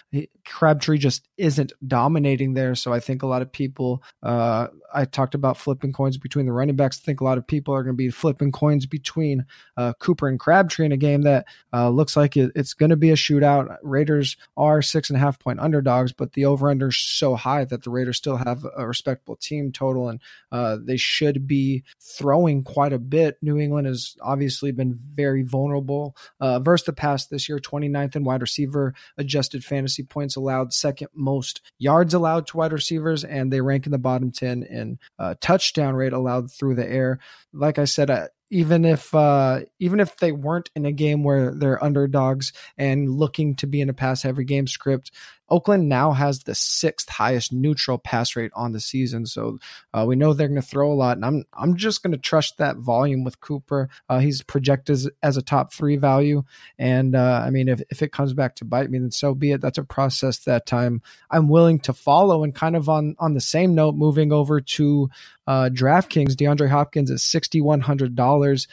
Crabtree 0.50 0.98
just 0.98 1.28
isn't 1.38 1.72
dominating 1.86 2.54
there. 2.54 2.76
So 2.76 2.92
I 2.92 3.00
think 3.00 3.24
a 3.24 3.28
lot 3.28 3.42
of 3.42 3.52
people, 3.52 4.04
uh, 4.24 4.68
I 4.94 5.06
talked 5.06 5.36
about 5.36 5.58
flipping 5.58 5.94
coins 5.94 6.18
between 6.18 6.46
the 6.46 6.52
running 6.52 6.76
backs. 6.76 7.00
I 7.02 7.06
think 7.06 7.22
a 7.22 7.24
lot 7.24 7.38
of 7.38 7.48
people 7.48 7.74
are 7.74 7.84
going 7.84 7.94
to 7.94 7.98
be 7.98 8.10
flipping 8.10 8.52
coins 8.52 8.86
between 8.86 9.46
uh, 9.78 9.94
Cooper 10.00 10.28
and 10.28 10.40
Crabtree 10.40 10.86
in 10.86 10.92
a 10.92 10.98
game 10.98 11.22
that 11.22 11.46
uh, 11.74 11.90
looks 11.90 12.18
like 12.18 12.36
it, 12.36 12.52
it's 12.56 12.74
going 12.74 12.90
to 12.90 12.96
be 12.96 13.12
a 13.12 13.16
shootout. 13.16 13.78
Raiders 13.84 14.38
are 14.58 14.82
six 14.82 15.10
and 15.10 15.18
a 15.18 15.20
half 15.20 15.40
point 15.40 15.60
underdogs, 15.60 16.12
but 16.12 16.34
the 16.34 16.46
over 16.46 16.70
under 16.70 16.88
is 16.88 16.98
so 16.98 17.36
high 17.36 17.66
that 17.66 17.84
the 17.84 17.92
Raiders 17.92 18.18
still 18.18 18.38
have 18.38 18.66
a 18.76 18.88
respectable 18.88 19.36
team 19.36 19.72
total 19.72 20.10
and 20.10 20.20
uh, 20.52 20.78
they 20.82 20.98
should 20.98 21.48
be 21.48 21.84
throwing 22.00 22.64
quite 22.64 22.94
a 22.94 23.00
bit. 23.00 23.38
New 23.42 23.60
England 23.60 23.88
has 23.88 24.16
obviously 24.22 24.72
been 24.72 24.94
very 24.94 25.44
vulnerable 25.44 26.16
uh, 26.40 26.60
versus 26.60 26.86
the 26.86 26.94
past 26.94 27.30
this 27.30 27.48
year, 27.48 27.60
29th 27.60 28.16
in 28.16 28.24
wide 28.24 28.42
receiver 28.42 28.94
adjusted 29.18 29.64
fantasy 29.64 30.04
points 30.04 30.19
allowed, 30.36 30.74
second 30.74 31.10
most 31.14 31.62
yards 31.78 32.14
allowed 32.14 32.48
to 32.48 32.58
wide 32.58 32.74
receivers, 32.74 33.24
and 33.24 33.52
they 33.52 33.62
rank 33.62 33.86
in 33.86 33.92
the 33.92 33.98
bottom 33.98 34.32
10 34.32 34.64
in 34.64 35.00
uh, 35.18 35.36
touchdown 35.42 35.96
rate 35.96 36.14
allowed 36.14 36.52
through 36.52 36.76
the 36.76 36.88
air. 36.88 37.20
Like 37.54 37.80
I 37.80 37.86
said, 37.86 38.10
uh, 38.10 38.28
even 38.52 38.84
if 38.84 39.14
uh, 39.14 39.62
even 39.80 40.00
if 40.00 40.18
they 40.18 40.32
weren't 40.32 40.70
in 40.76 40.86
a 40.86 40.92
game 40.92 41.24
where 41.24 41.54
they're 41.54 41.84
underdogs 41.84 42.52
and 42.78 43.10
looking 43.10 43.56
to 43.58 43.68
be 43.68 43.82
in 43.82 43.90
a 43.90 43.94
pass 43.94 44.24
heavy 44.24 44.44
game 44.44 44.68
script, 44.68 45.12
Oakland 45.50 45.90
now 45.90 46.12
has 46.12 46.40
the 46.40 46.56
sixth 46.56 47.10
highest 47.10 47.52
neutral 47.52 47.98
pass 47.98 48.36
rate 48.36 48.52
on 48.56 48.72
the 48.72 48.80
season, 48.80 49.26
so 49.26 49.60
uh, 49.94 50.06
we 50.08 50.16
know 50.16 50.34
they're 50.34 50.48
going 50.48 50.62
to 50.62 50.68
throw 50.68 50.92
a 50.92 50.94
lot. 50.94 51.18
And 51.18 51.26
I'm 51.26 51.46
I'm 51.54 51.76
just 51.76 52.04
going 52.04 52.12
to 52.12 52.18
trust 52.18 52.58
that 52.58 52.78
volume 52.78 53.24
with 53.24 53.40
Cooper. 53.40 53.90
Uh, 54.08 54.20
he's 54.20 54.42
projected 54.42 54.94
as, 54.94 55.10
as, 55.24 55.38
a 55.38 55.42
top 55.42 55.74
three 55.74 55.98
value, 55.98 56.44
and 56.78 57.16
uh, 57.16 57.44
I 57.46 57.50
mean 57.50 57.68
if, 57.68 57.82
if 57.90 58.02
it 58.02 58.12
comes 58.12 58.34
back 58.34 58.56
to 58.58 58.66
bite 58.66 58.90
me, 58.90 59.00
then 59.00 59.12
so 59.12 59.34
be 59.34 59.52
it. 59.52 59.62
That's 59.62 59.78
a 59.78 59.84
process 59.84 60.40
that 60.40 60.72
I'm 60.74 61.02
I'm 61.30 61.50
willing 61.50 61.80
to 61.82 61.94
follow. 61.94 62.44
And 62.44 62.54
kind 62.54 62.76
of 62.76 62.90
on 62.90 63.16
on 63.20 63.34
the 63.34 63.42
same 63.42 63.76
note, 63.76 63.96
moving 63.96 64.32
over 64.32 64.62
to 64.62 65.10
uh, 65.48 65.70
DraftKings, 65.74 66.34
DeAndre 66.34 66.70
Hopkins 66.70 67.10
is 67.10 67.24
sixty 67.24 67.62
one 67.62 67.82
hundred 67.82 68.16
dollars 68.16 68.68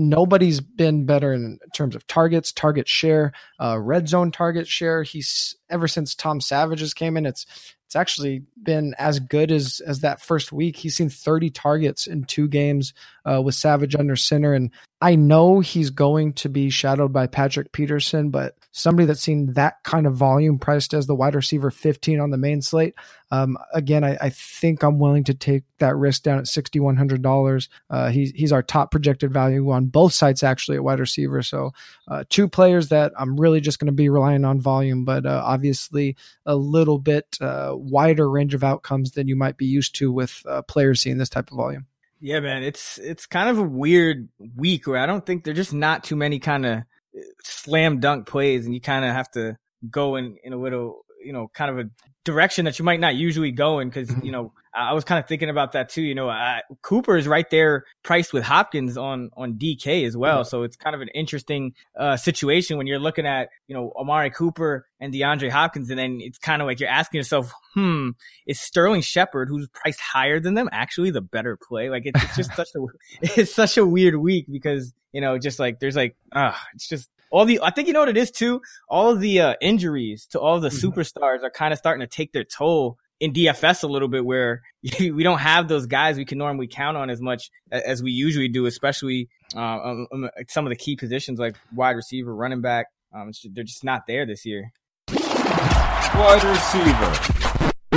nobody's 0.00 0.60
been 0.60 1.04
better 1.04 1.32
in 1.32 1.58
terms 1.74 1.94
of 1.94 2.06
targets, 2.06 2.52
target 2.52 2.88
share, 2.88 3.32
uh, 3.60 3.78
red 3.78 4.08
zone 4.08 4.32
target 4.32 4.66
share. 4.66 5.02
He's 5.02 5.54
ever 5.68 5.86
since 5.86 6.14
Tom 6.14 6.40
Savages 6.40 6.94
came 6.94 7.16
in, 7.16 7.26
it's 7.26 7.46
it's 7.86 7.96
actually 7.96 8.44
been 8.62 8.94
as 8.98 9.18
good 9.18 9.50
as 9.50 9.80
as 9.86 10.00
that 10.00 10.20
first 10.20 10.52
week. 10.52 10.76
He's 10.76 10.96
seen 10.96 11.08
30 11.08 11.50
targets 11.50 12.06
in 12.06 12.24
two 12.24 12.48
games 12.48 12.94
uh, 13.24 13.42
with 13.42 13.54
Savage 13.54 13.94
under 13.94 14.16
center, 14.16 14.54
and 14.54 14.70
I 15.02 15.14
know 15.14 15.60
he's 15.60 15.88
going 15.88 16.34
to 16.34 16.50
be 16.50 16.68
shadowed 16.68 17.10
by 17.10 17.26
Patrick 17.26 17.72
Peterson, 17.72 18.28
but 18.28 18.54
somebody 18.70 19.06
that's 19.06 19.22
seen 19.22 19.54
that 19.54 19.82
kind 19.82 20.06
of 20.06 20.14
volume 20.14 20.58
priced 20.58 20.92
as 20.92 21.06
the 21.06 21.14
wide 21.14 21.34
receiver 21.34 21.70
15 21.70 22.20
on 22.20 22.28
the 22.28 22.36
main 22.36 22.60
slate. 22.60 22.94
Um, 23.30 23.56
again, 23.72 24.04
I, 24.04 24.18
I, 24.20 24.28
think 24.28 24.82
I'm 24.82 24.98
willing 24.98 25.24
to 25.24 25.34
take 25.34 25.62
that 25.78 25.96
risk 25.96 26.24
down 26.24 26.38
at 26.38 26.44
$6,100. 26.44 27.68
Uh, 27.88 28.10
he's, 28.10 28.32
he's 28.32 28.52
our 28.52 28.62
top 28.62 28.90
projected 28.90 29.32
value 29.32 29.70
on 29.70 29.86
both 29.86 30.12
sites, 30.12 30.42
actually, 30.42 30.76
at 30.76 30.84
wide 30.84 31.00
receiver. 31.00 31.42
So, 31.42 31.72
uh, 32.08 32.24
two 32.28 32.48
players 32.48 32.88
that 32.88 33.12
I'm 33.16 33.40
really 33.40 33.60
just 33.60 33.78
going 33.78 33.86
to 33.86 33.92
be 33.92 34.08
relying 34.08 34.44
on 34.44 34.60
volume, 34.60 35.04
but 35.04 35.24
uh, 35.24 35.42
obviously 35.44 36.16
a 36.44 36.56
little 36.56 36.98
bit 36.98 37.38
uh, 37.40 37.72
wider 37.74 38.28
range 38.28 38.52
of 38.52 38.64
outcomes 38.64 39.12
than 39.12 39.28
you 39.28 39.36
might 39.36 39.56
be 39.56 39.66
used 39.66 39.94
to 39.96 40.12
with 40.12 40.42
uh, 40.46 40.62
players 40.62 41.00
seeing 41.00 41.18
this 41.18 41.30
type 41.30 41.50
of 41.50 41.56
volume. 41.56 41.86
Yeah, 42.20 42.40
man, 42.40 42.62
it's 42.62 42.98
it's 42.98 43.26
kind 43.26 43.48
of 43.48 43.58
a 43.58 43.62
weird 43.62 44.28
week 44.54 44.86
where 44.86 44.98
I 44.98 45.06
don't 45.06 45.24
think 45.24 45.44
there's 45.44 45.56
just 45.56 45.72
not 45.72 46.04
too 46.04 46.16
many 46.16 46.38
kind 46.38 46.66
of 46.66 46.78
eh, 47.16 47.20
slam 47.42 47.98
dunk 47.98 48.26
plays, 48.26 48.66
and 48.66 48.74
you 48.74 48.80
kind 48.80 49.04
of 49.04 49.12
have 49.12 49.30
to 49.32 49.56
go 49.90 50.16
in 50.16 50.36
in 50.44 50.52
a 50.52 50.58
little, 50.58 51.06
you 51.24 51.32
know, 51.32 51.50
kind 51.54 51.70
of 51.70 51.86
a 51.86 51.90
direction 52.24 52.66
that 52.66 52.78
you 52.78 52.84
might 52.84 53.00
not 53.00 53.16
usually 53.16 53.52
go 53.52 53.78
in 53.78 53.88
because 53.88 54.08
mm-hmm. 54.08 54.26
you 54.26 54.32
know 54.32 54.52
I 54.72 54.92
was 54.92 55.04
kind 55.04 55.18
of 55.18 55.26
thinking 55.26 55.48
about 55.48 55.72
that 55.72 55.88
too. 55.88 56.02
You 56.02 56.14
know, 56.14 56.28
uh, 56.28 56.60
Cooper 56.82 57.16
is 57.16 57.26
right 57.26 57.48
there 57.50 57.84
priced 58.02 58.32
with 58.32 58.44
Hopkins 58.44 58.96
on 58.96 59.30
on 59.36 59.54
DK 59.54 60.06
as 60.06 60.16
well, 60.16 60.44
so 60.44 60.62
it's 60.62 60.76
kind 60.76 60.94
of 60.94 61.02
an 61.02 61.08
interesting 61.08 61.74
uh, 61.98 62.16
situation 62.16 62.78
when 62.78 62.86
you're 62.86 62.98
looking 62.98 63.26
at 63.26 63.48
you 63.66 63.74
know 63.74 63.92
Amari 63.96 64.30
Cooper 64.30 64.86
and 65.00 65.12
DeAndre 65.12 65.50
Hopkins, 65.50 65.90
and 65.90 65.98
then 65.98 66.20
it's 66.20 66.38
kind 66.38 66.62
of 66.62 66.66
like 66.66 66.78
you're 66.78 66.88
asking 66.88 67.18
yourself, 67.18 67.52
hmm, 67.74 68.10
is 68.46 68.60
Sterling 68.60 69.00
Shepard, 69.00 69.48
who's 69.48 69.66
priced 69.68 70.00
higher 70.00 70.38
than 70.38 70.54
them, 70.54 70.68
actually 70.72 71.10
the 71.10 71.20
better 71.20 71.56
play? 71.56 71.90
Like 71.90 72.04
it's, 72.06 72.22
it's 72.22 72.36
just 72.36 72.54
such 72.56 72.68
a 72.76 72.80
it's 73.22 73.54
such 73.54 73.76
a 73.76 73.84
weird 73.84 74.16
week 74.16 74.46
because 74.50 74.92
you 75.12 75.20
know 75.20 75.36
just 75.38 75.58
like 75.58 75.80
there's 75.80 75.96
like 75.96 76.16
ah, 76.32 76.54
uh, 76.54 76.58
it's 76.74 76.88
just 76.88 77.10
all 77.30 77.44
the 77.44 77.60
I 77.62 77.70
think 77.70 77.88
you 77.88 77.94
know 77.94 78.00
what 78.00 78.08
it 78.08 78.16
is 78.16 78.30
too. 78.30 78.60
All 78.88 79.10
of 79.10 79.20
the 79.20 79.40
uh, 79.40 79.54
injuries 79.60 80.26
to 80.26 80.40
all 80.40 80.60
the 80.60 80.68
mm-hmm. 80.68 80.88
superstars 80.88 81.42
are 81.42 81.50
kind 81.50 81.72
of 81.72 81.78
starting 81.78 82.00
to 82.00 82.06
take 82.06 82.32
their 82.32 82.44
toll 82.44 82.98
in 83.20 83.32
DFS 83.32 83.84
a 83.84 83.86
little 83.86 84.08
bit 84.08 84.24
where 84.24 84.62
we 84.98 85.22
don't 85.22 85.38
have 85.38 85.68
those 85.68 85.86
guys 85.86 86.16
we 86.16 86.24
can 86.24 86.38
normally 86.38 86.66
count 86.66 86.96
on 86.96 87.10
as 87.10 87.20
much 87.20 87.50
as 87.70 88.02
we 88.02 88.10
usually 88.10 88.48
do, 88.48 88.66
especially 88.66 89.28
uh, 89.54 89.60
um, 89.60 90.06
um, 90.12 90.30
some 90.48 90.66
of 90.66 90.70
the 90.70 90.76
key 90.76 90.96
positions 90.96 91.38
like 91.38 91.56
wide 91.74 91.96
receiver, 91.96 92.34
running 92.34 92.60
back. 92.60 92.86
Um, 93.14 93.32
they're 93.52 93.64
just 93.64 93.84
not 93.84 94.06
there 94.06 94.26
this 94.26 94.44
year. 94.46 94.72
Wide 95.12 96.42
receiver. 96.44 97.49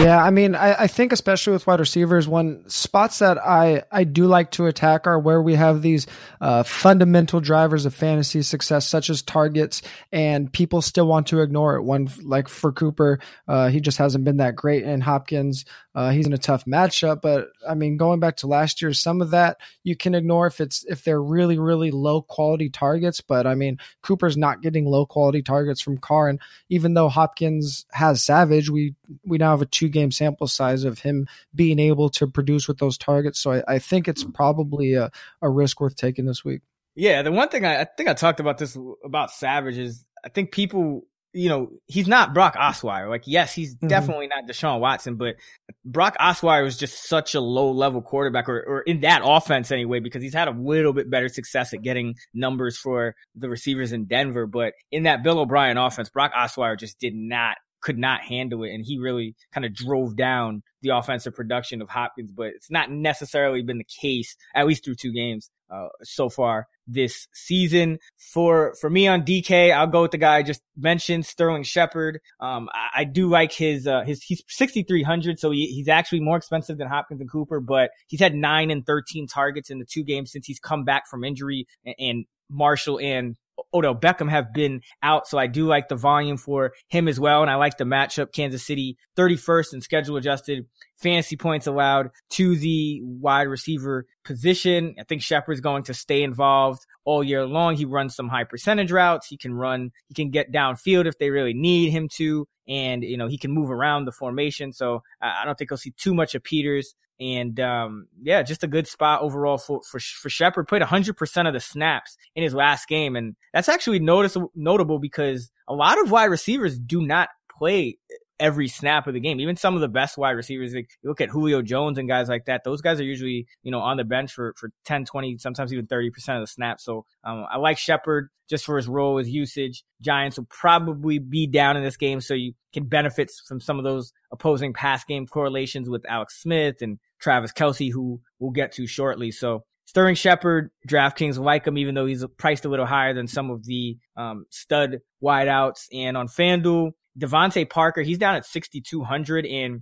Yeah, 0.04 0.22
I 0.22 0.32
mean, 0.32 0.54
I, 0.54 0.82
I, 0.82 0.88
think 0.88 1.14
especially 1.14 1.54
with 1.54 1.66
wide 1.66 1.80
receivers, 1.80 2.28
one 2.28 2.68
spots 2.68 3.20
that 3.20 3.38
I, 3.38 3.84
I 3.90 4.04
do 4.04 4.26
like 4.26 4.52
to 4.52 4.66
attack 4.66 5.08
are 5.08 5.18
where 5.18 5.42
we 5.42 5.56
have 5.56 5.82
these 5.82 6.08
uh, 6.42 6.64
fundamental 6.64 7.40
drivers 7.40 7.86
of 7.86 7.96
fantasy 7.96 8.42
success, 8.42 8.86
such 8.86 9.10
as 9.10 9.22
targets, 9.22 9.82
and 10.12 10.52
people 10.52 10.82
still 10.82 11.08
want 11.08 11.28
to 11.28 11.40
ignore 11.40 11.78
it. 11.78 11.84
One 11.84 12.10
like 12.22 12.50
for 12.50 12.74
Cooper, 12.74 13.20
uh, 13.48 13.70
he 13.70 13.80
just 13.80 13.98
hasn't 13.98 14.26
been 14.26 14.38
that 14.38 14.58
great, 14.58 14.84
and 14.84 15.02
Hopkins, 15.02 15.64
uh, 15.96 16.10
he's 16.12 16.26
in 16.26 16.34
a 16.34 16.38
tough 16.38 16.66
matchup. 16.66 17.22
But 17.22 17.50
I 17.68 17.76
mean, 17.76 17.98
going 17.98 18.20
back 18.20 18.38
to 18.38 18.48
last 18.48 18.82
year, 18.82 18.94
some 18.94 19.22
of 19.22 19.32
that 19.32 19.58
you 19.84 19.96
can 19.96 20.16
ignore 20.16 20.48
if 20.48 20.60
it's 20.60 20.84
if 20.86 21.04
they're 21.04 21.22
really 21.22 21.58
really 21.60 21.92
low 21.92 22.22
quality 22.22 22.70
targets. 22.70 23.22
But 23.22 23.46
I 23.46 23.56
mean, 23.56 23.78
Cooper's 24.02 24.38
not 24.38 24.62
getting 24.62 24.86
low 24.86 25.06
quality 25.06 25.42
targets 25.42 25.82
from 25.82 25.98
Carr, 25.98 26.30
and 26.30 26.40
even 26.70 26.94
though 26.94 27.10
Hopkins 27.10 27.86
has 27.92 28.24
Savage, 28.24 28.70
we 28.70 28.96
we 29.24 29.38
now 29.38 29.52
have 29.52 29.62
a 29.62 29.68
two 29.68 29.90
game 29.90 30.12
sample 30.12 30.48
size 30.48 30.84
of 30.84 31.00
him 31.00 31.28
being 31.54 31.80
able 31.80 32.10
to 32.12 32.28
produce 32.28 32.68
with 32.68 32.80
those 32.80 32.98
targets. 32.98 33.40
So 33.40 33.52
I, 33.52 33.64
I 33.68 33.80
think 33.80 34.08
it's 34.08 34.24
probably 34.24 34.94
a, 34.94 35.12
a 35.42 35.50
risk 35.50 35.80
worth 35.80 35.96
taking 35.96 36.26
this 36.26 36.44
week. 36.44 36.62
Yeah, 36.96 37.24
the 37.24 37.32
one 37.32 37.50
thing 37.50 37.66
I, 37.66 37.82
I 37.82 37.86
think 37.86 38.10
I 38.10 38.14
talked 38.14 38.40
about 38.40 38.58
this 38.58 38.78
about 39.04 39.32
Savage 39.32 39.78
is 39.78 40.06
I 40.24 40.30
think 40.30 40.52
people 40.52 41.06
you 41.34 41.50
know, 41.50 41.70
he's 41.88 42.08
not 42.08 42.34
Brock 42.34 42.56
Osweiler. 42.56 43.10
Like, 43.10 43.24
yes, 43.26 43.54
he's 43.54 43.76
mm-hmm. 43.76 43.88
definitely 43.88 44.28
not 44.28 44.48
Deshaun 44.48 44.80
Watson, 44.80 45.16
but 45.16 45.36
Brock 45.84 46.16
Osweiler 46.20 46.64
was 46.64 46.78
just 46.78 47.08
such 47.08 47.34
a 47.34 47.42
low 47.42 47.72
level 47.72 48.02
quarterback 48.02 48.48
or, 48.48 48.62
or 48.62 48.82
in 48.82 49.02
that 49.02 49.22
offense 49.24 49.72
anyway, 49.72 50.00
because 50.00 50.22
he's 50.22 50.34
had 50.34 50.48
a 50.48 50.52
little 50.52 50.94
bit 50.94 51.10
better 51.10 51.28
success 51.30 51.74
at 51.74 51.82
getting 51.82 52.16
numbers 52.34 52.78
for 52.78 53.16
the 53.36 53.50
receivers 53.50 53.92
in 53.92 54.06
Denver. 54.06 54.46
But 54.46 54.74
in 54.92 55.04
that 55.04 55.24
Bill 55.24 55.40
O'Brien 55.40 55.78
offense, 55.78 56.10
Brock 56.10 56.34
Osweiler 56.34 56.78
just 56.78 57.00
did 57.00 57.16
not 57.16 57.58
could 57.82 57.98
not 57.98 58.22
handle 58.22 58.64
it. 58.64 58.74
And 58.74 58.86
he 58.86 58.98
really 58.98 59.36
kind 59.54 59.66
of 59.66 59.74
drove 59.74 60.16
down 60.16 60.64
the 60.84 60.96
offensive 60.96 61.34
production 61.34 61.82
of 61.82 61.90
Hopkins, 61.90 62.32
but 62.32 62.48
it's 62.48 62.70
not 62.70 62.92
necessarily 62.92 63.64
been 63.64 63.80
the 63.80 63.84
case, 63.86 64.36
at 64.54 64.68
least 64.68 64.86
through 64.86 64.96
two 64.96 65.12
games 65.12 65.50
uh, 65.74 65.88
so 66.04 66.30
far 66.30 66.68
this 66.86 67.28
season. 67.34 67.98
For 68.34 68.76
for 68.80 68.90
me 68.90 69.08
on 69.08 69.24
DK, 69.24 69.74
I'll 69.74 69.88
go 69.88 70.04
with 70.04 70.12
the 70.12 70.18
guy 70.18 70.36
I 70.36 70.44
just 70.44 70.62
mentioned, 70.78 71.26
Sterling 71.26 71.64
Shepard. 71.64 72.20
Um, 72.40 72.70
I, 72.74 73.02
I, 73.02 73.04
do 73.06 73.30
like 73.30 73.54
his 73.54 73.88
uh, 73.88 74.04
his 74.04 74.22
he's 74.22 74.44
6300, 74.50 75.40
so 75.40 75.52
he, 75.52 75.68
he's 75.68 75.88
actually 75.88 76.20
more 76.20 76.38
expensive 76.38 76.78
than 76.78 76.88
Hopkins 76.88 77.22
and 77.22 77.32
Cooper, 77.32 77.60
but 77.60 77.90
he's 78.08 78.20
had 78.20 78.36
nine 78.36 78.70
and 78.70 78.86
13 78.86 79.26
targets 79.28 79.70
in 79.70 79.80
the 79.80 79.86
two 79.86 80.04
games 80.04 80.32
since 80.32 80.46
he's 80.46 80.60
come 80.60 80.84
back 80.84 81.08
from 81.10 81.24
injury, 81.24 81.66
and, 81.86 81.96
and 81.98 82.26
Marshall 82.50 83.00
and 83.00 83.38
Odell 83.74 83.96
Beckham 83.96 84.30
have 84.30 84.54
been 84.54 84.82
out. 85.02 85.28
So 85.28 85.38
I 85.38 85.48
do 85.48 85.66
like 85.66 85.88
the 85.88 85.96
volume 85.96 86.38
for 86.38 86.74
him 86.90 87.08
as 87.08 87.20
well. 87.20 87.42
And 87.42 87.52
I 87.52 87.56
like 87.56 87.78
the 87.78 87.84
matchup. 87.84 88.34
Kansas 88.34 88.66
City 88.66 88.98
31st 89.18 89.74
and 89.74 89.84
schedule 89.84 90.18
adjusted 90.18 90.66
fantasy 91.02 91.36
points 91.36 91.68
allowed 91.68 92.10
to 92.32 92.56
the 92.56 93.02
wide 93.04 93.48
receiver 93.48 94.06
position. 94.24 94.96
I 95.00 95.04
think 95.04 95.22
Shepard's 95.22 95.62
going 95.62 95.84
to 95.84 95.94
stay 95.94 96.24
involved 96.24 96.80
all 97.06 97.24
year 97.24 97.46
long. 97.46 97.76
He 97.76 97.86
runs 97.86 98.16
some 98.16 98.30
high 98.30 98.46
percentage 98.46 98.92
routes. 98.92 99.28
He 99.28 99.38
can 99.38 99.54
run, 99.54 99.92
he 100.08 100.14
can 100.14 100.30
get 100.30 100.52
downfield 100.52 101.06
if 101.06 101.18
they 101.18 101.30
really 101.30 101.54
need 101.54 101.92
him 101.92 102.08
to. 102.16 102.48
And, 102.68 103.04
you 103.04 103.18
know, 103.18 103.28
he 103.28 103.38
can 103.38 103.52
move 103.52 103.70
around 103.70 104.06
the 104.06 104.14
formation. 104.14 104.72
So 104.72 105.04
I 105.22 105.44
don't 105.44 105.58
think 105.58 105.72
I'll 105.72 105.78
see 105.78 105.94
too 105.98 106.14
much 106.14 106.34
of 106.34 106.44
Peters. 106.44 106.96
And 107.20 107.60
um, 107.60 108.08
yeah, 108.22 108.42
just 108.44 108.64
a 108.64 108.68
good 108.68 108.88
spot 108.88 109.22
overall 109.22 109.58
for 109.58 109.82
for, 109.90 110.00
for 110.00 110.30
Shepard. 110.30 110.68
Played 110.68 110.82
100% 110.82 111.48
of 111.48 111.54
the 111.54 111.60
snaps 111.60 112.18
in 112.36 112.44
his 112.44 112.54
last 112.54 112.88
game, 112.88 113.16
and 113.16 113.36
that's 113.54 113.70
actually 113.70 114.00
noticeable 114.00 114.52
notable 114.56 115.00
because 115.00 115.52
a 115.68 115.74
lot 115.74 116.00
of 116.02 116.12
wide 116.12 116.26
receivers 116.26 116.78
do 116.80 117.02
not 117.02 117.30
play 117.58 117.98
every 118.40 118.68
snap 118.68 119.08
of 119.08 119.14
the 119.14 119.20
game. 119.20 119.40
Even 119.40 119.56
some 119.56 119.76
of 119.76 119.82
the 119.82 119.88
best 119.88 120.18
wide 120.18 120.32
receivers, 120.32 120.74
like 120.74 120.90
you 121.02 121.10
look 121.10 121.22
at 121.22 121.30
Julio 121.30 121.62
Jones 121.62 121.98
and 121.98 122.08
guys 122.08 122.30
like 122.30 122.46
that, 122.46 122.64
those 122.64 122.82
guys 122.82 123.00
are 123.00 123.04
usually, 123.04 123.48
you 123.64 123.72
know, 123.72 123.80
on 123.80 123.98
the 123.98 124.04
bench 124.04 124.34
for, 124.34 124.54
for 124.58 124.72
10, 124.86 125.06
20, 125.06 125.38
sometimes 125.38 125.72
even 125.74 125.88
30% 125.88 126.10
of 126.36 126.42
the 126.42 126.48
snaps. 126.48 126.84
So, 126.84 127.06
um, 127.24 127.46
I 127.50 127.58
like 127.58 127.78
Shepard 127.78 128.30
just 128.50 128.66
for 128.66 128.78
his 128.78 128.88
role, 128.88 129.18
his 129.18 129.30
usage. 129.30 129.84
Giants 130.02 130.38
will 130.38 130.48
probably 130.50 131.20
be 131.20 131.48
down 131.48 131.78
in 131.78 131.84
this 131.84 131.98
game. 131.98 132.22
So 132.22 132.34
you 132.34 132.54
can 132.74 132.86
benefit 132.86 133.32
from 133.48 133.60
some 133.60 133.78
of 133.78 133.84
those 133.84 134.12
opposing 134.32 134.74
pass 134.74 135.04
game 135.04 135.28
correlations 135.28 135.90
with 135.90 136.06
Alex 136.08 136.42
Smith 136.42 136.82
and 136.82 137.00
Travis 137.20 137.54
Kelce, 137.54 137.92
who 137.92 138.22
we'll 138.40 138.52
get 138.52 138.74
to 138.74 138.88
shortly. 138.88 139.32
So 139.32 139.64
Sterling 139.86 140.16
Shepard, 140.16 140.72
DraftKings 140.88 141.38
like 141.38 141.66
him, 141.66 141.78
even 141.78 141.96
though 141.96 142.06
he's 142.06 142.26
priced 142.38 142.66
a 142.66 142.70
little 142.70 142.86
higher 142.86 143.14
than 143.14 143.28
some 143.28 143.52
of 143.52 143.66
the 143.66 143.98
um, 144.18 144.46
stud 144.50 145.00
wideouts. 145.22 145.88
And 145.94 146.18
on 146.18 146.28
FanDuel, 146.28 146.92
DeVante 147.20 147.70
Parker, 147.70 148.02
he's 148.02 148.18
down 148.18 148.36
at 148.36 148.46
6,200 148.46 149.46
and 149.46 149.82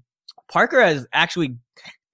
Parker 0.50 0.82
has 0.82 1.08
actually 1.14 1.58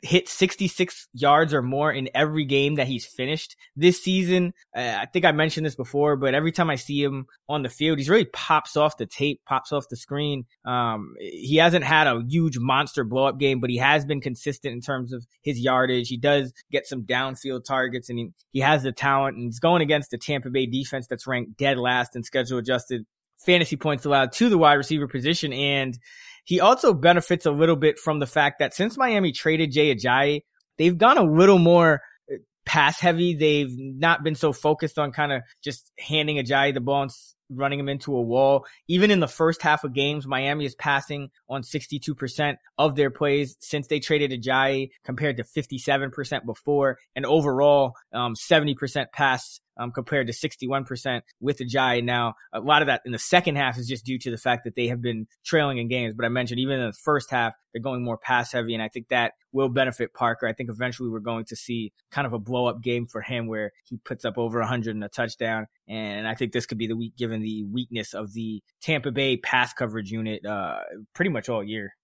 hit 0.03 0.30
66 0.30 1.08
yards 1.13 1.53
or 1.53 1.62
more 1.62 1.91
in 1.91 2.08
every 2.13 2.45
game 2.45 2.75
that 2.75 2.88
he's 2.88 3.06
finished 3.06 3.56
this 3.75 4.01
season. 4.01 4.53
Uh, 4.75 4.95
I 4.99 5.08
think 5.08 5.25
I 5.25 5.32
mentioned 5.32 5.65
this 5.65 5.75
before, 5.75 6.15
but 6.15 6.36
every 6.36 6.51
time 6.51 6.69
I 6.69 6.75
see 6.75 7.03
him 7.03 7.25
on 7.49 7.63
the 7.63 7.69
field, 7.69 7.97
he's 7.97 8.10
really 8.10 8.25
pops 8.25 8.77
off 8.77 8.97
the 8.97 9.08
tape, 9.08 9.41
pops 9.45 9.71
off 9.71 9.89
the 9.89 9.95
screen. 9.95 10.45
Um, 10.65 11.15
he 11.19 11.58
hasn't 11.58 11.84
had 11.84 12.06
a 12.06 12.23
huge 12.27 12.60
monster 12.60 13.03
blow 13.03 13.25
up 13.25 13.39
game, 13.39 13.60
but 13.60 13.71
he 13.71 13.77
has 13.77 14.06
been 14.06 14.21
consistent 14.21 14.73
in 14.73 14.82
terms 14.82 15.13
of 15.13 15.25
his 15.41 15.60
yardage. 15.60 16.10
He 16.10 16.17
does 16.17 16.53
get 16.71 16.86
some 16.86 17.03
downfield 17.03 17.65
targets 17.65 18.10
and 18.10 18.19
he, 18.19 18.32
he 18.51 18.60
has 18.60 18.84
the 18.84 18.91
talent 18.91 19.36
and 19.36 19.45
he's 19.45 19.60
going 19.60 19.82
against 19.82 20.12
the 20.12 20.17
Tampa 20.17 20.49
Bay 20.51 20.67
defense 20.67 21.08
that's 21.08 21.25
ranked 21.25 21.58
dead 21.58 21.80
last 21.80 22.15
in 22.15 22.23
schedule 22.23 22.60
adjusted 22.60 23.06
fantasy 23.38 23.76
points 23.76 24.06
allowed 24.06 24.32
to 24.34 24.50
the 24.50 24.58
wide 24.58 24.73
receiver 24.73 25.08
position. 25.08 25.54
And 25.54 25.97
he 26.43 26.60
also 26.60 26.93
benefits 26.93 27.45
a 27.45 27.52
little 27.52 27.76
bit 27.76 28.00
from 28.00 28.19
the 28.19 28.26
fact 28.26 28.60
that 28.60 28.73
since 28.73 28.97
Miami 28.97 29.32
traded 29.32 29.71
Jay 29.71 29.93
Ajayi, 29.93 30.43
they've 30.78 30.97
gone 30.97 31.17
a 31.17 31.23
little 31.23 31.60
more 31.60 32.02
uh, 32.32 32.38
pass 32.65 33.00
heavy. 33.00 33.36
They've 33.36 33.73
not 33.76 34.23
been 34.23 34.36
so 34.36 34.54
focused 34.54 34.97
on 34.97 35.12
kind 35.12 35.34
of 35.34 35.41
just 35.63 35.91
handing 36.00 36.38
Ajayi 36.38 36.73
the 36.73 36.80
ball 36.80 37.04
and 37.04 37.12
running 37.50 37.80
him 37.80 37.89
into 37.89 38.15
a 38.15 38.21
wall. 38.21 38.65
Even 38.88 39.12
in 39.12 39.19
the 39.19 39.28
first 39.28 39.62
half 39.62 39.84
of 39.84 39.93
games, 39.93 40.28
Miami 40.28 40.65
is 40.65 40.76
passing 40.76 41.30
on 41.50 41.62
62% 41.62 42.56
of 42.78 42.95
their 42.95 43.10
plays 43.10 43.56
since 43.60 43.88
they 43.88 44.00
traded 44.00 44.32
Ajayi 44.32 44.89
compared 45.04 45.38
to 45.38 45.43
57% 45.43 46.45
before. 46.45 46.97
And 47.15 47.26
overall, 47.26 47.93
um, 48.13 48.36
70% 48.36 49.08
pass 49.13 49.60
um, 49.77 49.91
compared 49.91 50.27
to 50.27 50.33
61% 50.33 51.21
with 51.39 51.59
Ajayi. 51.59 52.03
Now, 52.03 52.35
a 52.53 52.59
lot 52.59 52.81
of 52.81 52.87
that 52.87 53.01
in 53.05 53.11
the 53.11 53.19
second 53.19 53.55
half 53.55 53.77
is 53.77 53.87
just 53.87 54.05
due 54.05 54.19
to 54.19 54.31
the 54.31 54.37
fact 54.37 54.63
that 54.65 54.75
they 54.75 54.87
have 54.87 55.01
been 55.01 55.27
trailing 55.45 55.77
in 55.77 55.87
games. 55.87 56.13
But 56.15 56.25
I 56.25 56.29
mentioned 56.29 56.59
even 56.59 56.79
in 56.79 56.87
the 56.87 56.93
first 56.93 57.29
half, 57.29 57.53
they're 57.73 57.81
going 57.81 58.03
more 58.03 58.17
pass 58.17 58.51
heavy. 58.51 58.73
And 58.73 58.81
I 58.81 58.87
think 58.87 59.09
that 59.09 59.33
will 59.51 59.69
benefit 59.69 60.13
Parker. 60.13 60.47
I 60.47 60.53
think 60.53 60.69
eventually 60.69 61.09
we're 61.09 61.19
going 61.19 61.45
to 61.45 61.55
see 61.55 61.91
kind 62.11 62.25
of 62.25 62.33
a 62.33 62.39
blow 62.39 62.65
up 62.67 62.81
game 62.81 63.05
for 63.05 63.21
him 63.21 63.47
where 63.47 63.71
he 63.83 63.97
puts 63.97 64.25
up 64.25 64.37
over 64.37 64.59
100 64.59 64.95
and 64.95 65.03
a 65.03 65.09
touchdown. 65.09 65.67
And 65.87 66.27
I 66.27 66.35
think 66.35 66.51
this 66.51 66.65
could 66.65 66.77
be 66.77 66.87
the 66.87 66.95
week 66.95 67.15
given 67.17 67.41
the 67.41 67.63
weakness 67.65 68.13
of 68.13 68.33
the 68.33 68.61
Tampa 68.81 69.11
Bay 69.11 69.37
pass 69.37 69.73
coverage 69.73 70.11
unit, 70.11 70.45
uh, 70.45 70.79
pretty 71.13 71.29
much 71.29 71.49
all 71.49 71.63
year. 71.63 71.95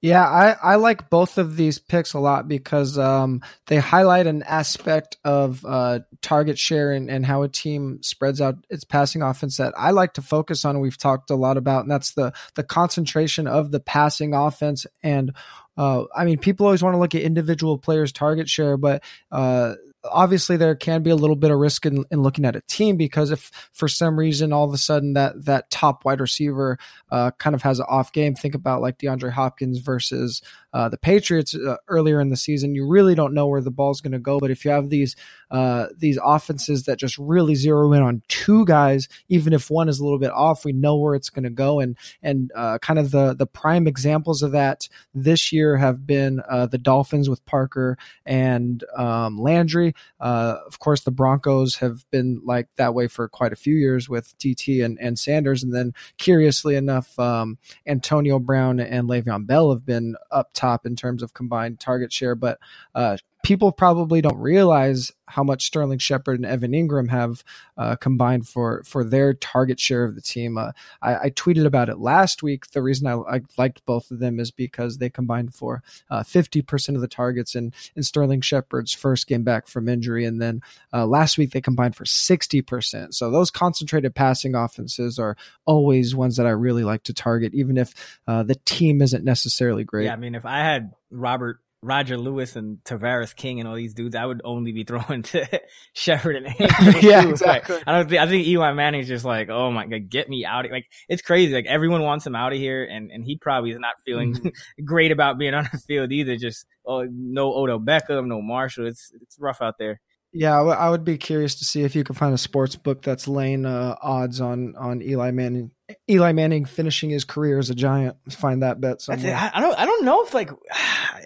Yeah, 0.00 0.26
I, 0.26 0.56
I 0.62 0.74
like 0.76 1.10
both 1.10 1.38
of 1.38 1.56
these 1.56 1.78
picks 1.78 2.14
a 2.14 2.18
lot 2.18 2.48
because 2.48 2.96
um, 2.98 3.42
they 3.66 3.76
highlight 3.76 4.26
an 4.26 4.42
aspect 4.42 5.18
of 5.24 5.64
uh, 5.64 6.00
target 6.22 6.58
share 6.58 6.92
and, 6.92 7.10
and 7.10 7.24
how 7.24 7.42
a 7.42 7.48
team 7.48 8.02
spreads 8.02 8.40
out 8.40 8.56
its 8.70 8.84
passing 8.84 9.22
offense 9.22 9.58
that 9.58 9.74
I 9.76 9.90
like 9.90 10.14
to 10.14 10.22
focus 10.22 10.64
on. 10.64 10.80
We've 10.80 10.96
talked 10.98 11.30
a 11.30 11.36
lot 11.36 11.56
about, 11.56 11.82
and 11.82 11.90
that's 11.90 12.12
the 12.12 12.32
the 12.54 12.64
concentration 12.64 13.46
of 13.46 13.70
the 13.70 13.80
passing 13.80 14.34
offense. 14.34 14.86
And 15.02 15.34
uh, 15.76 16.04
I 16.14 16.24
mean, 16.24 16.38
people 16.38 16.66
always 16.66 16.82
want 16.82 16.94
to 16.94 16.98
look 16.98 17.14
at 17.14 17.22
individual 17.22 17.78
players' 17.78 18.12
target 18.12 18.48
share, 18.48 18.76
but 18.76 19.02
uh, 19.30 19.74
obviously 20.04 20.56
there 20.56 20.74
can 20.74 21.02
be 21.02 21.10
a 21.10 21.16
little 21.16 21.36
bit 21.36 21.50
of 21.50 21.58
risk 21.58 21.84
in, 21.84 22.04
in, 22.10 22.22
looking 22.22 22.44
at 22.44 22.56
a 22.56 22.62
team 22.62 22.96
because 22.96 23.30
if 23.30 23.50
for 23.72 23.88
some 23.88 24.18
reason 24.18 24.52
all 24.52 24.64
of 24.64 24.72
a 24.72 24.78
sudden 24.78 25.12
that 25.14 25.44
that 25.44 25.70
top 25.70 26.04
wide 26.04 26.20
receiver 26.20 26.78
uh, 27.10 27.30
kind 27.32 27.54
of 27.54 27.62
has 27.62 27.80
an 27.80 27.86
off 27.88 28.12
game, 28.12 28.34
think 28.34 28.54
about 28.54 28.80
like 28.80 28.98
DeAndre 28.98 29.32
Hopkins 29.32 29.78
versus 29.78 30.42
uh, 30.72 30.88
the 30.88 30.98
Patriots 30.98 31.54
uh, 31.54 31.76
earlier 31.88 32.20
in 32.20 32.30
the 32.30 32.36
season. 32.36 32.74
You 32.74 32.86
really 32.86 33.14
don't 33.14 33.34
know 33.34 33.46
where 33.46 33.60
the 33.60 33.70
ball's 33.70 34.00
going 34.00 34.12
to 34.12 34.18
go, 34.18 34.38
but 34.38 34.50
if 34.50 34.64
you 34.64 34.70
have 34.70 34.88
these 34.88 35.16
uh, 35.50 35.88
these 35.96 36.18
offenses 36.22 36.84
that 36.84 36.98
just 36.98 37.18
really 37.18 37.56
zero 37.56 37.92
in 37.92 38.02
on 38.02 38.22
two 38.28 38.64
guys, 38.64 39.08
even 39.28 39.52
if 39.52 39.70
one 39.70 39.88
is 39.88 39.98
a 39.98 40.04
little 40.04 40.18
bit 40.18 40.30
off, 40.30 40.64
we 40.64 40.72
know 40.72 40.96
where 40.96 41.14
it's 41.14 41.30
going 41.30 41.44
to 41.44 41.50
go. 41.50 41.80
And 41.80 41.96
and 42.22 42.52
uh, 42.54 42.78
kind 42.78 42.98
of 42.98 43.10
the 43.10 43.34
the 43.34 43.46
prime 43.46 43.86
examples 43.86 44.42
of 44.42 44.52
that 44.52 44.88
this 45.12 45.52
year 45.52 45.76
have 45.76 46.06
been 46.06 46.40
uh, 46.48 46.66
the 46.66 46.78
Dolphins 46.78 47.28
with 47.28 47.44
Parker 47.46 47.98
and 48.24 48.84
um, 48.96 49.38
Landry. 49.38 49.89
Uh, 50.18 50.56
of 50.66 50.78
course, 50.78 51.02
the 51.02 51.10
Broncos 51.10 51.76
have 51.76 52.08
been 52.10 52.40
like 52.44 52.68
that 52.76 52.94
way 52.94 53.08
for 53.08 53.28
quite 53.28 53.52
a 53.52 53.56
few 53.56 53.74
years 53.74 54.08
with 54.08 54.36
TT 54.38 54.80
and, 54.82 54.98
and 55.00 55.18
Sanders. 55.18 55.62
And 55.62 55.74
then, 55.74 55.92
curiously 56.18 56.76
enough, 56.76 57.18
um, 57.18 57.58
Antonio 57.86 58.38
Brown 58.38 58.80
and 58.80 59.08
Le'Veon 59.08 59.46
Bell 59.46 59.70
have 59.70 59.86
been 59.86 60.16
up 60.30 60.50
top 60.52 60.86
in 60.86 60.96
terms 60.96 61.22
of 61.22 61.34
combined 61.34 61.80
target 61.80 62.12
share. 62.12 62.34
But 62.34 62.58
uh, 62.94 63.16
people 63.42 63.72
probably 63.72 64.20
don't 64.20 64.38
realize 64.38 65.12
how 65.30 65.42
much 65.42 65.64
Sterling 65.64 65.98
Shepard 65.98 66.38
and 66.38 66.46
Evan 66.46 66.72
Engram 66.72 67.08
have 67.10 67.44
uh, 67.76 67.96
combined 67.96 68.48
for 68.48 68.82
for 68.84 69.04
their 69.04 69.32
target 69.34 69.80
share 69.80 70.04
of 70.04 70.14
the 70.14 70.20
team. 70.20 70.58
Uh, 70.58 70.72
I, 71.00 71.16
I, 71.16 71.30
tweeted 71.30 71.64
about 71.64 71.88
it 71.88 71.98
last 71.98 72.42
week. 72.42 72.70
The 72.70 72.82
reason 72.82 73.06
I, 73.06 73.14
I, 73.14 73.40
liked 73.56 73.84
both 73.86 74.10
of 74.10 74.18
them 74.18 74.40
is 74.40 74.50
because 74.50 74.98
they 74.98 75.08
combined 75.08 75.54
for 75.54 75.82
uh, 76.10 76.22
fifty 76.22 76.62
percent 76.62 76.96
of 76.96 77.02
the 77.02 77.08
targets 77.08 77.54
in 77.54 77.72
in 77.96 78.02
Sterling 78.02 78.40
Shepard's 78.40 78.92
first 78.92 79.26
game 79.26 79.44
back 79.44 79.66
from 79.66 79.88
injury, 79.88 80.24
and 80.24 80.42
then 80.42 80.60
uh, 80.92 81.06
last 81.06 81.38
week 81.38 81.52
they 81.52 81.60
combined 81.60 81.96
for 81.96 82.04
sixty 82.04 82.60
percent. 82.60 83.14
So 83.14 83.30
those 83.30 83.50
concentrated 83.50 84.14
passing 84.14 84.54
offenses 84.54 85.18
are 85.18 85.36
always 85.64 86.14
ones 86.14 86.36
that 86.36 86.46
I 86.46 86.50
really 86.50 86.84
like 86.84 87.04
to 87.04 87.14
target, 87.14 87.54
even 87.54 87.76
if 87.76 88.18
uh, 88.26 88.42
the 88.42 88.56
team 88.64 89.00
isn't 89.00 89.24
necessarily 89.24 89.84
great. 89.84 90.06
Yeah, 90.06 90.12
I 90.12 90.16
mean, 90.16 90.34
if 90.34 90.44
I 90.44 90.58
had 90.58 90.92
Robert 91.10 91.60
Roger 91.82 92.18
Lewis 92.18 92.56
and 92.56 92.78
Tavarres 92.84 93.34
King 93.34 93.58
and 93.58 93.68
all 93.68 93.74
these 93.74 93.94
dudes, 93.94 94.14
I 94.14 94.26
would 94.26 94.42
only 94.44 94.72
be 94.72 94.84
throwing 94.90 95.22
to 95.22 95.60
Shepard 95.94 96.36
and 96.36 96.46
yeah, 97.02 97.26
exactly. 97.26 97.76
Like, 97.76 97.84
I 97.86 97.92
don't 97.92 98.08
think 98.08 98.20
I 98.20 98.26
think 98.26 98.46
Eli 98.46 98.72
Manning's 98.72 99.08
just 99.08 99.24
like, 99.24 99.48
oh 99.48 99.70
my 99.70 99.86
god, 99.86 100.08
get 100.10 100.28
me 100.28 100.44
out! 100.44 100.66
Of, 100.66 100.72
like 100.72 100.86
it's 101.08 101.22
crazy. 101.22 101.54
Like 101.54 101.66
everyone 101.66 102.02
wants 102.02 102.26
him 102.26 102.36
out 102.36 102.52
of 102.52 102.58
here, 102.58 102.84
and 102.84 103.10
and 103.10 103.24
he 103.24 103.36
probably 103.36 103.70
is 103.70 103.78
not 103.78 103.94
feeling 104.04 104.34
mm-hmm. 104.34 104.48
great 104.84 105.12
about 105.12 105.38
being 105.38 105.54
on 105.54 105.68
the 105.72 105.78
field 105.78 106.12
either. 106.12 106.36
Just 106.36 106.66
oh, 106.84 107.06
no 107.10 107.52
Odell 107.54 107.80
Beckham, 107.80 108.26
no 108.26 108.42
Marshall. 108.42 108.86
It's 108.86 109.12
it's 109.22 109.38
rough 109.38 109.62
out 109.62 109.78
there. 109.78 110.00
Yeah, 110.32 110.54
I 110.54 110.58
w- 110.58 110.76
I 110.76 110.90
would 110.90 111.04
be 111.04 111.18
curious 111.18 111.56
to 111.56 111.64
see 111.64 111.82
if 111.82 111.96
you 111.96 112.04
can 112.04 112.14
find 112.14 112.32
a 112.32 112.38
sports 112.38 112.76
book 112.76 113.02
that's 113.02 113.26
laying 113.26 113.66
uh, 113.66 113.96
odds 114.00 114.40
on 114.40 114.76
on 114.76 115.02
Eli 115.02 115.32
Manning. 115.32 115.72
Eli 116.08 116.30
Manning 116.30 116.66
finishing 116.66 117.10
his 117.10 117.24
career 117.24 117.58
as 117.58 117.68
a 117.68 117.74
Giant. 117.74 118.16
Find 118.32 118.62
that 118.62 118.80
bet 118.80 119.02
somewhere. 119.02 119.34
I, 119.34 119.50
I 119.54 119.60
don't. 119.60 119.76
I 119.76 119.84
don't 119.86 120.04
know 120.04 120.22
if 120.24 120.32
like. 120.32 120.50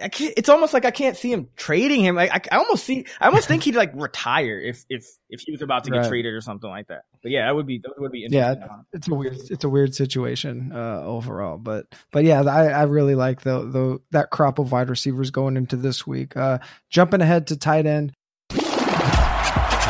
I 0.02 0.08
can't, 0.08 0.34
it's 0.36 0.48
almost 0.48 0.72
like 0.74 0.84
I 0.86 0.90
can't 0.90 1.16
see 1.16 1.30
him 1.30 1.48
trading 1.54 2.00
him. 2.02 2.16
Like 2.16 2.30
I, 2.32 2.56
I 2.56 2.58
almost 2.58 2.84
see. 2.84 3.04
I 3.20 3.26
almost 3.26 3.46
think 3.46 3.62
he'd 3.62 3.76
like 3.76 3.92
retire 3.94 4.58
if 4.58 4.84
if 4.88 5.06
if 5.28 5.40
he 5.40 5.52
was 5.52 5.62
about 5.62 5.84
to 5.84 5.90
get 5.90 5.98
Right. 5.98 6.08
traded 6.08 6.32
or 6.34 6.40
something 6.40 6.68
like 6.68 6.88
that. 6.88 7.02
But 7.22 7.30
yeah, 7.30 7.46
that 7.46 7.54
would 7.54 7.66
be 7.66 7.78
that 7.84 7.92
would 7.98 8.10
be 8.10 8.24
interesting. 8.24 8.62
Yeah, 8.68 8.76
it's 8.92 9.06
a 9.08 9.14
weird 9.14 9.36
it's 9.50 9.64
a 9.64 9.68
weird 9.68 9.94
situation 9.94 10.72
uh, 10.74 11.02
overall, 11.04 11.58
but 11.58 11.86
but 12.10 12.24
yeah, 12.24 12.42
I, 12.42 12.68
I 12.68 12.82
really 12.84 13.14
like 13.14 13.42
the 13.42 13.60
the 13.60 14.00
that 14.12 14.30
crop 14.30 14.58
of 14.58 14.72
wide 14.72 14.88
receivers 14.88 15.30
going 15.30 15.56
into 15.58 15.76
this 15.76 16.06
week. 16.06 16.36
Uh, 16.36 16.58
jumping 16.90 17.20
ahead 17.20 17.46
to 17.48 17.56
tight 17.56 17.86
end, 17.86 18.12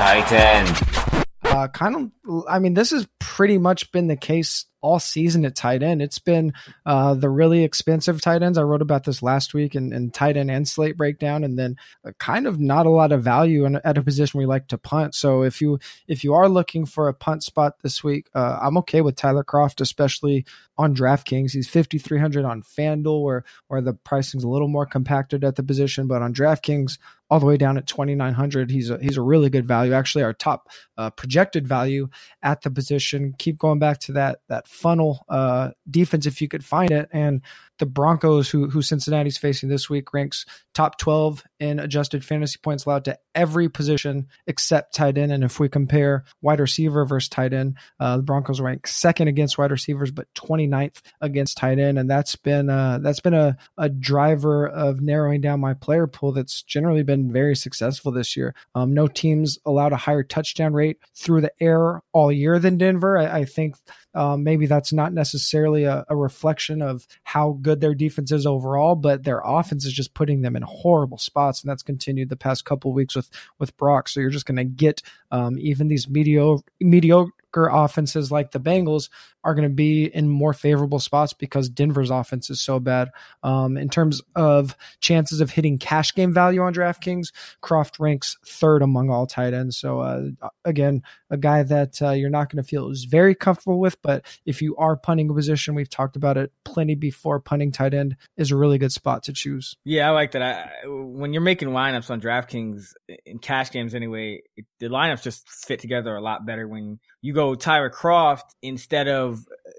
Tight 0.05 0.33
end. 0.33 1.27
uh, 1.45 1.69
kind 1.69 1.97
of. 2.27 2.45
I 2.47 2.59
mean, 2.59 2.75
this 2.75 2.91
has 2.91 3.09
pretty 3.21 3.57
much 3.57 3.91
been 3.91 4.07
the 4.07 4.19
case 4.19 4.67
all 4.85 5.01
season 5.01 5.47
at 5.47 5.57
tight 5.57 5.83
end. 5.83 6.03
It's 6.03 6.19
been 6.19 6.53
uh, 6.85 7.15
the 7.15 7.31
really 7.31 7.65
expensive 7.65 8.21
tight 8.21 8.43
ends. 8.43 8.59
I 8.59 8.63
wrote 8.63 8.83
about 8.83 9.05
this 9.05 9.23
last 9.23 9.55
week 9.55 9.75
in, 9.75 10.11
tight 10.11 10.37
end 10.37 10.51
and 10.51 10.69
slate 10.69 10.99
breakdown, 10.99 11.43
and 11.43 11.59
then 11.59 11.77
uh, 12.05 12.13
kind 12.19 12.47
of 12.47 12.61
not 12.61 12.85
a 12.85 12.91
lot 12.91 13.11
of 13.11 13.25
value 13.25 13.65
in, 13.65 13.77
at 13.77 13.97
a 13.97 14.03
position 14.03 14.39
we 14.39 14.47
like 14.47 14.69
to 14.69 14.79
punt. 14.79 15.15
So 15.15 15.43
if 15.43 15.61
you 15.63 15.79
if 16.07 16.23
you 16.23 16.35
are 16.35 16.49
looking 16.49 16.85
for 16.85 17.09
a 17.09 17.15
punt 17.15 17.43
spot 17.43 17.81
this 17.83 18.05
week, 18.05 18.29
uh, 18.35 18.59
I'm 18.61 18.77
okay 18.79 19.01
with 19.01 19.17
Tyler 19.17 19.43
Kroft, 19.43 19.81
especially 19.81 20.45
on 20.77 20.95
DraftKings. 20.95 21.53
He's 21.53 21.69
5,300 21.69 22.45
on 22.45 22.63
FanDuel, 22.63 23.23
where 23.23 23.45
where 23.69 23.81
the 23.81 23.95
pricing's 23.95 24.45
a 24.45 24.49
little 24.49 24.69
more 24.69 24.87
compacted 24.87 25.45
at 25.45 25.57
the 25.57 25.63
position, 25.63 26.07
but 26.07 26.21
on 26.21 26.35
DraftKings, 26.35 26.99
all 27.31 27.41
the 27.41 27.47
way 27.47 27.57
down 27.57 27.79
at 27.79 27.87
2,900, 27.87 28.71
he's 28.71 28.91
a 28.91 28.99
he's 28.99 29.17
a 29.17 29.23
really 29.23 29.51
good 29.51 29.67
value. 29.67 29.93
Actually, 29.93 30.25
our 30.25 30.33
top 30.33 30.69
uh, 30.97 31.11
projected 31.11 31.67
value 31.67 32.09
at 32.43 32.63
the 32.63 32.71
position. 32.71 33.35
Keep 33.39 33.59
going 33.59 33.79
back 33.79 33.99
to 34.01 34.13
that 34.13 34.41
that 34.49 34.69
funnel 34.75 35.25
uh, 35.29 35.71
defense 35.89 36.27
if 36.27 36.43
you 36.43 36.49
could 36.49 36.65
find 36.65 36.91
it, 36.91 37.09
and 37.13 37.43
the 37.79 37.87
Broncos, 37.87 38.49
who 38.49 38.69
who 38.69 38.83
Cincinnati's 38.83 39.39
facing 39.39 39.69
this 39.69 39.91
week, 39.91 40.13
ranks 40.15 40.47
top 40.75 40.99
12 40.99 41.43
in 41.59 41.81
adjusted 41.81 42.25
fantasy 42.25 42.59
points 42.63 42.85
allowed 42.85 43.05
to 43.07 43.19
every 43.35 43.69
position 43.69 44.29
except 44.47 44.95
tight 44.95 45.19
end. 45.19 45.33
And 45.33 45.43
if 45.43 45.59
we 45.59 45.69
compare 45.69 46.25
wide 46.41 46.61
receiver 46.61 47.05
versus 47.05 47.29
tight 47.29 47.53
end, 47.53 47.77
uh, 47.99 48.19
the 48.19 48.23
Broncos 48.23 48.61
rank 48.61 48.87
second 48.87 49.29
against 49.29 49.59
wide 49.59 49.73
receivers, 49.73 50.11
but 50.11 50.33
29th 50.35 51.01
against 51.21 51.57
tight 51.57 51.79
end, 51.79 51.99
and 51.99 52.09
that's 52.09 52.37
been 52.37 52.71
uh, 52.71 52.99
that's 53.03 53.21
been 53.21 53.35
a 53.35 53.57
a 53.77 53.89
driver 53.89 54.69
of 54.69 55.01
narrowing 55.01 55.41
down 55.41 55.61
my 55.61 55.75
player 55.75 56.07
pool. 56.07 56.33
That's 56.33 56.63
generally 56.63 57.03
been 57.03 57.33
very 57.33 57.57
successful 57.57 58.13
this 58.13 58.37
year. 58.37 58.55
Um, 58.75 58.95
no 58.95 59.09
teams 59.09 59.59
allowed 59.65 59.93
a 59.93 59.97
higher 59.97 60.23
touchdown 60.23 60.75
rate 60.75 60.99
through 61.17 61.41
the 61.41 61.53
air 61.61 62.03
all 62.13 62.31
year 62.31 62.59
than 62.59 62.79
Denver. 62.79 63.19
I, 63.19 63.41
I 63.41 63.45
think 63.45 63.77
um, 64.15 64.45
maybe 64.45 64.67
that's 64.67 64.93
not 64.93 65.13
necessarily 65.13 65.85
a, 65.85 66.05
a 66.09 66.17
reflection 66.17 66.83
of 66.83 67.07
how 67.25 67.59
good 67.61 67.81
their 67.81 67.95
defense 67.95 68.31
is 68.33 68.47
overall, 68.47 68.95
but 68.95 69.25
their 69.25 69.43
offense 69.45 69.85
is 69.85 69.93
just 69.93 70.15
putting 70.15 70.43
them 70.43 70.57
in 70.57 70.63
horrible 70.63 71.19
spots, 71.19 71.63
and 71.63 71.71
that's 71.71 71.83
continued 71.83 72.29
the 72.29 72.37
past 72.37 72.65
couple 72.65 72.93
weeks 72.93 73.17
with 73.17 73.31
with 73.59 73.77
Brock. 73.77 74.09
So 74.09 74.21
you're 74.21 74.31
just 74.31 74.47
going 74.47 74.57
to 74.57 74.65
get 74.65 75.03
um, 75.31 75.59
even 75.59 75.89
these 75.89 76.09
mediocre 76.09 76.63
mediocre 76.81 77.69
offenses 77.71 78.33
like 78.33 78.51
the 78.51 78.61
Bengals 78.61 79.09
are 79.45 79.55
going 79.55 79.69
to 79.69 79.75
be 79.75 80.07
in 80.07 80.29
more 80.29 80.53
favorable 80.53 80.99
spots 80.99 81.33
because 81.33 81.69
Denver's 81.69 82.11
offense 82.11 82.51
is 82.51 82.61
so 82.61 82.81
bad. 82.81 83.11
Um, 83.43 83.77
in 83.77 83.89
terms 83.89 84.23
of 84.35 84.77
chances 85.01 85.41
of 85.41 85.51
hitting 85.51 85.79
cash 85.79 86.15
game 86.15 86.33
value 86.33 86.63
on 86.63 86.75
DraftKings, 86.75 87.29
Kroft 87.63 88.01
ranks 88.01 88.37
third 88.47 88.83
among 88.83 89.11
all 89.11 89.27
tight 89.27 89.55
ends. 89.55 89.77
So 89.77 90.01
uh, 90.01 90.49
again, 90.65 91.03
a 91.31 91.37
guy 91.37 91.63
that 91.63 92.01
uh, 92.01 92.11
you're 92.11 92.31
not 92.31 92.51
going 92.51 92.63
to 92.63 92.69
feel 92.69 92.91
is 92.91 93.05
very 93.05 93.35
comfortable 93.35 93.79
with. 93.79 94.01
But 94.03 94.25
if 94.47 94.63
you 94.63 94.77
are 94.77 94.97
punting 94.97 95.31
a 95.31 95.35
position, 95.35 95.75
we've 95.75 95.91
talked 95.91 96.17
about 96.17 96.37
it 96.37 96.53
plenty 96.65 96.95
before. 96.95 97.41
Punting 97.41 97.73
tight 97.73 97.95
end 97.95 98.17
is 98.37 98.51
a 98.51 98.57
really 98.57 98.79
good 98.79 98.93
spot 98.93 99.25
to 99.25 99.33
choose. 99.33 99.77
Yeah, 99.85 100.09
I 100.09 100.13
like 100.13 100.33
that. 100.33 100.43
I, 100.43 100.69
when 100.87 101.33
you're 101.33 101.43
making 101.43 101.69
lineups 101.69 102.11
on 102.11 102.21
DraftKings 102.21 102.93
in 103.27 103.39
cash 103.39 103.71
games 103.71 103.95
anyway, 103.95 104.43
the 104.79 104.87
lineups 104.87 105.23
just 105.23 105.49
fit 105.49 105.81
together 105.81 106.15
a 106.15 106.23
lot 106.23 106.47
better 106.47 106.67
when 106.67 106.99
you 107.21 107.33
go 107.33 107.55
Tyler 107.55 107.91
Kroft 107.91 108.45
instead 108.63 109.09
of 109.09 109.34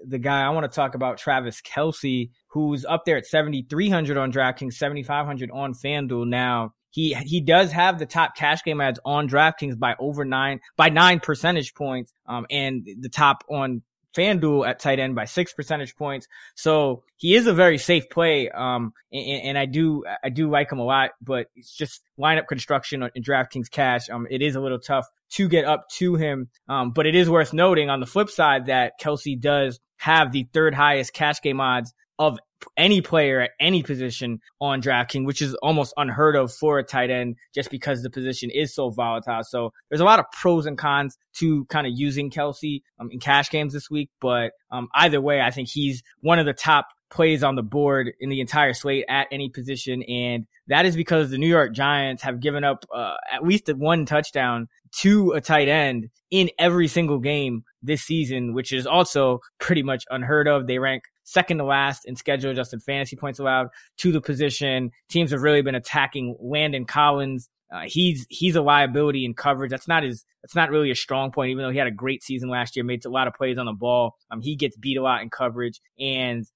the 0.06 0.18
guy 0.18 0.42
I 0.42 0.50
want 0.50 0.70
to 0.70 0.74
talk 0.74 0.94
about, 0.94 1.18
Travis 1.18 1.60
Kelce, 1.60 2.30
who's 2.48 2.84
up 2.84 3.04
there 3.04 3.16
at 3.16 3.26
7,300 3.26 4.16
on 4.16 4.32
DraftKings, 4.32 4.74
7,500 4.74 5.50
on 5.50 5.74
FanDuel 5.74 6.26
now. 6.26 6.72
He 6.90 7.12
he 7.12 7.42
does 7.42 7.72
have 7.72 7.98
the 7.98 8.06
top 8.06 8.36
cash 8.36 8.62
game 8.64 8.80
ads 8.80 8.98
on 9.04 9.28
DraftKings 9.28 9.78
by 9.78 9.96
over 9.98 10.24
nine 10.24 10.60
by 10.76 10.88
nine 10.88 11.20
percentage 11.20 11.74
points, 11.74 12.14
um, 12.26 12.46
and 12.50 12.88
the 13.00 13.10
top 13.10 13.44
on 13.50 13.82
FanDuel 14.16 14.66
at 14.66 14.78
tight 14.78 14.98
end 14.98 15.14
by 15.14 15.24
six 15.24 15.52
percentage 15.52 15.96
points. 15.96 16.26
So 16.54 17.02
he 17.16 17.34
is 17.34 17.46
a 17.46 17.52
very 17.52 17.78
safe 17.78 18.08
play. 18.10 18.48
Um, 18.48 18.92
and, 19.12 19.42
and 19.42 19.58
I 19.58 19.66
do, 19.66 20.04
I 20.24 20.30
do 20.30 20.50
like 20.50 20.72
him 20.72 20.78
a 20.78 20.84
lot, 20.84 21.10
but 21.20 21.48
it's 21.54 21.74
just 21.76 22.02
lineup 22.18 22.46
construction 22.46 23.08
in 23.14 23.22
DraftKings 23.22 23.70
cash. 23.70 24.08
Um, 24.10 24.26
it 24.30 24.42
is 24.42 24.56
a 24.56 24.60
little 24.60 24.78
tough 24.78 25.06
to 25.32 25.48
get 25.48 25.64
up 25.64 25.88
to 25.96 26.14
him. 26.14 26.48
Um, 26.68 26.92
but 26.92 27.06
it 27.06 27.14
is 27.14 27.28
worth 27.28 27.52
noting 27.52 27.90
on 27.90 28.00
the 28.00 28.06
flip 28.06 28.30
side 28.30 28.66
that 28.66 28.94
Kelce 29.00 29.40
does 29.40 29.78
have 29.98 30.32
the 30.32 30.46
third 30.52 30.74
highest 30.74 31.12
cash 31.12 31.40
game 31.42 31.60
odds 31.60 31.92
of 32.18 32.38
any 32.76 33.00
player 33.00 33.40
at 33.40 33.50
any 33.60 33.82
position 33.82 34.40
on 34.60 34.82
DraftKings, 34.82 35.26
which 35.26 35.42
is 35.42 35.54
almost 35.56 35.94
unheard 35.96 36.36
of 36.36 36.52
for 36.52 36.78
a 36.78 36.84
tight 36.84 37.10
end 37.10 37.36
just 37.54 37.70
because 37.70 38.02
the 38.02 38.10
position 38.10 38.50
is 38.50 38.74
so 38.74 38.90
volatile. 38.90 39.42
So 39.44 39.72
there's 39.88 40.00
a 40.00 40.04
lot 40.04 40.18
of 40.18 40.26
pros 40.32 40.66
and 40.66 40.78
cons 40.78 41.18
to 41.34 41.64
kind 41.66 41.86
of 41.86 41.92
using 41.94 42.30
Kelce 42.30 42.82
um, 42.98 43.10
in 43.10 43.20
cash 43.20 43.50
games 43.50 43.72
this 43.72 43.90
week. 43.90 44.10
But 44.20 44.52
um, 44.70 44.88
either 44.94 45.20
way, 45.20 45.40
I 45.40 45.50
think 45.50 45.68
he's 45.68 46.02
one 46.20 46.38
of 46.38 46.46
the 46.46 46.54
top 46.54 46.88
plays 47.08 47.44
on 47.44 47.54
the 47.54 47.62
board 47.62 48.12
in 48.20 48.30
the 48.30 48.40
entire 48.40 48.74
slate 48.74 49.04
at 49.08 49.28
any 49.30 49.48
position. 49.48 50.02
And 50.02 50.46
that 50.66 50.86
is 50.86 50.96
because 50.96 51.30
the 51.30 51.38
New 51.38 51.48
York 51.48 51.72
Giants 51.72 52.22
have 52.22 52.40
given 52.40 52.64
up 52.64 52.84
uh, 52.92 53.14
at 53.32 53.44
least 53.44 53.72
one 53.74 54.06
touchdown 54.06 54.68
to 55.00 55.32
a 55.32 55.40
tight 55.40 55.68
end 55.68 56.08
in 56.30 56.50
every 56.58 56.88
single 56.88 57.18
game 57.18 57.64
this 57.86 58.02
season, 58.02 58.52
which 58.52 58.72
is 58.72 58.86
also 58.86 59.40
pretty 59.58 59.82
much 59.82 60.04
unheard 60.10 60.48
of. 60.48 60.66
They 60.66 60.78
rank 60.78 61.04
second 61.24 61.58
to 61.58 61.64
last 61.64 62.04
in 62.06 62.16
schedule 62.16 62.50
adjusted 62.50 62.82
fantasy 62.82 63.16
points 63.16 63.38
allowed 63.38 63.68
to 63.98 64.12
the 64.12 64.20
position. 64.20 64.90
Teams 65.08 65.30
have 65.30 65.42
really 65.42 65.62
been 65.62 65.74
attacking 65.74 66.36
Landon 66.40 66.84
Collins. 66.84 67.48
Uh, 67.72 67.82
he's 67.84 68.26
he's 68.30 68.54
a 68.54 68.62
liability 68.62 69.24
in 69.24 69.34
coverage. 69.34 69.70
That's 69.70 69.88
not 69.88 70.04
his. 70.04 70.24
That's 70.42 70.54
not 70.54 70.70
really 70.70 70.90
a 70.90 70.94
strong 70.94 71.32
point. 71.32 71.50
Even 71.50 71.64
though 71.64 71.70
he 71.70 71.78
had 71.78 71.88
a 71.88 71.92
great 71.92 72.22
season 72.22 72.48
last 72.48 72.76
year, 72.76 72.84
made 72.84 73.04
a 73.04 73.10
lot 73.10 73.26
of 73.26 73.34
plays 73.34 73.58
on 73.58 73.66
the 73.66 73.72
ball. 73.72 74.14
Um, 74.30 74.40
he 74.40 74.54
gets 74.54 74.76
beat 74.76 74.96
a 74.96 75.02
lot 75.02 75.22
in 75.22 75.30
coverage, 75.30 75.80
and 75.98 76.46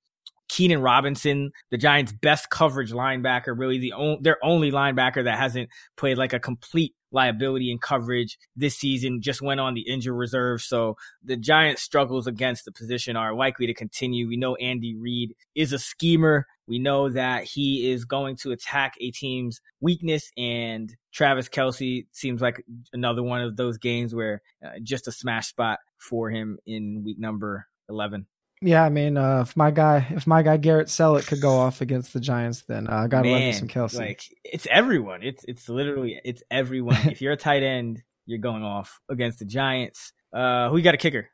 Keenan 0.49 0.83
Robinson, 0.83 1.53
the 1.71 1.79
Giants' 1.79 2.13
best 2.13 2.51
coverage 2.51 2.93
linebacker, 2.93 3.57
really 3.57 3.79
the 3.79 3.93
only, 3.93 4.19
their 4.21 4.37
only 4.43 4.71
linebacker 4.71 5.25
that 5.25 5.39
hasn't 5.39 5.69
played 5.97 6.19
like 6.19 6.33
a 6.33 6.41
complete 6.41 6.95
liability 7.13 7.71
and 7.71 7.81
coverage 7.81 8.39
this 8.57 8.77
season, 8.77 9.21
just 9.23 9.43
went 9.43 9.61
on 9.61 9.75
the 9.75 9.83
injury 9.83 10.17
reserve. 10.17 10.63
So 10.63 10.97
the 11.23 11.37
Giants' 11.37 11.83
struggles 11.83 12.27
against 12.27 12.65
the 12.65 12.73
position 12.73 13.17
are 13.17 13.35
likely 13.35 13.67
to 13.67 13.75
continue. 13.75 14.29
We 14.29 14.37
know 14.37 14.55
Andy 14.57 14.95
Reid 14.95 15.35
is 15.55 15.73
a 15.73 15.79
schemer. 15.79 16.47
We 16.67 16.79
know 16.79 17.09
that 17.09 17.45
he 17.45 17.91
is 17.91 18.05
going 18.05 18.37
to 18.43 18.53
attack 18.53 18.95
a 19.01 19.11
team's 19.11 19.61
weakness, 19.81 20.31
and 20.37 20.95
Travis 21.13 21.49
Kelce 21.49 22.07
seems 22.13 22.41
like 22.41 22.65
another 22.93 23.23
one 23.23 23.41
of 23.41 23.57
those 23.57 23.79
games 23.79 24.15
where 24.15 24.41
uh, 24.65 24.79
just 24.83 25.09
a 25.09 25.13
smash 25.13 25.49
spot 25.49 25.81
for 25.99 26.31
him 26.31 26.59
in 26.67 27.03
week 27.05 27.19
number 27.19 27.67
11. 27.89 28.27
Yeah, 28.63 28.85
I 28.85 28.91
mean, 28.91 29.17
uh, 29.17 29.41
if 29.41 29.57
my 29.57 29.71
guy, 29.71 30.07
if 30.11 30.27
my 30.27 30.43
guy 30.43 30.59
Garrett 30.59 30.89
Celek 30.89 31.27
could 31.27 31.41
go 31.41 31.57
off 31.57 31.81
against 31.81 32.13
the 32.13 32.21
Giants, 32.21 32.63
then 32.63 32.89
uh, 32.89 33.05
I 33.05 33.07
gotta 33.07 33.31
love 33.31 33.41
me 33.41 33.53
some 33.53 33.69
Kelce. 33.69 33.99
Like 33.99 34.23
it's 34.45 34.67
everyone. 34.71 35.23
It's 35.23 35.43
it's 35.45 35.67
literally 35.71 36.21
it's 36.25 36.43
everyone. 36.51 36.99
if 37.09 37.23
you're 37.23 37.33
a 37.33 37.39
tight 37.39 37.63
end, 37.63 38.03
you're 38.27 38.39
going 38.39 38.63
off 38.63 39.01
against 39.09 39.39
the 39.39 39.47
Giants. 39.47 40.13
Uh, 40.31 40.69
who 40.69 40.77
you 40.77 40.83
got 40.83 40.95
a 40.95 40.99
kicker? 40.99 41.31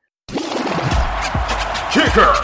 Kicker. 1.91 2.35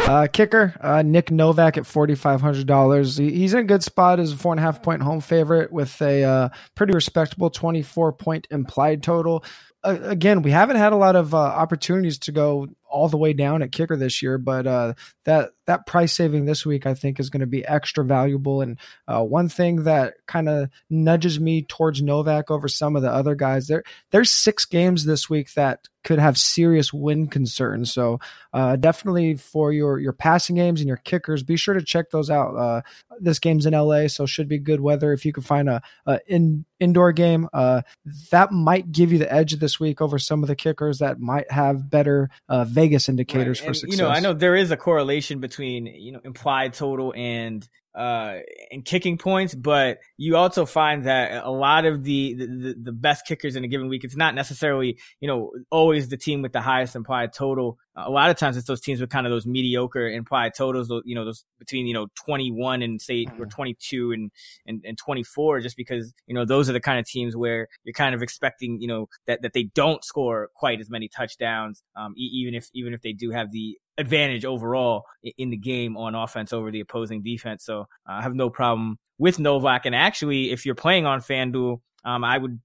Uh, 0.00 0.26
kicker, 0.26 0.74
uh, 0.80 1.00
Nick 1.02 1.30
Novak 1.30 1.78
at 1.78 1.86
forty 1.86 2.14
five 2.14 2.42
hundred 2.42 2.66
dollars. 2.66 3.16
He, 3.16 3.30
he's 3.30 3.54
in 3.54 3.60
a 3.60 3.64
good 3.64 3.82
spot 3.82 4.20
as 4.20 4.32
a 4.32 4.36
four 4.36 4.52
and 4.52 4.58
a 4.58 4.62
half 4.62 4.82
point 4.82 5.00
home 5.00 5.20
favorite 5.20 5.72
with 5.72 6.02
a 6.02 6.24
uh, 6.24 6.48
pretty 6.74 6.92
respectable 6.92 7.48
twenty 7.48 7.80
four 7.80 8.12
point 8.12 8.46
implied 8.50 9.02
total. 9.02 9.42
Uh, 9.84 9.98
again, 10.02 10.42
we 10.42 10.50
haven't 10.50 10.76
had 10.76 10.92
a 10.92 10.96
lot 10.96 11.16
of 11.16 11.34
uh, 11.34 11.38
opportunities 11.38 12.18
to 12.18 12.32
go 12.32 12.68
all 12.92 13.08
the 13.08 13.16
way 13.16 13.32
down 13.32 13.62
at 13.62 13.72
kicker 13.72 13.96
this 13.96 14.22
year, 14.22 14.38
but 14.38 14.66
uh, 14.66 14.92
that 15.24 15.52
that 15.66 15.86
price 15.86 16.12
saving 16.12 16.44
this 16.44 16.66
week 16.66 16.86
I 16.86 16.94
think 16.94 17.18
is 17.18 17.30
going 17.30 17.40
to 17.40 17.46
be 17.46 17.64
extra 17.64 18.04
valuable. 18.04 18.60
And 18.60 18.78
uh, 19.08 19.24
one 19.24 19.48
thing 19.48 19.84
that 19.84 20.14
kind 20.26 20.48
of 20.48 20.68
nudges 20.90 21.40
me 21.40 21.62
towards 21.62 22.02
Novak 22.02 22.50
over 22.50 22.68
some 22.68 22.94
of 22.94 23.02
the 23.02 23.10
other 23.10 23.34
guys 23.34 23.66
there. 23.66 23.82
There's 24.10 24.30
six 24.30 24.66
games 24.66 25.04
this 25.04 25.30
week 25.30 25.54
that 25.54 25.88
could 26.04 26.18
have 26.18 26.36
serious 26.36 26.92
win 26.92 27.28
concerns. 27.28 27.92
So 27.92 28.20
uh, 28.52 28.76
definitely 28.76 29.36
for 29.36 29.72
your 29.72 29.98
your 29.98 30.12
passing 30.12 30.56
games 30.56 30.80
and 30.80 30.88
your 30.88 30.98
kickers, 30.98 31.42
be 31.42 31.56
sure 31.56 31.74
to 31.74 31.82
check 31.82 32.10
those 32.10 32.30
out. 32.30 32.84
This 33.20 33.38
game's 33.38 33.66
in 33.66 33.74
LA, 33.74 34.08
so 34.08 34.26
should 34.26 34.48
be 34.48 34.58
good 34.58 34.80
weather. 34.80 35.12
If 35.12 35.24
you 35.24 35.32
can 35.32 35.42
find 35.42 35.68
a, 35.68 35.82
a 36.06 36.20
in 36.26 36.64
indoor 36.80 37.12
game, 37.12 37.48
uh, 37.52 37.82
that 38.30 38.52
might 38.52 38.90
give 38.90 39.12
you 39.12 39.18
the 39.18 39.32
edge 39.32 39.54
this 39.54 39.78
week 39.78 40.00
over 40.00 40.18
some 40.18 40.42
of 40.42 40.48
the 40.48 40.56
kickers 40.56 40.98
that 40.98 41.20
might 41.20 41.50
have 41.50 41.88
better 41.88 42.30
uh, 42.48 42.64
Vegas 42.64 43.08
indicators 43.08 43.60
right. 43.60 43.64
for 43.64 43.70
and, 43.70 43.76
success. 43.76 43.98
You 43.98 44.04
know, 44.04 44.10
I 44.10 44.20
know 44.20 44.32
there 44.32 44.56
is 44.56 44.70
a 44.70 44.76
correlation 44.76 45.40
between 45.40 45.86
you 45.86 46.12
know 46.12 46.20
implied 46.24 46.74
total 46.74 47.12
and 47.16 47.66
uh, 47.94 48.38
and 48.70 48.84
kicking 48.84 49.18
points, 49.18 49.54
but 49.54 49.98
you 50.16 50.36
also 50.36 50.64
find 50.64 51.04
that 51.04 51.44
a 51.44 51.50
lot 51.50 51.84
of 51.84 52.04
the, 52.04 52.34
the, 52.34 52.74
the 52.82 52.92
best 52.92 53.26
kickers 53.26 53.54
in 53.54 53.64
a 53.64 53.68
given 53.68 53.88
week, 53.88 54.02
it's 54.04 54.16
not 54.16 54.34
necessarily, 54.34 54.98
you 55.20 55.28
know, 55.28 55.52
always 55.70 56.08
the 56.08 56.16
team 56.16 56.40
with 56.40 56.52
the 56.52 56.60
highest 56.60 56.96
implied 56.96 57.32
total. 57.32 57.78
A 57.94 58.10
lot 58.10 58.30
of 58.30 58.38
times 58.38 58.56
it's 58.56 58.66
those 58.66 58.80
teams 58.80 59.00
with 59.00 59.10
kind 59.10 59.26
of 59.26 59.30
those 59.30 59.46
mediocre 59.46 60.08
implied 60.08 60.52
totals, 60.56 60.90
you 61.04 61.14
know, 61.14 61.26
those 61.26 61.44
between, 61.58 61.86
you 61.86 61.92
know, 61.92 62.06
21 62.24 62.80
and 62.80 63.00
say, 63.00 63.26
or 63.38 63.44
mm-hmm. 63.44 63.48
22 63.50 64.12
and, 64.12 64.30
and, 64.66 64.82
and 64.86 64.96
24, 64.96 65.60
just 65.60 65.76
because, 65.76 66.14
you 66.26 66.34
know, 66.34 66.46
those 66.46 66.70
are 66.70 66.72
the 66.72 66.80
kind 66.80 66.98
of 66.98 67.06
teams 67.06 67.36
where 67.36 67.68
you're 67.84 67.92
kind 67.92 68.14
of 68.14 68.22
expecting, 68.22 68.80
you 68.80 68.88
know, 68.88 69.08
that, 69.26 69.42
that 69.42 69.52
they 69.52 69.64
don't 69.64 70.02
score 70.02 70.48
quite 70.54 70.80
as 70.80 70.88
many 70.88 71.08
touchdowns, 71.08 71.82
um, 71.94 72.14
even 72.16 72.54
if, 72.54 72.70
even 72.72 72.94
if 72.94 73.02
they 73.02 73.12
do 73.12 73.30
have 73.30 73.52
the 73.52 73.76
advantage 73.98 74.44
overall 74.44 75.04
in 75.38 75.50
the 75.50 75.56
game 75.56 75.96
on 75.96 76.14
offense 76.14 76.52
over 76.52 76.70
the 76.70 76.80
opposing 76.80 77.22
defense. 77.22 77.64
So 77.64 77.80
uh, 77.80 77.84
I 78.12 78.22
have 78.22 78.34
no 78.34 78.50
problem 78.50 78.98
with 79.18 79.38
Novak. 79.38 79.86
And 79.86 79.94
actually, 79.94 80.50
if 80.50 80.64
you're 80.64 80.74
playing 80.74 81.06
on 81.06 81.20
FanDuel, 81.20 81.80
um, 82.04 82.24
I 82.24 82.38
would 82.38 82.60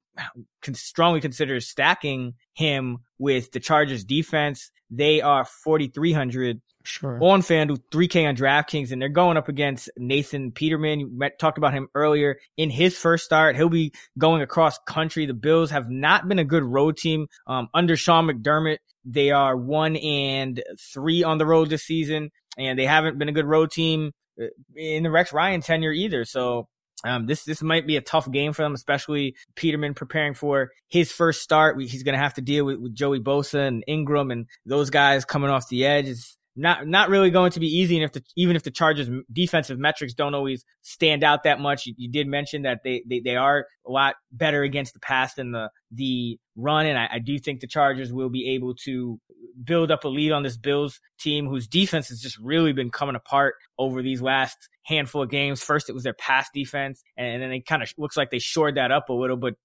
strongly 0.73 1.21
consider 1.21 1.60
stacking 1.60 2.34
him 2.53 2.99
with 3.17 3.51
the 3.51 3.60
Chargers 3.60 4.03
defense. 4.03 4.71
They 4.89 5.21
are 5.21 5.45
4,300 5.45 6.62
sure. 6.88 7.19
on 7.21 7.41
FanDuel, 7.41 7.82
3K 7.91 8.27
on 8.27 8.36
DraftKings, 8.36 8.91
and 8.91 9.01
they're 9.01 9.10
going 9.10 9.38
up 9.38 9.49
against 9.49 9.89
Nathan 9.97 10.51
Peterman. 10.51 10.99
You 10.99 11.10
met, 11.12 11.39
talked 11.39 11.58
about 11.58 11.73
him 11.73 11.88
earlier 11.93 12.38
in 12.56 12.69
his 12.69 12.97
first 12.97 13.25
start. 13.25 13.56
He'll 13.56 13.69
be 13.69 13.93
going 14.17 14.41
across 14.41 14.77
country. 14.88 15.25
The 15.25 15.34
Bills 15.34 15.71
have 15.71 15.89
not 15.89 16.27
been 16.27 16.39
a 16.39 16.45
good 16.45 16.63
road 16.63 16.97
team 16.97 17.27
um, 17.45 17.67
under 17.73 17.95
Sean 17.95 18.27
McDermott. 18.27 18.77
They 19.06 19.32
are 19.32 19.56
one 19.56 19.95
and 19.97 20.62
three 20.80 21.23
on 21.23 21.38
the 21.38 21.45
road 21.45 21.69
this 21.69 21.84
season, 21.84 22.32
and 22.58 22.77
they 22.77 22.86
haven't 22.86 23.17
been 23.17 23.30
a 23.30 23.34
good 23.34 23.45
road 23.45 23.71
team 23.71 24.12
uh, 24.41 24.47
in 24.75 25.03
the 25.03 25.12
Rex 25.12 25.32
Ryan 25.32 25.62
tenure 25.62 25.91
either. 25.91 26.25
So 26.25 26.67
um, 27.03 27.27
this 27.27 27.43
this 27.43 27.62
might 27.62 27.86
be 27.86 27.97
a 27.97 28.01
tough 28.01 28.29
game 28.31 28.53
for 28.53 28.63
them, 28.63 28.73
especially 28.73 29.36
Peterman 29.55 29.93
preparing 29.93 30.33
for 30.33 30.71
his 30.88 31.12
first 31.12 31.41
start. 31.41 31.79
He's 31.79 32.03
going 32.03 32.13
to 32.13 32.23
have 32.23 32.33
to 32.36 32.41
deal 32.41 32.65
with, 32.65 32.79
with 32.79 32.95
Joey 32.95 33.19
Bosa 33.19 33.67
and 33.67 33.83
Ingram 33.88 34.31
and 34.31 34.47
those 34.65 34.89
guys 34.89 35.25
coming 35.25 35.49
off 35.49 35.69
the 35.69 35.86
edge. 35.86 36.07
It's 36.07 36.38
not 36.55 36.88
not 36.88 37.10
really 37.10 37.29
going 37.29 37.51
to 37.51 37.60
be 37.60 37.67
easy. 37.67 37.95
And 37.95 38.03
if 38.03 38.13
the 38.13 38.23
even 38.36 38.55
if 38.55 38.63
the 38.63 38.71
Chargers 38.71 39.10
defensive 39.31 39.77
metrics 39.77 40.15
don't 40.15 40.33
always 40.33 40.65
stand 40.81 41.23
out 41.23 41.43
that 41.43 41.60
much, 41.60 41.86
you, 41.86 41.93
you 41.97 42.10
did 42.10 42.27
mention 42.27 42.63
that 42.63 42.81
they, 42.83 43.03
they 43.07 43.19
they 43.19 43.36
are 43.36 43.67
a 43.86 43.91
lot 43.91 44.15
better 44.31 44.63
against 44.63 44.93
the 44.93 44.99
pass 44.99 45.36
than 45.36 45.51
the 45.51 45.69
the 45.91 46.39
run, 46.56 46.86
and 46.86 46.97
I, 46.97 47.08
I 47.13 47.19
do 47.19 47.39
think 47.39 47.62
the 47.62 47.67
Chargers 47.67 48.12
will 48.12 48.30
be 48.30 48.50
able 48.56 48.76
to 48.86 49.19
build 49.63 49.91
up 49.91 50.04
a 50.04 50.08
lead 50.08 50.32
on 50.32 50.43
this 50.43 50.58
Bills 50.58 51.00
team 51.19 51.47
whose 51.47 51.67
defense 51.67 52.10
has 52.10 52.19
just 52.19 52.38
really 52.38 52.73
been 52.73 52.91
coming 52.91 53.15
apart 53.15 53.56
over 53.78 54.02
these 54.02 54.21
last 54.21 54.69
handful 54.84 55.23
of 55.23 55.30
games. 55.30 55.62
First, 55.62 55.89
it 55.89 55.93
was 55.93 56.04
their 56.04 56.13
pass 56.13 56.50
defense, 56.54 57.04
and 57.17 57.41
then 57.41 57.52
it 57.52 57.65
kind 57.65 57.82
of 57.82 57.91
looks 57.97 58.17
like 58.17 58.30
they 58.30 58.39
shored 58.39 58.76
that 58.76 58.91
up 58.91 59.10
a 59.10 59.13
little, 59.13 59.38
but 59.38 59.56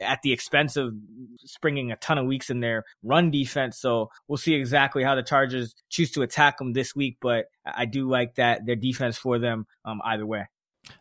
at 0.00 0.20
the 0.22 0.32
expense 0.32 0.76
of 0.76 0.94
springing 1.38 1.92
a 1.92 1.96
ton 1.96 2.18
of 2.18 2.26
weeks 2.26 2.50
in 2.50 2.60
their 2.60 2.84
run 3.02 3.30
defense. 3.30 3.78
So 3.78 4.10
we'll 4.28 4.36
see 4.38 4.54
exactly 4.54 5.02
how 5.02 5.14
the 5.14 5.22
Chargers 5.22 5.74
choose 5.88 6.10
to 6.12 6.22
attack 6.22 6.58
them 6.58 6.72
this 6.72 6.94
week, 6.94 7.18
but 7.20 7.46
I 7.64 7.86
do 7.86 8.08
like 8.08 8.36
that 8.36 8.66
their 8.66 8.76
defense 8.76 9.16
for 9.16 9.38
them 9.38 9.66
um, 9.84 10.00
either 10.04 10.26
way. 10.26 10.46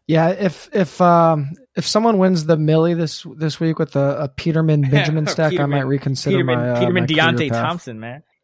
Yeah, 0.07 0.29
if 0.29 0.69
if 0.73 0.99
um 1.01 1.51
if 1.75 1.85
someone 1.85 2.17
wins 2.17 2.45
the 2.45 2.57
Millie 2.57 2.95
this 2.95 3.25
this 3.37 3.59
week 3.59 3.79
with 3.79 3.95
a, 3.95 4.23
a 4.23 4.27
Peterman 4.27 4.81
Benjamin 4.89 5.27
stack, 5.27 5.51
Peterman, 5.51 5.73
I 5.73 5.81
might 5.81 5.87
reconsider 5.87 6.37
Peterman, 6.37 6.57
my 6.57 6.69
uh, 6.69 6.79
Peterman 6.79 7.03
my 7.03 7.07
Deonte 7.07 7.49
Thompson, 7.49 7.99
man. 7.99 8.23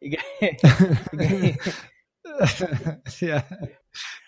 yeah. 3.20 3.42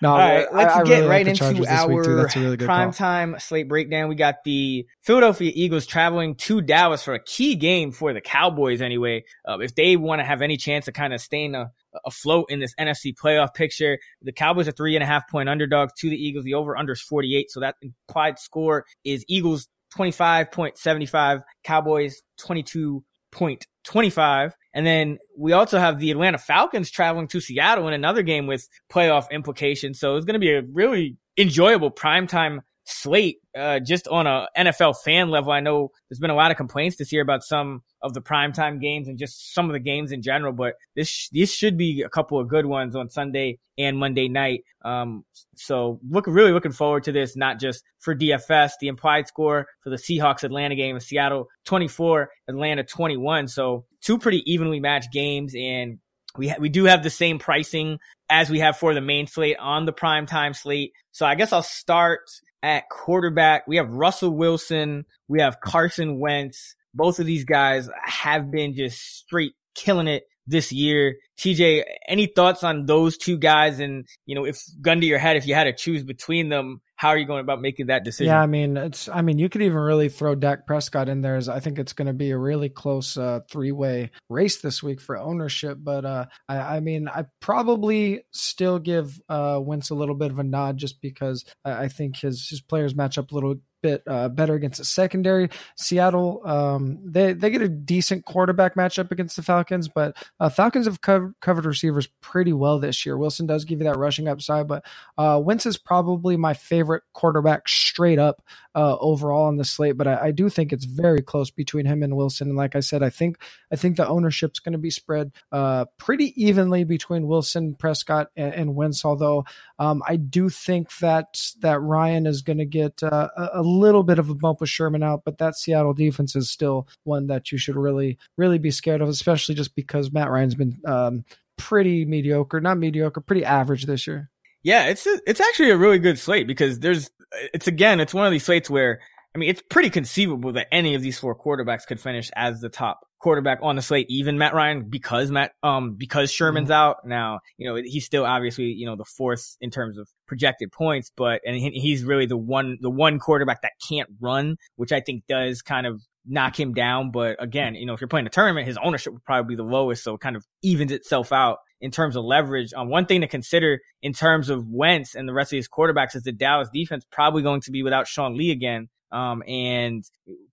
No, 0.00 0.12
All 0.12 0.18
right, 0.18 0.46
let's 0.52 0.74
I, 0.74 0.80
I 0.80 0.84
get 0.84 0.94
really 0.96 1.08
right 1.08 1.26
like 1.26 1.40
into 1.40 1.66
our 1.66 1.88
really 1.88 2.56
prime 2.56 2.92
time 2.92 3.36
slate 3.38 3.68
breakdown. 3.68 4.08
We 4.08 4.14
got 4.14 4.36
the 4.44 4.86
Philadelphia 5.02 5.52
Eagles 5.54 5.86
traveling 5.86 6.36
to 6.36 6.60
Dallas 6.60 7.02
for 7.02 7.14
a 7.14 7.22
key 7.22 7.56
game 7.56 7.92
for 7.92 8.12
the 8.12 8.20
Cowboys. 8.20 8.80
Anyway, 8.80 9.24
uh, 9.46 9.58
if 9.58 9.74
they 9.74 9.96
want 9.96 10.20
to 10.20 10.24
have 10.24 10.40
any 10.40 10.56
chance 10.56 10.88
of 10.88 10.94
kind 10.94 11.12
of 11.12 11.20
staying 11.20 11.54
a, 11.54 11.70
afloat 12.04 12.46
in 12.48 12.60
this 12.60 12.74
NFC 12.78 13.14
playoff 13.14 13.54
picture, 13.54 13.98
the 14.22 14.32
Cowboys 14.32 14.68
are 14.68 14.72
three 14.72 14.96
and 14.96 15.02
a 15.02 15.06
half 15.06 15.28
point 15.28 15.48
underdogs 15.48 15.92
to 15.98 16.10
the 16.10 16.16
Eagles. 16.16 16.44
The 16.44 16.54
over 16.54 16.76
under 16.76 16.92
is 16.92 17.00
48, 17.00 17.50
so 17.50 17.60
that 17.60 17.76
implied 17.82 18.38
score 18.38 18.84
is 19.04 19.24
Eagles 19.28 19.68
25.75, 19.96 21.42
Cowboys 21.64 22.22
22.25. 22.40 24.52
And 24.74 24.86
then 24.86 25.18
we 25.36 25.52
also 25.52 25.78
have 25.78 25.98
the 25.98 26.10
Atlanta 26.10 26.38
Falcons 26.38 26.90
traveling 26.90 27.28
to 27.28 27.40
Seattle 27.40 27.88
in 27.88 27.94
another 27.94 28.22
game 28.22 28.46
with 28.46 28.68
playoff 28.92 29.30
implications. 29.30 29.98
So 29.98 30.16
it's 30.16 30.26
going 30.26 30.34
to 30.34 30.40
be 30.40 30.52
a 30.52 30.62
really 30.62 31.16
enjoyable 31.36 31.90
primetime 31.90 32.60
slate 32.88 33.38
uh, 33.56 33.80
just 33.80 34.08
on 34.08 34.26
a 34.26 34.48
NFL 34.56 34.96
fan 35.04 35.28
level. 35.28 35.52
I 35.52 35.60
know 35.60 35.90
there's 36.08 36.18
been 36.18 36.30
a 36.30 36.34
lot 36.34 36.50
of 36.50 36.56
complaints 36.56 36.96
this 36.96 37.12
year 37.12 37.22
about 37.22 37.44
some 37.44 37.82
of 38.02 38.14
the 38.14 38.20
primetime 38.20 38.80
games 38.80 39.08
and 39.08 39.18
just 39.18 39.54
some 39.54 39.66
of 39.66 39.72
the 39.72 39.80
games 39.80 40.10
in 40.10 40.22
general, 40.22 40.52
but 40.52 40.74
this 40.96 41.28
this 41.30 41.52
should 41.52 41.76
be 41.76 42.02
a 42.02 42.08
couple 42.08 42.40
of 42.40 42.48
good 42.48 42.66
ones 42.66 42.96
on 42.96 43.10
Sunday 43.10 43.58
and 43.76 43.98
Monday 43.98 44.28
night. 44.28 44.64
Um, 44.84 45.24
so 45.56 46.00
look 46.08 46.26
really 46.26 46.52
looking 46.52 46.72
forward 46.72 47.04
to 47.04 47.12
this, 47.12 47.36
not 47.36 47.60
just 47.60 47.84
for 47.98 48.14
DFS. 48.14 48.72
The 48.80 48.88
implied 48.88 49.28
score 49.28 49.66
for 49.80 49.90
the 49.90 49.96
Seahawks 49.96 50.44
Atlanta 50.44 50.74
game 50.74 50.96
is 50.96 51.06
Seattle 51.06 51.48
24, 51.66 52.30
Atlanta 52.48 52.84
21. 52.84 53.48
So 53.48 53.84
two 54.00 54.18
pretty 54.18 54.42
evenly 54.50 54.80
matched 54.80 55.12
games 55.12 55.54
and 55.56 55.98
we 56.36 56.48
ha- 56.48 56.56
we 56.58 56.68
do 56.68 56.84
have 56.84 57.02
the 57.02 57.10
same 57.10 57.38
pricing 57.38 57.98
as 58.30 58.50
we 58.50 58.60
have 58.60 58.76
for 58.76 58.94
the 58.94 59.00
main 59.00 59.26
slate 59.26 59.56
on 59.58 59.86
the 59.86 59.92
primetime 59.92 60.54
slate. 60.54 60.92
So 61.12 61.26
I 61.26 61.34
guess 61.34 61.52
I'll 61.52 61.62
start 61.62 62.20
at 62.62 62.88
quarterback. 62.90 63.66
We 63.66 63.76
have 63.76 63.90
Russell 63.90 64.30
Wilson. 64.30 65.04
We 65.28 65.40
have 65.40 65.60
Carson 65.60 66.18
Wentz. 66.18 66.74
Both 66.94 67.18
of 67.18 67.26
these 67.26 67.44
guys 67.44 67.88
have 68.04 68.50
been 68.50 68.74
just 68.74 68.98
straight 68.98 69.52
killing 69.74 70.08
it 70.08 70.24
this 70.46 70.72
year. 70.72 71.16
TJ, 71.38 71.84
any 72.08 72.26
thoughts 72.26 72.64
on 72.64 72.86
those 72.86 73.16
two 73.16 73.38
guys? 73.38 73.78
And, 73.78 74.06
you 74.26 74.34
know, 74.34 74.44
if 74.44 74.60
gun 74.80 75.00
to 75.00 75.06
your 75.06 75.18
head, 75.18 75.36
if 75.36 75.46
you 75.46 75.54
had 75.54 75.64
to 75.64 75.72
choose 75.72 76.02
between 76.02 76.48
them, 76.48 76.80
how 76.98 77.10
are 77.10 77.16
you 77.16 77.26
going 77.26 77.40
about 77.40 77.62
making 77.62 77.86
that 77.86 78.02
decision? 78.02 78.32
Yeah, 78.32 78.42
I 78.42 78.46
mean, 78.46 78.76
it's, 78.76 79.08
I 79.08 79.22
mean, 79.22 79.38
you 79.38 79.48
could 79.48 79.62
even 79.62 79.78
really 79.78 80.08
throw 80.08 80.34
Dak 80.34 80.66
Prescott 80.66 81.08
in 81.08 81.20
there. 81.20 81.36
As 81.36 81.48
I 81.48 81.60
think 81.60 81.78
it's 81.78 81.92
going 81.92 82.08
to 82.08 82.12
be 82.12 82.32
a 82.32 82.36
really 82.36 82.68
close 82.68 83.16
uh, 83.16 83.38
three 83.48 83.70
way 83.70 84.10
race 84.28 84.60
this 84.60 84.82
week 84.82 85.00
for 85.00 85.16
ownership. 85.16 85.78
But 85.80 86.04
uh, 86.04 86.26
I, 86.48 86.56
I 86.56 86.80
mean, 86.80 87.08
I 87.08 87.26
probably 87.38 88.24
still 88.32 88.80
give 88.80 89.20
uh, 89.28 89.60
Wentz 89.62 89.90
a 89.90 89.94
little 89.94 90.16
bit 90.16 90.32
of 90.32 90.40
a 90.40 90.44
nod 90.44 90.76
just 90.76 91.00
because 91.00 91.44
I, 91.64 91.84
I 91.84 91.88
think 91.88 92.16
his 92.16 92.48
his 92.48 92.60
players 92.60 92.96
match 92.96 93.16
up 93.16 93.30
a 93.30 93.34
little 93.34 93.54
bit 93.82 94.02
uh, 94.06 94.28
better 94.28 94.54
against 94.54 94.78
the 94.78 94.84
secondary. 94.84 95.50
Seattle, 95.76 96.40
um, 96.46 96.98
they 97.04 97.32
they 97.32 97.50
get 97.50 97.62
a 97.62 97.68
decent 97.68 98.24
quarterback 98.24 98.74
matchup 98.74 99.10
against 99.10 99.36
the 99.36 99.42
Falcons, 99.42 99.88
but 99.88 100.16
uh, 100.40 100.48
Falcons 100.48 100.86
have 100.86 101.00
co- 101.00 101.32
covered 101.40 101.64
receivers 101.64 102.08
pretty 102.20 102.52
well 102.52 102.78
this 102.78 103.04
year. 103.04 103.16
Wilson 103.16 103.46
does 103.46 103.64
give 103.64 103.80
you 103.80 103.84
that 103.84 103.98
rushing 103.98 104.28
upside, 104.28 104.68
but 104.68 104.84
uh, 105.16 105.40
Wentz 105.42 105.66
is 105.66 105.76
probably 105.76 106.36
my 106.36 106.54
favorite 106.54 107.02
quarterback 107.12 107.68
straight 107.68 108.18
up 108.18 108.42
uh, 108.78 108.96
overall 109.00 109.46
on 109.46 109.56
the 109.56 109.64
slate. 109.64 109.96
But 109.96 110.06
I, 110.06 110.26
I, 110.26 110.30
do 110.30 110.48
think 110.48 110.72
it's 110.72 110.84
very 110.84 111.20
close 111.20 111.50
between 111.50 111.84
him 111.84 112.04
and 112.04 112.16
Wilson. 112.16 112.48
And 112.48 112.56
like 112.56 112.76
I 112.76 112.80
said, 112.80 113.02
I 113.02 113.10
think 113.10 113.38
I 113.72 113.76
think 113.76 113.96
the 113.96 114.06
ownership's 114.06 114.60
going 114.60 114.74
to 114.74 114.78
be 114.78 114.90
spread 114.90 115.32
uh, 115.50 115.86
pretty 115.98 116.32
evenly 116.40 116.84
between 116.84 117.26
Wilson, 117.26 117.74
Prescott, 117.74 118.28
and, 118.36 118.54
and 118.54 118.76
Wentz. 118.76 119.04
Although 119.04 119.46
um, 119.80 120.00
I 120.06 120.14
do 120.14 120.48
think 120.48 120.96
that 120.98 121.40
that 121.60 121.80
Ryan 121.80 122.24
is 122.24 122.42
going 122.42 122.58
to 122.58 122.64
get 122.64 123.02
uh, 123.02 123.28
a 123.52 123.62
little 123.62 124.04
bit 124.04 124.20
of 124.20 124.30
a 124.30 124.34
bump 124.36 124.60
with 124.60 124.70
Sherman 124.70 125.02
out, 125.02 125.22
but 125.24 125.38
that 125.38 125.56
Seattle 125.56 125.92
defense 125.92 126.36
is 126.36 126.48
still 126.48 126.86
one 127.02 127.26
that 127.26 127.50
you 127.50 127.58
should 127.58 127.76
really, 127.76 128.16
really 128.36 128.58
be 128.58 128.70
scared 128.70 129.00
of, 129.00 129.08
especially 129.08 129.56
just 129.56 129.74
because 129.74 130.12
Matt 130.12 130.30
Ryan's 130.30 130.54
been 130.54 130.78
um, 130.86 131.24
pretty 131.56 132.04
mediocre, 132.04 132.60
not 132.60 132.78
mediocre, 132.78 133.20
pretty 133.20 133.44
average 133.44 133.86
this 133.86 134.06
year. 134.06 134.30
Yeah, 134.62 134.86
it's 134.86 135.06
a, 135.06 135.20
it's 135.26 135.40
actually 135.40 135.70
a 135.70 135.76
really 135.76 135.98
good 135.98 136.18
slate 136.18 136.46
because 136.46 136.80
there's 136.80 137.10
it's 137.54 137.66
again 137.66 138.00
it's 138.00 138.14
one 138.14 138.26
of 138.26 138.32
these 138.32 138.44
slates 138.44 138.68
where 138.68 139.00
I 139.34 139.38
mean 139.38 139.50
it's 139.50 139.62
pretty 139.68 139.90
conceivable 139.90 140.52
that 140.52 140.66
any 140.72 140.94
of 140.94 141.02
these 141.02 141.18
four 141.18 141.36
quarterbacks 141.36 141.86
could 141.86 142.00
finish 142.00 142.30
as 142.34 142.60
the 142.60 142.68
top 142.68 143.00
quarterback 143.20 143.58
on 143.62 143.76
the 143.76 143.82
slate, 143.82 144.06
even 144.08 144.38
Matt 144.38 144.54
Ryan, 144.54 144.88
because 144.88 145.30
Matt, 145.30 145.52
um, 145.62 145.94
because 145.94 146.30
Sherman's 146.30 146.66
mm-hmm. 146.66 146.72
out 146.72 146.96
now. 147.04 147.40
You 147.56 147.68
know, 147.68 147.80
he's 147.82 148.04
still 148.04 148.24
obviously 148.24 148.66
you 148.66 148.86
know 148.86 148.96
the 148.96 149.04
fourth 149.04 149.56
in 149.60 149.70
terms 149.70 149.98
of 149.98 150.08
projected 150.26 150.72
points, 150.72 151.12
but 151.16 151.40
and 151.46 151.56
he's 151.56 152.04
really 152.04 152.26
the 152.26 152.36
one 152.36 152.78
the 152.80 152.90
one 152.90 153.18
quarterback 153.18 153.62
that 153.62 153.72
can't 153.88 154.08
run, 154.20 154.56
which 154.76 154.92
I 154.92 155.00
think 155.00 155.24
does 155.28 155.62
kind 155.62 155.86
of 155.86 156.02
knock 156.26 156.58
him 156.58 156.74
down. 156.74 157.10
But 157.10 157.42
again, 157.42 157.74
you 157.74 157.86
know, 157.86 157.94
if 157.94 158.00
you're 158.00 158.08
playing 158.08 158.26
a 158.26 158.30
tournament, 158.30 158.66
his 158.66 158.78
ownership 158.82 159.12
would 159.12 159.24
probably 159.24 159.54
be 159.54 159.56
the 159.56 159.68
lowest, 159.68 160.04
so 160.04 160.14
it 160.14 160.20
kind 160.20 160.36
of 160.36 160.44
evens 160.62 160.92
itself 160.92 161.32
out 161.32 161.58
in 161.80 161.90
terms 161.90 162.16
of 162.16 162.24
leverage. 162.24 162.72
Um, 162.74 162.88
one 162.88 163.06
thing 163.06 163.20
to 163.20 163.28
consider 163.28 163.80
in 164.02 164.12
terms 164.12 164.50
of 164.50 164.66
Wentz 164.68 165.14
and 165.14 165.28
the 165.28 165.32
rest 165.32 165.52
of 165.52 165.56
these 165.56 165.68
quarterbacks 165.68 166.16
is 166.16 166.22
the 166.22 166.32
Dallas 166.32 166.68
defense 166.72 167.04
probably 167.10 167.42
going 167.42 167.60
to 167.62 167.70
be 167.70 167.82
without 167.82 168.06
Sean 168.06 168.36
Lee 168.36 168.50
again. 168.50 168.88
Um, 169.10 169.42
and 169.46 170.04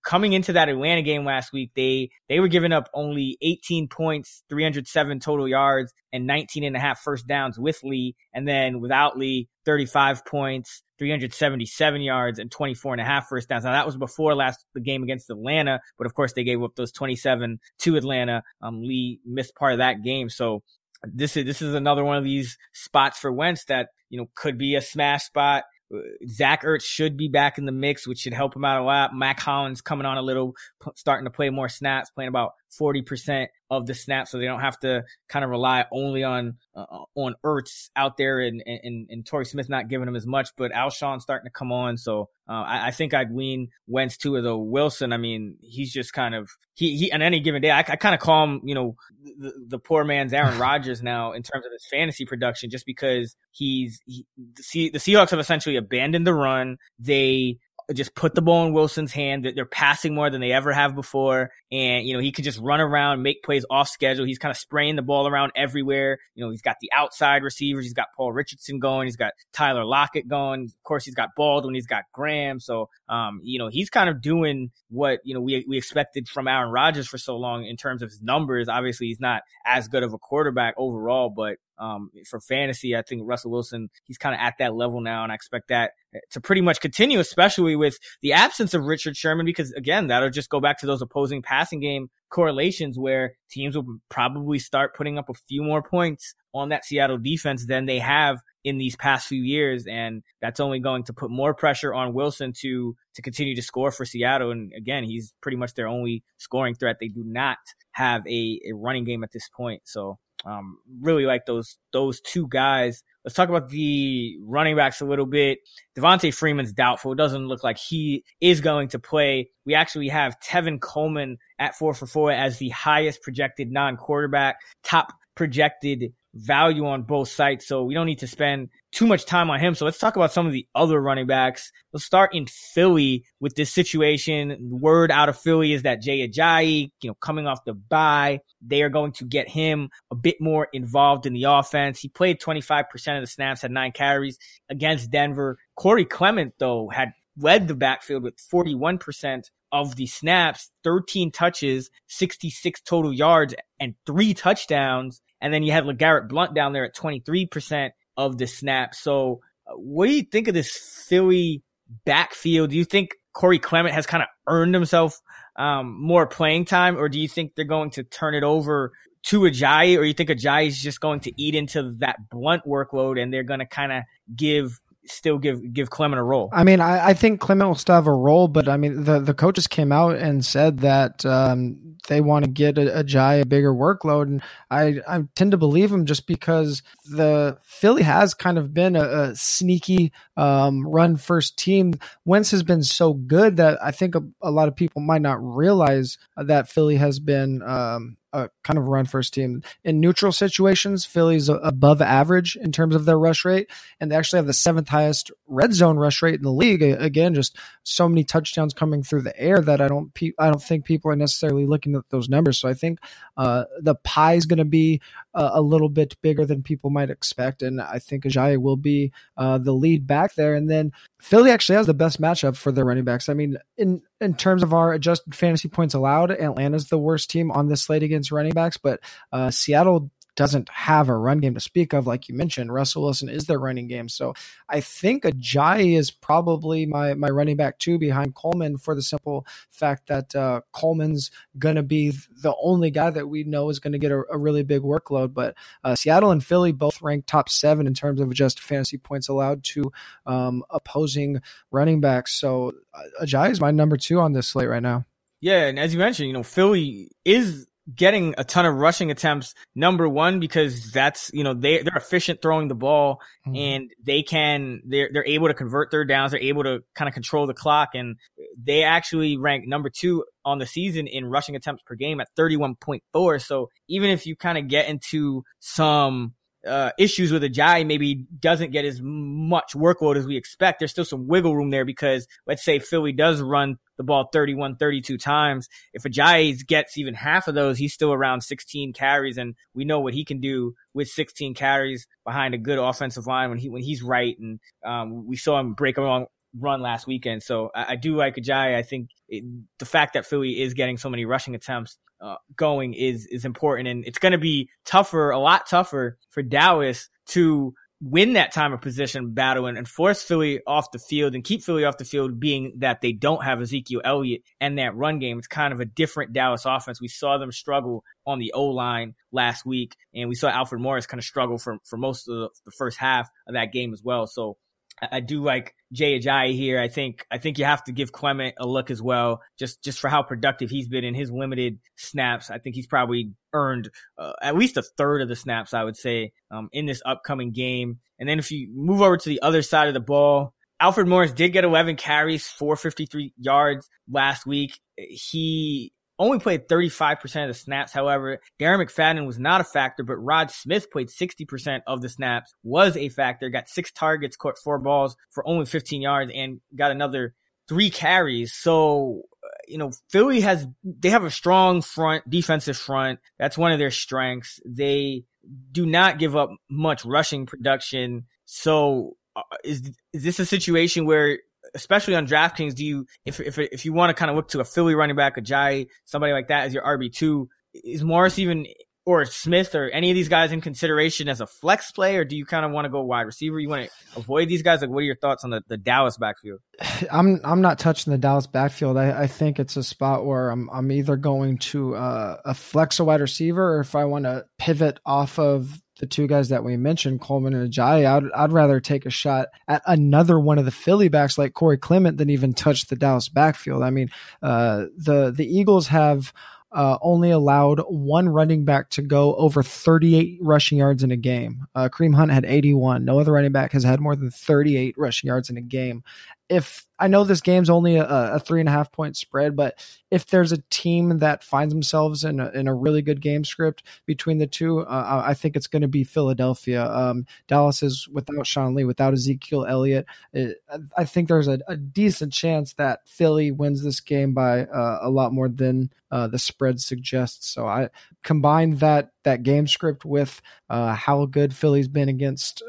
coming 0.02 0.34
into 0.34 0.54
that 0.54 0.70
Atlanta 0.70 1.02
game 1.02 1.26
last 1.26 1.52
week, 1.52 1.72
they, 1.76 2.10
they 2.30 2.40
were 2.40 2.48
giving 2.48 2.72
up 2.72 2.90
only 2.94 3.38
18 3.42 3.90
points, 3.90 4.44
307 4.50 5.20
total 5.20 5.48
yards 5.48 5.94
and 6.14 6.26
19 6.26 6.64
and 6.64 6.76
a 6.76 6.80
half 6.80 7.02
first 7.02 7.28
downs 7.28 7.60
with 7.60 7.84
Lee. 7.84 8.16
And 8.34 8.48
then 8.48 8.80
without 8.80 9.18
Lee, 9.18 9.50
35 9.66 10.26
points, 10.26 10.84
377 11.00 12.02
yards 12.02 12.40
and 12.40 12.50
24 12.50 12.94
and 12.94 13.02
a 13.02 13.06
half 13.06 13.28
first 13.28 13.50
downs. 13.50 13.66
Now 13.66 13.74
that 13.74 13.86
was 13.86 13.98
before 13.98 14.36
last 14.36 14.64
the 14.74 14.80
game 14.80 15.04
against 15.04 15.30
Atlanta, 15.30 15.82
but 15.98 16.08
of 16.08 16.14
course 16.14 16.32
they 16.34 16.46
gave 16.46 16.64
up 16.64 16.76
those 16.76 16.94
27 16.94 17.60
to 17.80 17.98
Atlanta. 17.98 18.44
Um, 18.62 18.82
Lee 18.82 19.20
missed 19.26 19.56
part 19.56 19.74
of 19.74 19.80
that 19.80 20.04
game. 20.04 20.30
So 20.30 20.64
this 21.04 21.38
is, 21.38 21.46
this 21.46 21.62
is 21.62 21.74
another 21.74 22.04
one 22.04 22.18
of 22.18 22.24
these 22.24 22.58
spots 22.74 23.20
for 23.20 23.32
Wentz 23.32 23.66
that, 23.66 23.90
you 24.10 24.20
know, 24.20 24.28
could 24.36 24.58
be 24.58 24.76
a 24.76 24.82
smash 24.82 25.24
spot. 25.24 25.64
Uh, 25.94 26.00
Zach 26.28 26.64
Ertz 26.64 26.84
should 26.84 27.18
be 27.18 27.28
back 27.28 27.58
in 27.58 27.66
the 27.66 27.72
mix, 27.72 28.08
which 28.08 28.20
should 28.20 28.34
help 28.34 28.56
him 28.56 28.66
out 28.66 28.82
a 28.82 28.84
lot. 28.84 29.12
Mack 29.14 29.40
Hollins 29.40 29.82
coming 29.82 30.06
on 30.06 30.18
a 30.18 30.22
little, 30.22 30.54
starting 30.96 31.26
to 31.26 31.32
play 31.32 31.50
more 31.50 31.70
snaps, 31.70 32.10
playing 32.12 32.30
about 32.30 32.52
40% 32.80 33.48
of 33.70 33.86
the 33.86 33.94
snap, 33.94 34.28
so 34.28 34.38
they 34.38 34.46
don't 34.46 34.60
have 34.60 34.80
to 34.80 35.04
kind 35.28 35.44
of 35.44 35.52
rely 35.52 35.86
only 35.92 36.24
on 36.24 36.58
uh, 36.76 36.86
on 37.16 37.36
Ertz 37.44 37.90
out 37.96 38.18
there 38.18 38.40
and, 38.40 38.64
and 38.66 39.08
and 39.10 39.26
Torrey 39.26 39.46
Smith 39.46 39.70
not 39.70 39.88
giving 39.88 40.08
him 40.08 40.16
as 40.16 40.28
much. 40.28 40.50
But 40.56 40.72
Alshon 40.72 41.22
starting 41.22 41.46
to 41.46 41.52
come 41.52 41.72
on, 41.72 41.98
so 41.98 42.30
uh, 42.48 42.54
I, 42.54 42.88
I, 42.88 42.92
think 42.92 43.14
I'd 43.14 43.32
wean 43.32 43.70
Wentz 43.88 44.18
too. 44.18 44.40
Though 44.42 44.58
Wilson, 44.58 45.14
I 45.14 45.18
mean, 45.18 45.56
he's 45.62 45.92
just 45.92 46.14
kind 46.14 46.36
of 46.36 46.50
he 46.76 46.96
he 46.96 47.12
on 47.12 47.22
any 47.22 47.40
given 47.40 47.62
day, 47.62 47.72
I, 47.72 47.80
I 47.80 47.96
kind 47.96 48.14
of 48.14 48.22
call 48.22 48.44
him, 48.44 48.62
you 48.64 48.76
know, 48.76 48.96
the, 49.24 49.54
the 49.68 49.80
poor 49.80 50.04
man's 50.04 50.34
Aaron 50.34 50.60
Rodgers 50.60 51.02
now 51.02 51.32
in 51.32 51.42
terms 51.42 51.66
of 51.66 51.72
his 51.72 51.86
fantasy 51.90 52.26
production, 52.26 52.70
just 52.70 52.86
because 52.86 53.36
he's 53.52 54.00
he, 54.06 54.26
the, 54.38 54.90
the 54.92 55.00
Seahawks 55.00 55.32
have 55.32 55.40
essentially 55.40 55.76
abandoned 55.76 56.28
the 56.28 56.34
run. 56.34 56.78
They 57.00 57.58
just 57.94 58.16
put 58.16 58.34
the 58.34 58.42
ball 58.42 58.66
in 58.66 58.74
Wilson's 58.74 59.12
hand. 59.12 59.50
They're 59.56 59.66
passing 59.66 60.16
more 60.16 60.30
than 60.30 60.42
they 60.42 60.52
ever 60.52 60.72
have 60.74 60.96
before. 60.96 61.52
And, 61.72 62.06
you 62.06 62.14
know, 62.14 62.20
he 62.20 62.32
could 62.32 62.44
just 62.44 62.60
run 62.60 62.82
around, 62.82 63.22
make 63.22 63.44
plays 63.44 63.66
off 63.70 63.90
schedule. 63.90 64.26
He's 64.26 64.40
kind 64.40 64.52
of 64.52 64.58
spraying 64.58 64.96
the 64.96 65.02
ball 65.02 65.28
around 65.28 65.52
everywhere. 65.56 66.20
You 66.34 66.46
know, 66.46 66.52
he's 66.52 66.62
got 66.62 66.78
the 66.82 66.92
outside 66.96 67.44
receivers. 67.44 67.86
He's 67.86 67.94
got 67.94 68.08
Paul 68.16 68.32
Richardson 68.34 68.80
going. 68.80 69.08
He's 69.08 69.18
got 69.18 69.34
Tyler 69.54 69.86
Lockett 69.86 70.28
going. 70.28 70.64
Of 70.64 70.84
course, 70.84 71.06
he's 71.06 71.16
got 71.16 71.30
Baldwin. 71.36 71.76
He's 71.76 71.88
got 71.88 72.04
Graham. 72.14 72.60
So, 72.60 72.90
um, 73.10 73.40
you 73.44 73.60
know, 73.60 73.68
he's 73.68 73.90
kind 73.90 74.10
of 74.10 74.22
doing 74.22 74.72
what, 74.90 75.20
you 75.24 75.34
know, 75.34 75.42
we, 75.42 75.66
we 75.68 75.78
expected 75.78 76.28
from 76.28 76.48
Aaron 76.48 76.72
Rodgers 76.72 77.08
for 77.08 77.18
so 77.18 77.38
long 77.38 77.66
in 77.66 77.78
terms 77.78 78.02
of 78.02 78.10
his 78.10 78.22
numbers. 78.22 78.68
Obviously, 78.68 79.08
he's 79.08 79.20
not 79.20 79.44
as 79.66 79.88
good 79.88 80.04
of 80.04 80.14
a 80.14 80.18
quarterback 80.18 80.74
overall, 80.78 81.30
but 81.30 81.58
um, 81.78 82.12
for 82.28 82.40
fantasy, 82.40 82.96
I 82.96 83.02
think 83.02 83.24
Russell 83.26 83.52
Wilson, 83.52 83.90
he's 84.06 84.18
kind 84.18 84.36
of 84.36 84.42
at 84.42 84.56
that 84.60 84.76
level 84.76 85.02
now, 85.02 85.24
and 85.24 85.32
I 85.32 85.36
expect 85.36 85.70
that 85.70 85.92
to 86.32 86.42
pretty 86.42 86.62
much 86.62 86.80
continue, 86.80 87.20
especially 87.20 87.76
with 87.76 87.98
the 88.22 88.34
absence 88.34 88.74
of 88.74 88.86
Richard 88.86 89.18
Sherman, 89.18 89.46
because 89.46 89.72
again, 89.74 90.08
that'll 90.08 90.30
just 90.30 90.50
go 90.50 90.60
back 90.60 90.80
to 90.80 90.86
those 90.86 91.02
opposing 91.02 91.42
passing 91.42 91.80
game 91.80 92.10
correlations 92.30 92.98
where 92.98 93.34
teams 93.50 93.76
will 93.76 94.00
probably 94.10 94.60
start 94.60 94.96
putting 94.96 95.18
up 95.18 95.30
a 95.30 95.34
few 95.48 95.64
more 95.64 95.82
points 95.82 96.34
on 96.54 96.70
that 96.70 96.86
Seattle 96.86 97.18
defense 97.18 97.66
than 97.66 97.86
they 97.86 98.00
have 98.00 98.40
in 98.64 98.78
these 98.78 98.96
past 98.96 99.28
few 99.28 99.42
years. 99.42 99.86
And 99.88 100.24
that's 100.42 100.60
only 100.60 100.80
going 100.80 101.04
to 101.04 101.14
put 101.14 101.30
more 101.30 101.54
pressure 101.54 101.94
on 101.94 102.14
Wilson 102.14 102.54
to, 102.62 102.96
to 103.14 103.22
continue 103.22 103.56
to 103.56 103.62
score 103.62 103.92
for 103.92 104.06
Seattle. 104.06 104.52
And 104.52 104.72
again, 104.76 105.04
he's 105.04 105.34
pretty 105.42 105.58
much 105.58 105.76
their 105.76 105.88
only 105.88 106.24
scoring 106.38 106.76
threat. 106.76 106.98
They 107.00 107.10
do 107.10 107.24
not 107.26 107.58
have 107.92 108.26
a, 108.28 108.60
a 108.70 108.74
running 108.74 109.04
game 109.04 109.24
at 109.24 109.32
this 109.32 109.50
point. 109.56 109.84
So 109.86 110.18
um, 110.46 110.78
really 111.02 111.26
like 111.26 111.46
those 111.46 111.78
those 111.92 112.22
two 112.22 112.48
guys. 112.48 113.04
Let's 113.24 113.36
talk 113.36 113.50
about 113.50 113.70
the 113.70 114.38
running 114.42 114.76
backs 114.76 115.02
a 115.02 115.06
little 115.06 115.26
bit. 115.26 115.60
Devonta 115.98 116.34
Freeman's 116.34 116.74
doubtful. 116.74 117.14
It 117.14 117.18
doesn't 117.18 117.48
look 117.48 117.64
like 117.64 117.78
he 117.78 118.24
is 118.42 118.62
going 118.62 118.90
to 118.90 119.00
play. 119.00 119.50
We 119.66 119.74
actually 119.74 120.10
have 120.10 120.40
Tevin 120.40 120.80
Coleman 120.80 121.38
at 121.58 121.76
four 121.76 121.94
for 121.94 122.06
four 122.06 122.32
as 122.32 122.60
the 122.60 122.70
highest 122.70 123.24
projected 123.24 123.72
non-quarterback, 123.72 124.58
top 124.84 125.14
projected 125.36 126.14
value 126.36 126.86
on 126.86 127.04
both 127.04 127.30
sites. 127.30 127.68
So 127.68 127.84
we 127.84 127.94
don't 127.94 128.06
need 128.06 128.20
to 128.20 128.28
spend 128.28 128.70
too 128.92 129.08
much 129.08 129.26
time 129.26 129.50
on 129.50 129.60
him. 129.60 129.74
So 129.74 129.86
let's 129.86 129.98
talk 129.98 130.16
about 130.16 130.32
some 130.32 130.46
of 130.46 130.54
the 130.54 130.68
other 130.76 131.02
running 131.02 131.28
backs. 131.28 131.72
Let's 131.94 132.06
start 132.06 132.36
in 132.36 132.46
Philly 132.46 133.26
with 133.40 133.56
this 133.56 133.74
situation. 133.74 134.58
Word 134.62 135.12
out 135.12 135.30
of 135.30 135.38
Philly 135.40 135.74
is 135.74 135.84
that 135.84 136.02
Jay 136.02 136.28
Ajayi, 136.28 136.92
you 137.02 137.10
know, 137.10 137.16
coming 137.16 137.48
off 137.48 137.64
the 137.66 137.74
bye, 137.74 138.42
they 138.62 138.82
are 138.82 138.90
going 138.90 139.14
to 139.14 139.26
get 139.26 139.50
him 139.50 139.90
a 140.12 140.16
bit 140.16 140.40
more 140.40 140.68
involved 140.74 141.26
in 141.26 141.34
the 141.34 141.46
offense. 141.46 142.00
He 142.00 142.10
played 142.10 142.40
25% 142.40 142.84
of 143.18 143.24
the 143.24 143.28
snaps, 143.28 143.62
had 143.62 143.72
nine 143.72 143.92
carries 143.92 144.38
against 144.70 145.12
Denver. 145.12 145.58
Corey 145.76 146.06
Clement, 146.06 146.54
though, 146.60 146.90
had 146.90 147.14
led 147.38 147.68
the 147.68 147.76
backfield 147.76 148.24
with 148.24 148.36
41% 148.38 149.44
of 149.72 149.96
the 149.96 150.06
snaps, 150.06 150.72
13 150.84 151.32
touches, 151.32 151.90
66 152.08 152.82
total 152.82 153.12
yards, 153.12 153.54
and 153.80 153.96
three 154.06 154.34
touchdowns. 154.34 155.22
And 155.42 155.54
then 155.54 155.64
you 155.64 155.72
have 155.74 155.86
LeGarrette 155.86 156.30
Blount 156.30 156.54
down 156.54 156.74
there 156.74 156.86
at 156.86 156.96
23% 156.96 157.92
of 158.18 158.38
the 158.38 158.48
snaps. 158.48 159.00
So 159.00 159.42
uh, 159.68 159.74
what 159.74 160.08
do 160.08 160.14
you 160.14 160.24
think 160.24 160.48
of 160.48 160.54
this 160.54 160.72
Philly 161.08 161.64
backfield? 162.06 162.70
Do 162.72 162.78
you 162.78 162.86
think 162.86 163.16
Corey 163.34 163.60
Clement 163.60 163.94
has 163.94 164.06
kind 164.06 164.24
of 164.24 164.30
earned 164.48 164.74
himself 164.74 165.20
um, 165.58 166.02
more 166.02 166.26
playing 166.28 166.66
time, 166.66 166.98
or 166.98 167.10
do 167.10 167.20
you 167.20 167.28
think 167.28 167.56
they're 167.56 167.66
going 167.66 167.92
to 167.92 168.04
turn 168.04 168.34
it 168.34 168.44
over 168.44 168.92
to 169.24 169.42
Ajayi, 169.42 169.98
or 169.98 170.04
you 170.04 170.14
think 170.14 170.30
Ajayi 170.30 170.68
is 170.68 170.80
just 170.80 171.02
going 171.02 171.20
to 171.22 171.42
eat 171.42 171.56
into 171.56 171.96
that 172.00 172.30
Blount 172.30 172.64
workload 172.66 173.22
and 173.22 173.34
they're 173.34 173.44
going 173.44 173.60
to 173.60 173.66
kind 173.66 173.92
of 173.92 174.04
give 174.36 174.80
still 175.08 175.38
give 175.38 175.74
give 175.74 175.90
Clement 175.90 176.20
a 176.20 176.24
role. 176.24 176.50
I 176.52 176.64
mean, 176.64 176.80
I, 176.80 177.08
I, 177.08 177.14
think 177.14 177.40
Clement 177.40 177.68
will 177.68 177.76
still 177.76 177.96
have 177.96 178.08
a 178.08 178.14
role, 178.14 178.48
but 178.48 178.68
I 178.68 178.78
mean, 178.78 179.04
the 179.04 179.20
the 179.20 179.34
coaches 179.34 179.68
came 179.68 179.92
out 179.92 180.16
and 180.16 180.44
said 180.46 180.80
that 180.80 181.26
um, 181.26 181.98
they 182.08 182.22
want 182.22 182.46
to 182.46 182.52
get 182.52 182.78
a, 182.78 183.04
Ajayi 183.04 183.42
a 183.42 183.46
bigger 183.46 183.74
workload, 183.74 184.24
and 184.24 184.42
I 184.70 185.00
I 185.08 185.24
tend 185.36 185.52
to 185.52 185.58
believe 185.58 185.92
him 185.92 186.06
just 186.06 186.28
because 186.28 186.84
the 187.06 187.58
Philly 187.64 188.04
has 188.04 188.34
kind 188.34 188.58
of 188.58 188.74
been 188.74 188.96
a, 188.96 189.04
a 189.04 189.36
sneaky 189.36 190.12
um, 190.38 190.88
run 190.88 191.18
first 191.18 191.58
team. 191.58 191.94
Wentz 192.26 192.52
has 192.52 192.64
been 192.64 192.84
so 192.84 193.14
good 193.14 193.58
that 193.58 193.84
I 193.84 193.92
think 193.92 194.16
a, 194.16 194.22
a 194.42 194.52
lot 194.52 194.68
of 194.68 194.76
people 194.76 195.02
might 195.02 195.22
not 195.22 195.38
realize 195.42 196.18
that 196.38 196.70
Philly 196.70 196.98
has 196.98 197.20
been 197.20 197.62
um, 197.62 198.18
a 198.36 198.50
kind 198.64 198.78
of 198.78 198.88
run 198.88 199.06
first 199.06 199.34
team. 199.34 199.64
In 199.84 200.00
neutral 200.00 200.32
situations, 200.32 201.06
Philly's 201.06 201.50
above 201.50 202.02
average 202.02 202.56
in 202.56 202.72
terms 202.72 202.96
of 202.96 203.06
their 203.06 203.18
rush 203.18 203.46
rate, 203.46 203.72
and 204.00 204.12
they 204.12 204.16
actually 204.16 204.38
have 204.38 204.48
the 204.48 204.54
seventh 204.54 204.90
highest 204.90 205.32
red 205.48 205.74
zone 205.74 205.98
rush 205.98 206.22
rate 206.22 206.36
in 206.36 206.42
the 206.42 206.52
league. 206.52 206.82
Again, 206.82 207.34
just 207.34 207.58
so 207.84 208.10
many 208.10 208.24
touchdowns 208.24 208.74
coming 208.74 209.04
through 209.04 209.22
the 209.22 209.40
air 209.40 209.62
that 209.62 209.82
I 209.82 209.88
don't 209.88 210.12
I 210.38 210.50
don't 210.50 210.62
think 210.62 210.86
people 210.86 211.12
are 211.12 211.16
necessarily 211.16 211.66
looking 211.66 211.96
at 211.96 212.10
those 212.10 212.30
numbers. 212.30 212.60
So 212.60 212.68
I 212.68 212.74
think 212.74 213.00
uh, 213.38 213.66
the 213.80 213.96
pie 213.96 214.34
is 214.34 214.46
going 214.46 214.58
to 214.58 214.66
be 214.66 215.02
uh, 215.34 215.52
a 215.54 215.62
little 215.62 215.90
bit 215.90 216.20
bigger 216.22 216.46
than 216.46 216.64
people 216.64 216.90
might 216.90 217.10
expect, 217.10 217.62
and 217.62 217.82
I 217.82 218.00
think 218.00 218.26
Ajayi 218.26 218.62
will 218.62 218.78
be 218.78 219.14
uh, 219.38 219.58
the 219.58 219.74
lead 219.74 220.06
back 220.06 220.36
there. 220.36 220.56
And 220.56 220.70
then 220.70 220.92
Philly 221.22 221.52
actually 221.52 221.78
has 221.78 221.88
the 221.88 221.94
best 221.94 222.22
matchup 222.22 222.56
for 222.58 222.72
their 222.72 222.86
running 222.86 223.06
backs. 223.06 223.30
I 223.30 223.34
mean, 223.34 223.58
in 223.78 224.02
in 224.22 224.36
terms 224.36 224.64
of 224.64 224.74
our 224.74 224.94
adjusted 224.94 225.36
fantasy 225.36 225.68
points 225.68 225.94
allowed, 225.94 226.32
Atlanta's 226.32 226.88
the 226.88 226.98
worst 226.98 227.30
team 227.30 227.52
on 227.52 227.68
this 227.68 227.84
slate 227.84 228.04
against 228.04 228.32
running 228.32 228.54
backs, 228.54 228.78
but 228.78 229.00
uh, 229.32 229.52
Seattle 229.52 230.10
doesn't 230.36 230.70
have 230.70 231.10
a 231.10 231.18
run 231.18 231.40
game 231.40 231.54
to 231.54 231.60
speak 231.60 231.94
of, 231.94 232.08
like 232.08 232.28
you 232.28 232.36
mentioned. 232.36 232.74
Russell 232.74 233.04
Wilson 233.04 233.30
is 233.30 233.46
their 233.46 233.60
running 233.60 233.88
game. 233.88 234.10
So 234.10 234.34
I 234.70 234.82
think 234.82 235.24
Ajayi 235.24 235.98
is 235.98 236.12
probably 236.12 236.86
my, 236.86 237.14
my 237.14 237.30
running 237.30 237.56
back 237.56 237.80
two 237.80 237.98
behind 237.98 238.36
Coleman 238.36 238.78
for 238.78 238.96
the 238.96 239.02
simple 239.02 239.46
fact 239.70 240.08
that 240.08 240.36
uh, 240.36 240.62
Coleman's 240.74 241.32
going 241.58 241.76
to 241.76 241.84
be 241.84 242.12
the 242.42 242.54
only 242.62 242.92
guy 242.92 243.10
that 243.10 243.28
we 243.28 243.44
know 243.44 243.70
is 243.70 243.80
going 243.80 243.94
to 243.94 244.00
get 244.00 244.12
a, 244.12 244.24
a, 244.32 244.38
really 244.38 244.64
big 244.64 244.82
workload. 244.82 245.34
But 245.34 245.56
uh, 245.84 245.96
Seattle 245.96 246.32
and 246.32 246.44
Philly 246.44 246.72
both 246.72 247.02
rank 247.02 247.26
top 247.26 247.50
seven 247.50 247.88
in 247.88 247.94
terms 247.94 248.20
of 248.20 248.34
just 248.34 248.60
fantasy 248.60 248.98
points 248.98 249.30
allowed 249.30 249.64
to 249.66 249.92
um, 250.26 250.64
opposing 250.70 251.42
running 251.72 252.02
backs. 252.02 252.34
So 252.34 252.74
uh, 252.94 253.24
Ajayi 253.24 253.52
is 253.52 253.62
my 253.62 253.72
number 253.72 253.98
two 253.98 254.20
on 254.20 254.34
this 254.34 254.48
slate 254.48 254.70
right 254.70 254.84
now. 254.84 255.06
Yeah, 255.42 255.68
and 255.68 255.78
as 255.78 255.94
you 255.94 256.00
mentioned, 256.00 256.28
you 256.28 256.34
know, 256.34 256.44
Philly 256.44 257.12
is 257.24 257.68
getting 257.94 258.34
a 258.38 258.44
ton 258.44 258.66
of 258.66 258.76
rushing 258.76 259.12
attempts. 259.12 259.54
Number 259.76 260.10
one, 260.10 260.40
because 260.40 260.92
that's, 260.92 261.30
you 261.34 261.44
know, 261.44 261.54
they, 261.54 261.84
they're 261.84 261.96
efficient 261.96 262.42
throwing 262.42 262.68
the 262.68 262.76
ball 262.76 263.22
mm-hmm. 263.46 263.56
and 263.56 263.92
they 264.04 264.24
can, 264.24 264.82
they're, 264.86 265.10
they're 265.14 265.28
able 265.28 265.48
to 265.48 265.54
convert 265.54 265.92
third 265.92 266.08
downs. 266.08 266.32
They're 266.32 266.42
able 266.42 266.64
to 266.64 266.80
kind 266.96 267.08
of 267.08 267.14
control 267.14 267.46
the 267.46 267.54
clock 267.54 267.90
and 267.94 268.16
they 268.58 268.84
actually 268.84 269.38
rank 269.38 269.68
number 269.68 269.90
two 269.90 270.26
on 270.44 270.58
the 270.60 270.66
season 270.66 271.08
in 271.08 271.26
rushing 271.26 271.56
attempts 271.56 271.84
per 271.86 271.96
game 271.96 272.20
at 272.20 272.28
31.4. 272.38 273.44
So 273.44 273.70
even 273.88 274.10
if 274.10 274.26
you 274.26 274.36
kind 274.36 274.58
of 274.58 274.68
get 274.68 274.88
into 274.88 275.44
some, 275.60 276.34
uh, 276.66 276.92
issues 276.98 277.32
with 277.32 277.44
Ajayi 277.44 277.86
maybe 277.86 278.26
doesn't 278.40 278.72
get 278.72 278.86
as 278.86 279.00
much 279.02 279.74
workload 279.76 280.18
as 280.18 280.26
we 280.26 280.38
expect. 280.38 280.80
There's 280.80 280.92
still 280.92 281.06
some 281.06 281.28
wiggle 281.28 281.56
room 281.56 281.70
there 281.70 281.86
because 281.86 282.28
let's 282.48 282.64
say 282.64 282.80
Philly 282.80 283.12
does 283.12 283.42
run 283.42 283.78
the 283.98 284.04
ball 284.04 284.30
31, 284.32 284.78
32 284.78 285.18
times. 285.18 285.70
If 285.94 286.04
Ajayi 286.04 286.66
gets 286.66 286.98
even 286.98 287.14
half 287.14 287.48
of 287.48 287.56
those, 287.56 287.78
he's 287.78 287.94
still 287.94 288.12
around 288.12 288.42
16 288.42 288.94
carries 288.94 289.38
and 289.38 289.56
we 289.74 289.86
know 289.86 290.00
what 290.00 290.14
he 290.14 290.26
can 290.26 290.40
do 290.40 290.76
with 290.94 291.08
16 291.08 291.54
carries 291.54 292.08
behind 292.26 292.54
a 292.54 292.58
good 292.58 292.80
offensive 292.80 293.28
line 293.28 293.50
when 293.50 293.60
he, 293.60 293.70
when 293.70 293.82
he's 293.82 294.02
right. 294.02 294.38
And, 294.40 294.60
um, 294.86 295.26
we 295.28 295.38
saw 295.38 295.60
him 295.60 295.74
break 295.74 295.98
along 295.98 296.28
run 296.58 296.82
last 296.82 297.06
weekend. 297.06 297.44
So 297.44 297.70
I, 297.76 297.94
I 297.94 297.96
do 297.96 298.16
like 298.16 298.36
Ajayi. 298.36 298.76
I 298.76 298.82
think 298.82 299.10
it, 299.28 299.44
the 299.80 299.86
fact 299.86 300.14
that 300.14 300.26
Philly 300.26 300.62
is 300.62 300.74
getting 300.74 300.98
so 300.98 301.10
many 301.10 301.26
rushing 301.26 301.56
attempts 301.56 301.98
uh, 302.26 302.38
going 302.56 302.94
is 302.94 303.28
is 303.28 303.46
important, 303.46 303.88
and 303.88 304.06
it's 304.06 304.20
going 304.20 304.32
to 304.32 304.38
be 304.38 304.70
tougher, 304.86 305.30
a 305.30 305.40
lot 305.40 305.68
tougher 305.68 306.18
for 306.32 306.42
Dallas 306.42 307.10
to 307.28 307.74
win 308.02 308.34
that 308.34 308.52
time 308.52 308.74
of 308.74 308.82
position 308.82 309.34
battle 309.34 309.68
and, 309.68 309.78
and, 309.78 309.88
force 309.88 310.22
Philly 310.22 310.60
off 310.68 310.92
the 310.92 311.00
field 311.00 311.34
and 311.34 311.44
keep 311.44 311.64
Philly 311.64 311.86
off 311.86 311.98
the 311.98 312.06
field, 312.06 312.40
being 312.40 312.74
that 312.80 313.02
they 313.02 313.14
don't 313.14 313.44
have 313.44 313.62
Ezekiel 313.62 314.02
Elliott 314.04 314.42
and 314.60 314.78
that 314.78 314.96
run 314.96 315.20
game. 315.20 315.38
It's 315.38 315.48
kind 315.48 315.72
of 315.72 315.80
a 315.80 315.86
different 315.86 316.34
Dallas 316.34 316.66
offense. 316.66 317.00
We 317.00 317.08
saw 317.08 317.38
them 317.38 317.52
struggle 317.52 318.04
on 318.26 318.40
the 318.40 318.52
O 318.54 318.66
line 318.66 319.16
last 319.32 319.66
week, 319.66 319.96
and 320.14 320.28
we 320.28 320.36
saw 320.36 320.50
Alfred 320.50 320.82
Morris 320.82 321.08
kind 321.08 321.20
of 321.20 321.26
struggle 321.26 321.58
for 321.58 321.78
for 321.86 321.98
most 321.98 322.28
of 322.28 322.36
the, 322.36 322.50
the 322.66 322.72
first 322.72 322.98
half 322.98 323.30
of 323.48 323.54
that 323.54 323.72
game 323.72 323.94
as 323.94 324.02
well. 324.04 324.28
So 324.28 324.58
I 325.02 325.20
do 325.20 325.44
like 325.44 325.76
Jay 325.92 326.20
Ajayi 326.20 326.56
here. 326.56 326.80
I 326.80 326.88
think 326.88 327.26
I 327.30 327.38
think 327.38 327.58
you 327.58 327.66
have 327.66 327.84
to 327.86 327.92
give 327.92 328.12
Clement 328.12 328.56
a 328.58 328.66
look 328.66 328.90
as 328.90 329.02
well, 329.02 329.42
just 329.58 329.84
just 329.84 330.00
for 330.00 330.10
how 330.10 330.24
productive 330.24 330.70
he's 330.70 330.88
been 330.88 331.04
in 331.04 331.14
his 331.14 331.32
limited 331.32 331.80
snaps. 331.98 332.50
I 332.50 332.60
think 332.60 332.76
he's 332.76 332.88
probably 332.88 333.32
earned 333.54 333.90
uh, 334.18 334.34
at 334.42 334.56
least 334.56 334.78
a 334.78 334.82
third 334.82 335.22
of 335.22 335.28
the 335.28 335.36
snaps, 335.36 335.74
I 335.74 335.84
would 335.84 335.98
say, 335.98 336.32
um, 336.52 336.70
in 336.72 336.86
this 336.86 337.02
upcoming 337.06 337.52
game. 337.52 338.00
And 338.20 338.30
then 338.30 338.40
if 338.40 338.52
you 338.52 338.70
move 338.74 339.02
over 339.02 339.18
to 339.18 339.30
the 339.30 339.42
other 339.42 339.62
side 339.62 339.90
of 339.90 339.94
the 339.94 340.00
ball, 340.00 340.54
Alfred 340.80 341.08
Morris 341.08 341.34
did 341.34 341.50
get 341.50 341.64
11 341.64 341.96
carries, 341.96 342.48
453 342.48 343.34
yards 343.38 343.90
last 344.10 344.46
week. 344.46 344.80
He 344.98 345.92
only 346.18 346.40
played 346.40 346.68
35% 346.68 347.44
of 347.44 347.48
the 347.50 347.54
snaps. 347.54 347.92
However, 347.92 348.40
Darren 348.60 348.86
McFadden 348.86 349.26
was 349.26 349.40
not 349.40 349.62
a 349.62 349.66
factor, 349.66 350.04
but 350.04 350.18
Rod 350.18 350.52
Smith 350.52 350.92
played 350.92 351.10
60% 351.10 351.82
of 351.88 352.02
the 352.02 352.10
snaps, 352.10 352.54
was 352.64 352.96
a 352.96 353.10
factor, 353.10 353.50
got 353.50 353.68
six 353.68 353.92
targets, 353.92 354.38
caught 354.38 354.58
four 354.58 354.80
balls 354.80 355.16
for 355.32 355.48
only 355.48 355.66
15 355.66 356.02
yards, 356.02 356.32
and 356.34 356.62
got 356.76 356.92
another 356.92 357.34
three 357.68 357.90
carries. 357.90 358.54
So, 358.54 359.24
uh, 359.44 359.48
you 359.68 359.78
know, 359.78 359.92
Philly 360.10 360.42
has, 360.42 360.68
they 360.84 361.10
have 361.10 361.24
a 361.24 361.32
strong 361.32 361.82
front, 361.82 362.30
defensive 362.30 362.78
front. 362.78 363.20
That's 363.38 363.58
one 363.58 363.72
of 363.72 363.80
their 363.80 363.92
strengths. 363.92 364.60
They 364.66 365.24
do 365.72 365.86
not 365.86 366.20
give 366.20 366.36
up 366.36 366.50
much 366.70 367.06
rushing 367.06 367.46
production. 367.46 368.26
So, 368.46 369.18
uh, 369.36 369.42
is, 369.64 369.92
is 370.14 370.24
this 370.24 370.40
a 370.40 370.46
situation 370.46 371.06
where 371.06 371.40
especially 371.76 372.16
on 372.16 372.26
DraftKings, 372.26 372.74
do 372.74 372.84
you 372.86 373.06
if 373.26 373.40
if 373.40 373.60
if 373.60 373.86
you 373.86 373.94
want 373.94 374.10
to 374.10 374.14
kind 374.14 374.32
of 374.32 374.38
look 374.38 374.50
to 374.50 374.60
a 374.62 374.66
Philly 374.66 374.96
running 374.96 375.16
back, 375.16 375.36
Ajayi, 375.38 375.88
somebody 376.06 376.34
like 376.34 376.48
that 376.48 376.66
as 376.66 376.74
your 376.74 376.84
RB 376.84 377.14
two, 377.14 377.50
is 377.74 378.04
Morris 378.04 378.40
even 378.40 378.66
or 379.06 379.24
Smith 379.26 379.76
or 379.76 379.88
any 379.90 380.10
of 380.10 380.16
these 380.16 380.30
guys 380.30 380.52
in 380.52 380.62
consideration 380.62 381.30
as 381.30 381.40
a 381.40 381.46
flex 381.46 381.92
play, 381.92 382.18
or 382.18 382.26
do 382.26 382.36
you 382.36 382.44
kind 382.44 382.66
of 382.66 382.72
want 382.72 382.86
to 382.86 382.90
go 382.90 383.04
wide 383.04 383.22
receiver? 383.22 383.60
You 383.60 383.70
want 383.70 383.88
to 383.88 384.20
avoid 384.20 384.50
these 384.50 384.64
guys? 384.64 384.82
Like, 384.82 384.90
what 384.90 385.00
are 385.00 385.04
your 385.04 385.16
thoughts 385.16 385.44
on 385.44 385.52
the, 385.52 385.62
the 385.68 385.78
Dallas 385.78 386.18
backfield? 386.18 386.60
I'm 387.12 387.40
I'm 387.44 387.62
not 387.62 387.78
touching 387.78 388.12
the 388.12 388.18
Dallas 388.18 388.48
backfield. 388.48 388.98
I, 388.98 389.24
I 389.24 389.28
think 389.28 389.60
it's 389.60 389.78
a 389.78 389.84
spot 389.84 390.26
where 390.26 390.50
I'm 390.50 390.70
I'm 390.72 390.92
either 390.92 391.18
going 391.18 391.60
to 391.60 391.96
uh, 391.96 392.38
a 392.46 392.54
flex 392.54 393.00
a 393.00 393.04
wide 393.04 393.22
receiver, 393.22 393.76
or 393.76 393.80
if 393.82 393.96
I 393.96 394.06
want 394.06 394.26
to 394.26 394.46
pivot 394.58 395.00
off 395.06 395.38
of 395.38 395.80
the 396.00 396.06
two 396.06 396.28
guys 396.28 396.50
that 396.50 396.64
we 396.64 396.76
mentioned, 396.78 397.22
Coleman 397.22 397.54
and 397.54 397.72
Ajayi, 397.72 398.06
I'd, 398.06 398.32
I'd 398.34 398.52
rather 398.52 398.80
take 398.80 399.06
a 399.06 399.10
shot 399.10 399.48
at 399.68 399.82
another 399.86 400.40
one 400.40 400.58
of 400.58 400.66
the 400.66 400.72
Philly 400.72 401.08
backs 401.08 401.38
like 401.38 401.54
Corey 401.54 401.78
Clement 401.78 402.18
than 402.18 402.30
even 402.30 402.54
touch 402.54 402.88
the 402.88 402.96
Dallas 402.96 403.30
backfield. 403.30 403.82
I 403.82 403.90
mean, 403.90 404.10
uh, 404.42 404.86
the 404.98 405.32
the 405.36 405.46
Eagles 405.46 405.88
have 405.88 406.34
uh, 406.76 406.98
only 407.02 407.32
allowed 407.32 407.80
one 407.88 408.28
running 408.28 408.66
back 408.66 408.90
to 408.90 409.02
go 409.02 409.34
over 409.36 409.64
38 409.64 410.40
rushing 410.42 410.78
yards 410.78 411.04
in 411.04 411.12
a 411.12 411.16
game. 411.16 411.66
Uh, 411.74 411.88
Kareem 411.88 412.14
Hunt 412.14 412.32
had 412.32 412.44
81. 412.44 413.06
No 413.06 413.20
other 413.20 413.32
running 413.32 413.54
back 413.54 413.72
has 413.72 413.84
had 413.84 414.02
more 414.02 414.16
than 414.16 414.30
38 414.30 414.96
rushing 414.98 415.30
yards 415.30 415.50
in 415.50 415.56
a 415.56 415.62
game 415.62 416.04
if 416.50 416.86
I 417.00 417.08
know 417.08 417.24
this 417.24 417.42
game's 417.42 417.70
only 417.70 417.98
a, 417.98 418.06
a, 418.06 418.40
three 418.40 418.60
and 418.60 418.70
a 418.70 418.72
half 418.72 418.92
point 418.92 419.18
spread, 419.18 419.56
but 419.56 419.84
if 420.12 420.28
there's 420.28 420.52
a 420.52 420.64
team 420.70 421.20
that 421.20 421.44
finds 421.44 421.74
themselves 421.74 422.24
in 422.24 422.40
a, 422.40 422.50
in 422.52 422.68
a 422.68 422.74
really 422.74 423.02
good 423.02 423.20
game 423.20 423.44
script 423.44 423.84
between 424.06 424.38
the 424.38 424.48
two, 424.48 424.80
uh, 424.80 425.24
I 425.26 425.34
think 425.34 425.56
it's 425.56 425.68
going 425.68 425.82
to 425.82 425.88
be 425.88 426.04
Philadelphia. 426.04 426.86
Um, 426.86 427.26
Dallas 427.48 427.84
is 427.84 428.08
without 428.08 428.48
Sean 428.48 428.76
Lee, 428.76 428.86
without 428.86 429.14
Ezekiel 429.14 429.66
Elliott. 429.66 430.06
It, 430.34 430.62
I 430.96 431.06
think 431.06 431.28
there's 431.28 431.48
a, 431.48 431.60
a, 431.68 431.76
decent 431.76 432.32
chance 432.32 432.74
that 432.74 433.08
Philly 433.08 433.52
wins 433.52 433.84
this 433.84 434.00
game 434.00 434.34
by 434.34 434.62
uh, 434.66 435.00
a 435.02 435.10
lot 435.10 435.34
more 435.34 435.50
than 435.50 435.92
uh, 436.12 436.28
the 436.28 436.40
spread 436.40 436.80
suggests. 436.80 437.48
So 437.48 437.68
I 437.68 437.90
combine 438.24 438.76
that 438.78 439.12
that 439.24 439.44
game 439.44 439.68
script 439.68 440.06
with 440.06 440.42
uh, 440.70 440.94
how 440.94 441.26
good 441.26 441.54
Philly's 441.54 441.88
been 441.88 442.10
against 442.10 442.62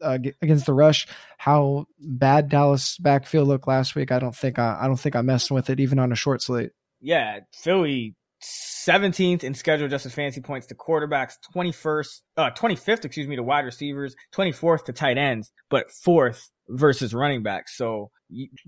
uh, 0.00 0.04
uh, 0.04 0.18
against 0.42 0.66
the 0.66 0.72
rush. 0.72 1.06
How 1.38 1.86
bad 1.98 2.48
Dallas 2.48 2.98
backfield 2.98 3.48
looked 3.48 3.68
last 3.68 3.94
week. 3.94 4.12
I 4.12 4.18
don't 4.18 4.34
think 4.34 4.58
I, 4.58 4.78
I 4.80 4.86
don't 4.86 4.98
think 4.98 5.16
I'm 5.16 5.26
messing 5.26 5.54
with 5.54 5.70
it 5.70 5.80
even 5.80 5.98
on 5.98 6.12
a 6.12 6.16
short 6.16 6.42
slate. 6.42 6.70
Yeah, 7.00 7.40
Philly 7.52 8.14
17th 8.42 9.44
in 9.44 9.54
schedule 9.54 9.88
just 9.88 10.04
adjusted 10.06 10.16
fancy 10.16 10.40
points 10.40 10.66
to 10.68 10.74
quarterbacks, 10.74 11.34
21st, 11.54 12.20
uh, 12.36 12.50
25th, 12.50 13.04
excuse 13.04 13.26
me, 13.26 13.36
to 13.36 13.42
wide 13.42 13.64
receivers, 13.64 14.14
24th 14.34 14.84
to 14.84 14.92
tight 14.92 15.18
ends, 15.18 15.52
but 15.70 15.90
fourth 15.90 16.50
versus 16.68 17.14
running 17.14 17.42
backs. 17.42 17.76
So 17.76 18.10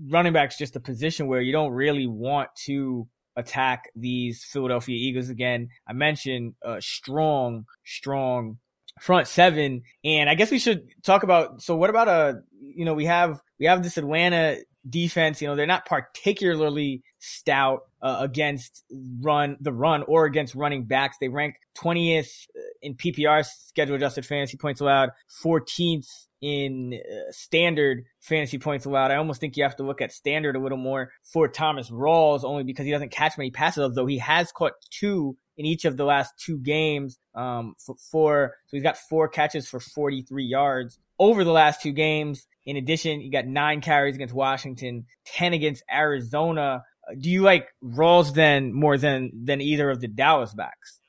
running 0.09 0.33
backs 0.33 0.57
just 0.57 0.75
a 0.75 0.79
position 0.79 1.27
where 1.27 1.41
you 1.41 1.51
don't 1.51 1.71
really 1.71 2.07
want 2.07 2.49
to 2.65 3.07
attack 3.35 3.89
these 3.95 4.43
Philadelphia 4.43 4.95
Eagles 4.95 5.29
again. 5.29 5.69
I 5.87 5.93
mentioned 5.93 6.55
a 6.63 6.81
strong, 6.81 7.65
strong 7.85 8.57
front 8.99 9.27
seven. 9.27 9.83
And 10.03 10.29
I 10.29 10.35
guess 10.35 10.51
we 10.51 10.59
should 10.59 10.89
talk 11.03 11.23
about, 11.23 11.61
so 11.61 11.75
what 11.75 11.89
about 11.89 12.07
a, 12.07 12.11
uh, 12.11 12.33
you 12.61 12.85
know, 12.85 12.93
we 12.93 13.05
have, 13.05 13.41
we 13.59 13.65
have 13.65 13.83
this 13.83 13.97
Atlanta 13.97 14.57
defense, 14.87 15.41
you 15.41 15.47
know, 15.47 15.55
they're 15.55 15.65
not 15.65 15.85
particularly 15.85 17.03
stout 17.19 17.81
uh, 18.01 18.17
against 18.19 18.83
run, 19.21 19.57
the 19.59 19.73
run 19.73 20.03
or 20.03 20.25
against 20.25 20.55
running 20.55 20.85
backs. 20.85 21.17
They 21.19 21.27
rank 21.27 21.55
20th 21.77 22.47
in 22.81 22.95
PPR 22.95 23.45
schedule 23.45 23.95
adjusted 23.95 24.25
fantasy 24.25 24.57
points 24.57 24.81
allowed, 24.81 25.11
14th 25.43 26.07
in 26.41 26.93
uh, 26.93 27.31
standard 27.31 28.05
fantasy 28.21 28.57
points 28.57 28.85
allowed. 28.85 29.11
I 29.11 29.15
almost 29.15 29.41
think 29.41 29.57
you 29.57 29.63
have 29.63 29.75
to 29.77 29.83
look 29.83 30.01
at 30.01 30.11
standard 30.11 30.55
a 30.55 30.59
little 30.59 30.77
more 30.77 31.11
for 31.23 31.47
Thomas 31.47 31.89
Rawls 31.89 32.43
only 32.43 32.63
because 32.63 32.85
he 32.85 32.91
doesn't 32.91 33.11
catch 33.11 33.37
many 33.37 33.51
passes, 33.51 33.83
although 33.83 34.05
he 34.05 34.19
has 34.19 34.51
caught 34.51 34.73
two 34.89 35.37
in 35.57 35.65
each 35.65 35.83
of 35.83 35.97
the 35.97 36.05
last 36.05 36.33
two 36.37 36.57
games. 36.57 37.17
Um, 37.35 37.75
for 37.85 37.95
four, 38.11 38.55
so 38.67 38.75
he's 38.75 38.83
got 38.83 38.97
four 38.97 39.29
catches 39.29 39.67
for 39.67 39.79
43 39.79 40.43
yards 40.43 40.99
over 41.19 41.43
the 41.43 41.51
last 41.51 41.81
two 41.81 41.91
games. 41.91 42.47
In 42.65 42.77
addition, 42.77 43.19
he 43.21 43.29
got 43.29 43.45
nine 43.45 43.81
carries 43.81 44.15
against 44.15 44.33
Washington, 44.33 45.05
10 45.25 45.53
against 45.53 45.83
Arizona. 45.91 46.83
Do 47.17 47.29
you 47.29 47.41
like 47.41 47.67
Rawls 47.83 48.33
then 48.33 48.73
more 48.73 48.97
than, 48.97 49.31
than 49.45 49.61
either 49.61 49.89
of 49.89 49.99
the 49.99 50.07
Dallas 50.07 50.53
backs? 50.53 50.99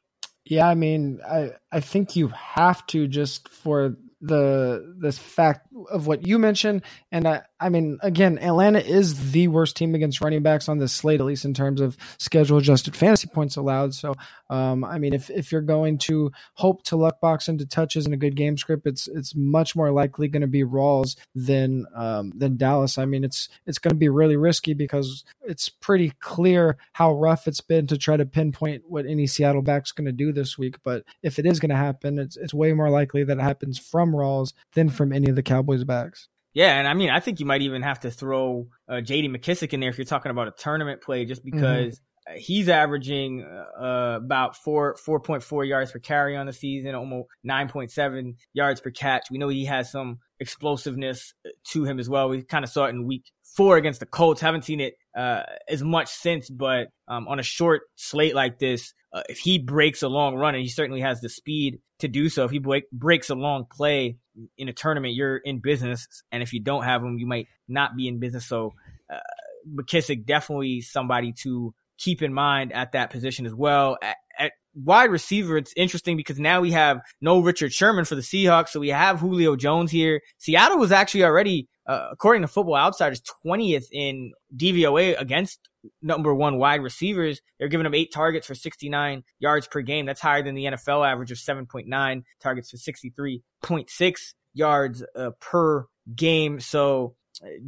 Yeah, 0.45 0.67
I 0.67 0.75
mean, 0.75 1.21
I 1.25 1.53
I 1.71 1.79
think 1.81 2.17
you 2.17 2.29
have 2.29 2.85
to 2.89 3.07
just 3.07 3.49
for 3.49 3.97
the 4.21 4.97
this 4.99 5.17
fact 5.17 5.69
of 5.91 6.07
what 6.07 6.27
you 6.27 6.39
mentioned, 6.39 6.83
and 7.13 7.27
I, 7.27 7.43
I 7.59 7.69
mean, 7.69 7.99
again, 8.03 8.39
Atlanta 8.39 8.81
is 8.81 9.33
the 9.33 9.49
worst 9.49 9.77
team 9.77 9.95
against 9.95 10.21
running 10.21 10.43
backs 10.43 10.69
on 10.69 10.79
this 10.79 10.93
slate, 10.93 11.21
at 11.21 11.27
least 11.27 11.45
in 11.45 11.55
terms 11.55 11.81
of 11.81 11.97
schedule 12.19 12.59
adjusted 12.59 12.97
fantasy 12.97 13.29
points 13.29 13.57
allowed. 13.57 13.95
So, 13.95 14.15
um, 14.49 14.83
I 14.85 14.99
mean, 14.99 15.13
if 15.13 15.31
if 15.31 15.53
you're 15.53 15.61
going 15.61 15.99
to 15.99 16.33
hope 16.55 16.83
to 16.85 16.97
luck 16.97 17.21
box 17.21 17.49
into 17.49 17.67
touches 17.67 18.07
in 18.07 18.13
a 18.13 18.17
good 18.17 18.35
game 18.35 18.57
script, 18.57 18.87
it's 18.87 19.09
it's 19.09 19.35
much 19.35 19.77
more 19.77 19.93
likely 19.93 20.29
going 20.29 20.41
to 20.41 20.49
be 20.49 20.65
Rawls 20.65 21.17
than 21.35 21.87
um, 21.95 22.33
than 22.35 22.57
Dallas. 22.57 22.99
I 22.99 23.05
mean, 23.05 23.25
it's 23.25 23.49
it's 23.67 23.79
going 23.79 23.95
to 23.95 23.99
be 23.99 24.09
really 24.09 24.37
risky 24.37 24.75
because 24.75 25.25
it's 25.43 25.69
pretty 25.69 26.13
clear 26.21 26.79
how 26.93 27.15
rough 27.15 27.47
it's 27.47 27.61
been 27.61 27.87
to 27.89 27.99
try 27.99 28.17
to 28.17 28.27
pinpoint 28.27 28.85
what 28.89 29.07
any 29.07 29.27
Seattle 29.27 29.63
back's 29.63 29.93
going 29.93 30.07
to 30.07 30.13
do 30.13 30.33
this 30.33 30.57
week. 30.57 30.77
But 30.83 31.05
if 31.23 31.39
it 31.39 31.47
is 31.47 31.61
going 31.61 31.71
to 31.71 31.77
happen, 31.77 32.19
it's 32.19 32.37
it's 32.37 32.55
way 32.55 32.73
more 32.73 32.91
likely 32.91 33.25
that 33.25 33.39
it 33.39 33.43
happens 33.43 33.79
from 33.79 34.13
Rawls 34.13 34.53
than 34.75 34.89
from 34.89 35.13
any 35.13 35.29
of 35.29 35.37
the 35.37 35.43
Cowboys 35.43 35.70
backs. 35.85 36.29
Yeah, 36.53 36.79
and 36.79 36.89
I 36.89 36.95
mean, 36.95 37.11
I 37.11 37.21
think 37.21 37.39
you 37.39 37.47
might 37.47 37.63
even 37.63 37.83
have 37.83 38.01
to 38.01 38.11
throw 38.11 38.67
uh, 38.89 39.01
J.D. 39.01 39.29
McKissic 39.29 39.73
in 39.73 39.81
there 39.81 39.91
if 39.91 39.99
you're 39.99 40.05
talking 40.05 40.31
about 40.31 40.49
a 40.49 40.53
tournament 40.53 41.01
play, 41.01 41.25
just 41.25 41.45
mm-hmm. 41.45 41.57
because 41.57 42.01
he's 42.37 42.69
averaging 42.69 43.45
uh, 43.45 44.17
about 44.17 44.57
four 44.57 44.97
four 44.97 45.21
point 45.21 45.43
four 45.43 45.65
yards 45.65 45.93
per 45.93 45.99
carry 45.99 46.37
on 46.37 46.47
the 46.47 46.53
season, 46.53 46.95
almost 46.95 47.29
nine 47.45 47.69
point 47.69 47.91
seven 47.91 48.37
yards 48.53 48.81
per 48.81 48.91
catch. 48.91 49.31
We 49.31 49.39
know 49.39 49.49
he 49.49 49.65
has 49.67 49.91
some 49.91 50.19
explosiveness 50.39 51.35
to 51.69 51.85
him 51.85 51.99
as 51.99 52.09
well. 52.09 52.29
We 52.29 52.43
kind 52.43 52.65
of 52.65 52.71
saw 52.71 52.87
it 52.87 52.91
in 52.91 53.07
week 53.07 53.31
four 53.57 53.77
against 53.77 54.01
the 54.01 54.07
Colts. 54.07 54.41
Haven't 54.41 54.65
seen 54.65 54.81
it 54.81 54.95
uh, 55.17 55.43
as 55.69 55.83
much 55.83 56.09
since, 56.09 56.51
but 56.51 56.89
um, 57.09 57.29
on 57.29 57.39
a 57.39 57.45
short 57.45 57.83
slate 57.97 58.35
like 58.35 58.59
this, 58.59 58.93
uh, 59.13 59.23
if 59.29 59.39
he 59.39 59.59
breaks 59.59 60.03
a 60.03 60.09
long 60.09 60.35
run, 60.37 60.55
and 60.55 60.63
he 60.63 60.69
certainly 60.69 61.01
has 61.01 61.21
the 61.21 61.29
speed 61.29 61.81
to 61.99 62.09
do 62.09 62.29
so, 62.29 62.45
if 62.45 62.51
he 62.51 62.59
break, 62.59 62.91
breaks 62.91 63.31
a 63.31 63.35
long 63.35 63.67
play 63.71 64.17
in 64.57 64.69
a 64.69 64.73
tournament, 64.73 65.15
you're 65.15 65.39
in 65.39 65.61
business, 65.61 66.07
and 66.31 66.43
if 66.43 66.53
you 66.53 66.61
don't 66.61 66.85
have 66.85 67.03
him, 67.03 67.19
you 67.19 67.27
might 67.27 67.49
not 67.69 67.97
be 67.97 68.09
in 68.09 68.19
business. 68.19 68.47
So. 68.47 68.75
Uh, 69.13 69.19
McKissic 69.69 70.25
definitely 70.25 70.81
somebody 70.81 71.33
to 71.33 71.75
keep 71.99 72.23
in 72.23 72.33
mind 72.33 72.73
at 72.73 72.93
that 72.93 73.11
position 73.11 73.47
as 73.47 73.55
well. 73.55 73.99
At, 74.03 74.17
at, 74.39 74.53
wide 74.75 75.11
receiver, 75.11 75.57
it's 75.57 75.75
interesting 75.77 76.17
because 76.17 76.39
now 76.39 76.61
we 76.61 76.71
have 76.73 77.01
no 77.21 77.41
Richard 77.41 77.73
Sherman 77.73 78.05
for 78.05 78.15
the 78.15 78.23
Seahawks, 78.23 78.69
so 78.69 78.81
we 78.81 78.89
have 78.89 79.21
Julio 79.21 79.57
Jones 79.57 79.91
here. 79.91 80.21
Seattle 80.39 80.79
was 80.79 80.93
actually 80.93 81.25
already, 81.25 81.69
uh, 81.87 82.09
according 82.13 82.43
to 82.43 82.49
Football 82.49 82.77
Outsiders, 82.77 83.23
20th 83.45 83.87
in 83.93 84.33
DVOA 84.57 85.21
against 85.21 85.59
number 86.03 86.35
one 86.35 86.59
wide 86.59 86.83
receivers. 86.83 87.41
They're 87.59 87.69
giving 87.69 87.85
them 87.85 87.95
eight 87.95 88.13
targets 88.13 88.47
for 88.47 88.55
69 88.55 89.25
yards 89.39 89.67
per 89.67 89.81
game. 89.81 90.07
That's 90.07 90.21
higher 90.21 90.43
than 90.43 90.55
the 90.55 90.67
NFL 90.67 91.07
average 91.07 91.31
of 91.31 91.39
7.9 91.39 92.23
targets 92.41 92.71
for 92.71 92.77
63.6 92.77 94.35
yards 94.55 95.03
uh, 95.17 95.31
per 95.41 95.87
game. 96.15 96.61
So 96.61 97.15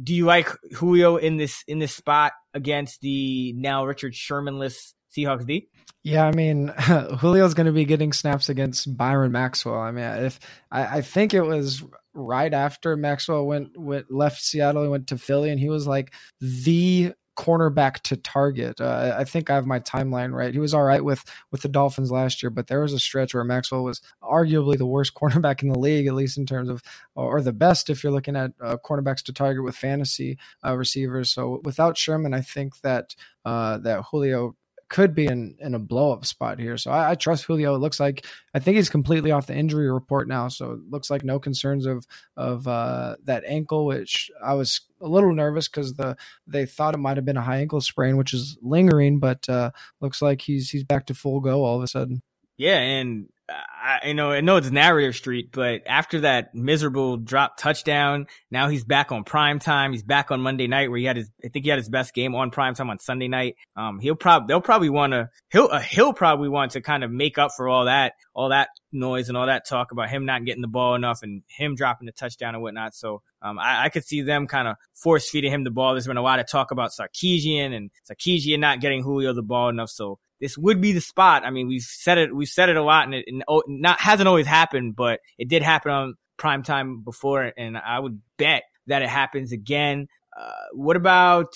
do 0.01 0.13
you 0.13 0.25
like 0.25 0.49
Julio 0.73 1.17
in 1.17 1.37
this 1.37 1.63
in 1.67 1.79
this 1.79 1.95
spot 1.95 2.33
against 2.53 3.01
the 3.01 3.53
now 3.53 3.85
Richard 3.85 4.13
Shermanless 4.13 4.93
Seahawks 5.15 5.45
D? 5.45 5.69
Yeah, 6.03 6.25
I 6.25 6.31
mean, 6.31 6.73
Julio's 7.19 7.53
going 7.53 7.67
to 7.67 7.71
be 7.71 7.85
getting 7.85 8.13
snaps 8.13 8.49
against 8.49 8.95
Byron 8.95 9.31
Maxwell. 9.31 9.79
I 9.79 9.91
mean, 9.91 10.03
if 10.03 10.39
I, 10.71 10.97
I 10.97 11.01
think 11.01 11.33
it 11.33 11.41
was 11.41 11.83
right 12.13 12.53
after 12.53 12.95
Maxwell 12.95 13.45
went 13.45 13.77
went 13.77 14.11
left 14.11 14.41
Seattle 14.41 14.83
and 14.83 14.91
went 14.91 15.07
to 15.07 15.17
Philly, 15.17 15.49
and 15.49 15.59
he 15.59 15.69
was 15.69 15.87
like 15.87 16.13
the 16.39 17.13
cornerback 17.35 18.01
to 18.01 18.17
target. 18.17 18.79
Uh, 18.79 19.15
I 19.17 19.23
think 19.23 19.49
I 19.49 19.55
have 19.55 19.65
my 19.65 19.79
timeline 19.79 20.33
right. 20.33 20.53
He 20.53 20.59
was 20.59 20.73
all 20.73 20.83
right 20.83 21.03
with 21.03 21.23
with 21.51 21.61
the 21.61 21.69
Dolphins 21.69 22.11
last 22.11 22.43
year, 22.43 22.49
but 22.49 22.67
there 22.67 22.81
was 22.81 22.93
a 22.93 22.99
stretch 22.99 23.33
where 23.33 23.43
Maxwell 23.43 23.83
was 23.83 24.01
arguably 24.21 24.77
the 24.77 24.85
worst 24.85 25.13
cornerback 25.15 25.63
in 25.63 25.69
the 25.69 25.79
league, 25.79 26.07
at 26.07 26.13
least 26.13 26.37
in 26.37 26.45
terms 26.45 26.69
of, 26.69 26.81
or 27.15 27.41
the 27.41 27.53
best 27.53 27.89
if 27.89 28.03
you're 28.03 28.13
looking 28.13 28.35
at 28.35 28.51
uh, 28.61 28.77
cornerbacks 28.83 29.23
to 29.23 29.33
target 29.33 29.63
with 29.63 29.75
fantasy 29.75 30.37
uh, 30.65 30.75
receivers. 30.75 31.31
So 31.31 31.61
without 31.63 31.97
Sherman, 31.97 32.33
I 32.33 32.41
think 32.41 32.81
that 32.81 33.15
uh, 33.45 33.77
that 33.79 34.03
Julio 34.11 34.55
could 34.93 35.15
be 35.15 35.25
in, 35.25 35.55
in 35.59 35.73
a 35.73 35.79
blow 35.79 36.13
up 36.13 36.23
spot 36.23 36.59
here. 36.59 36.77
So 36.77 36.91
I, 36.91 37.11
I, 37.11 37.15
trust 37.15 37.45
Julio. 37.45 37.73
It 37.73 37.79
looks 37.79 37.99
like 37.99 38.27
I 38.53 38.59
think 38.59 38.75
he's 38.77 38.91
completely 38.91 39.31
off 39.31 39.47
the 39.47 39.55
injury 39.55 39.91
report 39.91 40.27
now. 40.27 40.49
So 40.49 40.73
it 40.73 40.81
looks 40.87 41.09
like 41.09 41.23
no 41.23 41.39
concerns 41.39 41.87
of 41.87 42.05
of 42.37 42.67
uh, 42.67 43.15
that 43.23 43.43
ankle, 43.47 43.87
which 43.87 44.29
I 44.41 44.53
was 44.53 44.81
a 45.01 45.07
little 45.07 45.33
nervous 45.33 45.67
because 45.67 45.95
the 45.95 46.15
they 46.45 46.67
thought 46.67 46.93
it 46.93 46.99
might 46.99 47.17
have 47.17 47.25
been 47.25 47.37
a 47.37 47.41
high 47.41 47.57
ankle 47.57 47.81
sprain, 47.81 48.17
which 48.17 48.35
is 48.35 48.55
lingering, 48.61 49.17
but 49.17 49.49
uh, 49.49 49.71
looks 49.99 50.21
like 50.21 50.41
he's 50.41 50.69
he's 50.69 50.83
back 50.83 51.07
to 51.07 51.15
full 51.15 51.39
go 51.39 51.63
all 51.63 51.77
of 51.77 51.83
a 51.83 51.87
sudden. 51.87 52.21
Yeah, 52.55 52.77
and 52.77 53.29
I 53.49 54.13
know 54.13 54.31
I 54.31 54.39
know 54.39 54.55
it's 54.55 54.71
narrative 54.71 55.15
street, 55.15 55.49
but 55.51 55.81
after 55.85 56.21
that 56.21 56.55
miserable 56.55 57.17
drop 57.17 57.57
touchdown, 57.57 58.27
now 58.49 58.69
he's 58.69 58.85
back 58.85 59.11
on 59.11 59.25
prime 59.25 59.59
time. 59.59 59.91
He's 59.91 60.03
back 60.03 60.31
on 60.31 60.39
Monday 60.39 60.67
night 60.67 60.89
where 60.89 60.99
he 60.99 61.05
had 61.05 61.17
his 61.17 61.29
I 61.43 61.49
think 61.49 61.65
he 61.65 61.69
had 61.69 61.79
his 61.79 61.89
best 61.89 62.13
game 62.13 62.35
on 62.35 62.51
prime 62.51 62.73
time 62.73 62.89
on 62.89 62.99
Sunday 62.99 63.27
night. 63.27 63.55
Um, 63.75 63.99
he'll 63.99 64.15
probably 64.15 64.47
they'll 64.47 64.61
probably 64.61 64.89
want 64.89 65.11
to 65.11 65.29
he'll 65.51 65.67
uh, 65.69 65.79
he'll 65.79 66.13
probably 66.13 66.47
want 66.47 66.71
to 66.71 66.81
kind 66.81 67.03
of 67.03 67.11
make 67.11 67.37
up 67.37 67.51
for 67.55 67.67
all 67.67 67.85
that 67.85 68.13
all 68.33 68.49
that 68.49 68.69
noise 68.93 69.27
and 69.27 69.37
all 69.37 69.47
that 69.47 69.67
talk 69.67 69.91
about 69.91 70.09
him 70.09 70.25
not 70.25 70.45
getting 70.45 70.61
the 70.61 70.67
ball 70.67 70.95
enough 70.95 71.21
and 71.21 71.43
him 71.47 71.75
dropping 71.75 72.05
the 72.05 72.11
touchdown 72.13 72.55
and 72.55 72.63
whatnot. 72.63 72.95
So 72.95 73.21
um, 73.41 73.59
I, 73.59 73.85
I, 73.85 73.89
could 73.89 74.05
see 74.05 74.21
them 74.21 74.47
kind 74.47 74.67
of 74.67 74.77
force 74.93 75.29
feeding 75.29 75.51
him 75.51 75.63
the 75.63 75.71
ball. 75.71 75.93
There's 75.93 76.07
been 76.07 76.17
a 76.17 76.21
lot 76.21 76.39
of 76.39 76.47
talk 76.47 76.71
about 76.71 76.91
Sarkisian 76.91 77.75
and 77.75 77.91
Sarkisian 78.09 78.59
not 78.59 78.79
getting 78.79 79.03
Julio 79.03 79.33
the 79.33 79.41
ball 79.43 79.69
enough. 79.69 79.89
So 79.89 80.19
this 80.43 80.57
would 80.57 80.81
be 80.81 80.91
the 80.91 80.99
spot. 80.99 81.45
I 81.45 81.51
mean, 81.51 81.69
we've 81.69 81.81
said 81.81 82.17
it, 82.17 82.35
we've 82.35 82.49
said 82.49 82.67
it 82.67 82.75
a 82.75 82.83
lot 82.83 83.05
and 83.05 83.15
it 83.15 83.23
and 83.29 83.45
oh, 83.47 83.63
not, 83.65 84.01
hasn't 84.01 84.27
always 84.27 84.45
happened, 84.45 84.93
but 84.93 85.21
it 85.37 85.47
did 85.47 85.61
happen 85.61 85.89
on 85.89 86.15
prime 86.35 86.63
time 86.63 86.99
before. 87.01 87.53
And 87.57 87.77
I 87.77 87.97
would 87.97 88.21
bet 88.37 88.63
that 88.87 89.01
it 89.01 89.07
happens 89.07 89.53
again. 89.53 90.09
Uh, 90.37 90.51
what 90.73 90.97
about 90.97 91.53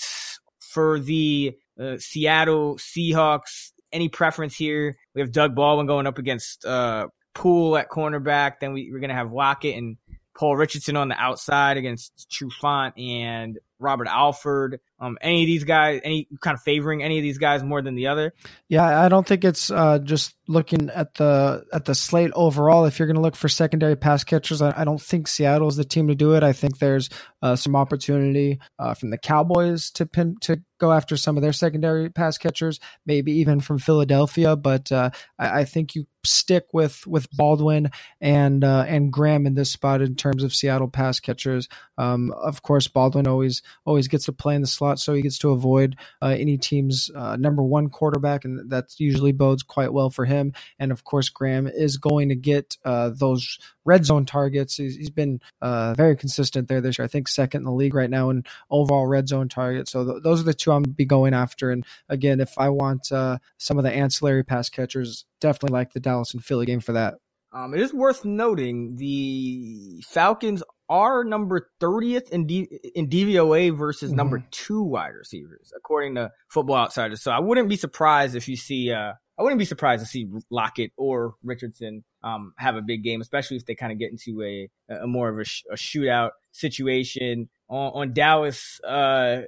for 0.60 1.00
the 1.00 1.54
uh, 1.78 1.96
Seattle 1.98 2.76
Seahawks? 2.76 3.72
Any 3.92 4.08
preference 4.08 4.56
here? 4.56 4.96
We 5.14 5.20
have 5.20 5.32
Doug 5.32 5.54
Baldwin 5.54 5.86
going 5.86 6.06
up 6.06 6.16
against 6.16 6.64
uh, 6.64 7.08
Poole 7.34 7.76
at 7.76 7.90
cornerback. 7.90 8.60
Then 8.60 8.72
we, 8.72 8.90
we're 8.90 9.00
going 9.00 9.10
to 9.10 9.16
have 9.16 9.32
Lockett 9.32 9.76
and 9.76 9.98
Paul 10.34 10.56
Richardson 10.56 10.96
on 10.96 11.08
the 11.08 11.20
outside 11.20 11.76
against 11.76 12.26
Trufant 12.30 12.98
and 12.98 13.58
Robert 13.78 14.08
Alford. 14.08 14.80
Um, 15.00 15.18
any 15.20 15.42
of 15.42 15.46
these 15.46 15.64
guys, 15.64 16.00
any 16.02 16.28
kind 16.40 16.54
of 16.54 16.62
favoring 16.62 17.02
any 17.02 17.18
of 17.18 17.22
these 17.22 17.38
guys 17.38 17.62
more 17.62 17.82
than 17.82 17.94
the 17.94 18.08
other? 18.08 18.34
Yeah, 18.68 19.04
I 19.04 19.08
don't 19.08 19.26
think 19.26 19.44
it's 19.44 19.70
uh, 19.70 19.98
just 20.00 20.34
looking 20.48 20.88
at 20.90 21.14
the 21.14 21.64
at 21.72 21.84
the 21.84 21.94
slate 21.94 22.32
overall. 22.34 22.86
If 22.86 22.98
you're 22.98 23.06
going 23.06 23.16
to 23.16 23.22
look 23.22 23.36
for 23.36 23.48
secondary 23.48 23.96
pass 23.96 24.24
catchers, 24.24 24.62
I, 24.62 24.74
I, 24.80 24.84
don't 24.84 25.00
think 25.00 25.28
Seattle 25.28 25.68
is 25.68 25.76
the 25.76 25.84
team 25.84 26.08
to 26.08 26.14
do 26.14 26.34
it. 26.34 26.42
I 26.42 26.52
think 26.52 26.78
there's 26.78 27.10
uh, 27.42 27.54
some 27.54 27.76
opportunity 27.76 28.58
uh, 28.78 28.94
from 28.94 29.10
the 29.10 29.18
Cowboys 29.18 29.90
to 29.92 30.06
pin 30.06 30.36
to 30.40 30.60
go 30.78 30.92
after 30.92 31.16
some 31.16 31.36
of 31.36 31.42
their 31.42 31.52
secondary 31.52 32.08
pass 32.08 32.38
catchers, 32.38 32.80
maybe 33.04 33.32
even 33.32 33.60
from 33.60 33.78
Philadelphia. 33.78 34.56
But 34.56 34.90
uh, 34.90 35.10
I, 35.38 35.60
I, 35.60 35.64
think 35.64 35.94
you 35.94 36.06
stick 36.24 36.66
with 36.72 37.06
with 37.06 37.30
Baldwin 37.32 37.90
and 38.20 38.64
uh, 38.64 38.84
and 38.88 39.12
Graham 39.12 39.46
in 39.46 39.54
this 39.54 39.70
spot 39.70 40.00
in 40.00 40.14
terms 40.14 40.42
of 40.42 40.54
Seattle 40.54 40.88
pass 40.88 41.20
catchers. 41.20 41.68
Um, 41.98 42.32
of 42.32 42.62
course, 42.62 42.88
Baldwin 42.88 43.26
always 43.26 43.62
always 43.84 44.08
gets 44.08 44.24
to 44.26 44.32
play 44.32 44.54
in 44.54 44.62
the 44.62 44.66
slot, 44.66 44.87
so 44.96 45.14
he 45.14 45.22
gets 45.22 45.38
to 45.38 45.50
avoid 45.50 45.96
uh, 46.22 46.36
any 46.38 46.56
team's 46.56 47.10
uh, 47.14 47.36
number 47.36 47.62
one 47.62 47.88
quarterback, 47.88 48.44
and 48.44 48.70
that 48.70 48.98
usually 48.98 49.32
bodes 49.32 49.62
quite 49.62 49.92
well 49.92 50.10
for 50.10 50.24
him. 50.24 50.52
And 50.78 50.92
of 50.92 51.04
course, 51.04 51.28
Graham 51.28 51.66
is 51.66 51.96
going 51.96 52.28
to 52.28 52.36
get 52.36 52.76
uh, 52.84 53.10
those 53.14 53.58
red 53.84 54.04
zone 54.04 54.26
targets. 54.26 54.76
he's, 54.76 54.96
he's 54.96 55.10
been 55.10 55.40
uh, 55.60 55.94
very 55.94 56.16
consistent 56.16 56.68
there 56.68 56.80
this 56.80 56.98
year. 56.98 57.04
I 57.04 57.08
think 57.08 57.28
second 57.28 57.62
in 57.62 57.64
the 57.64 57.72
league 57.72 57.94
right 57.94 58.10
now 58.10 58.30
in 58.30 58.44
overall 58.70 59.06
red 59.06 59.28
zone 59.28 59.48
targets. 59.48 59.92
So 59.92 60.04
th- 60.04 60.22
those 60.22 60.40
are 60.40 60.44
the 60.44 60.54
two 60.54 60.72
I'm 60.72 60.82
be 60.82 61.04
going 61.04 61.34
after. 61.34 61.70
And 61.70 61.84
again, 62.08 62.40
if 62.40 62.56
I 62.58 62.68
want 62.68 63.10
uh, 63.12 63.38
some 63.56 63.78
of 63.78 63.84
the 63.84 63.92
ancillary 63.92 64.44
pass 64.44 64.68
catchers, 64.68 65.24
definitely 65.40 65.74
like 65.76 65.92
the 65.92 66.00
Dallas 66.00 66.34
and 66.34 66.44
Philly 66.44 66.66
game 66.66 66.80
for 66.80 66.92
that. 66.92 67.14
Um, 67.52 67.72
it 67.72 67.80
is 67.80 67.94
worth 67.94 68.24
noting 68.24 68.96
the 68.96 70.02
Falcons 70.06 70.62
are 70.88 71.24
number 71.24 71.70
30th 71.80 72.30
in, 72.30 72.46
D- 72.46 72.68
in 72.94 73.08
DVOA 73.08 73.76
versus 73.76 74.10
mm-hmm. 74.10 74.16
number 74.16 74.44
two 74.50 74.82
wide 74.82 75.14
receivers, 75.14 75.72
according 75.76 76.14
to 76.16 76.30
Football 76.48 76.76
Outsiders. 76.76 77.22
So 77.22 77.30
I 77.30 77.40
wouldn't 77.40 77.68
be 77.68 77.76
surprised 77.76 78.34
if 78.34 78.48
you 78.48 78.56
see, 78.56 78.90
uh, 78.92 79.12
I 79.38 79.42
wouldn't 79.42 79.58
be 79.58 79.64
surprised 79.64 80.02
to 80.02 80.08
see 80.08 80.28
Lockett 80.50 80.92
or 80.96 81.34
Richardson 81.44 82.04
um, 82.22 82.54
have 82.58 82.76
a 82.76 82.82
big 82.82 83.04
game, 83.04 83.20
especially 83.20 83.56
if 83.56 83.66
they 83.66 83.74
kind 83.74 83.92
of 83.92 83.98
get 83.98 84.10
into 84.10 84.42
a, 84.42 84.68
a 85.02 85.06
more 85.06 85.28
of 85.28 85.38
a, 85.38 85.44
sh- 85.44 85.64
a 85.70 85.76
shootout 85.76 86.30
situation. 86.52 87.48
On, 87.68 87.92
on 88.02 88.12
Dallas, 88.12 88.80
uh, 88.80 89.42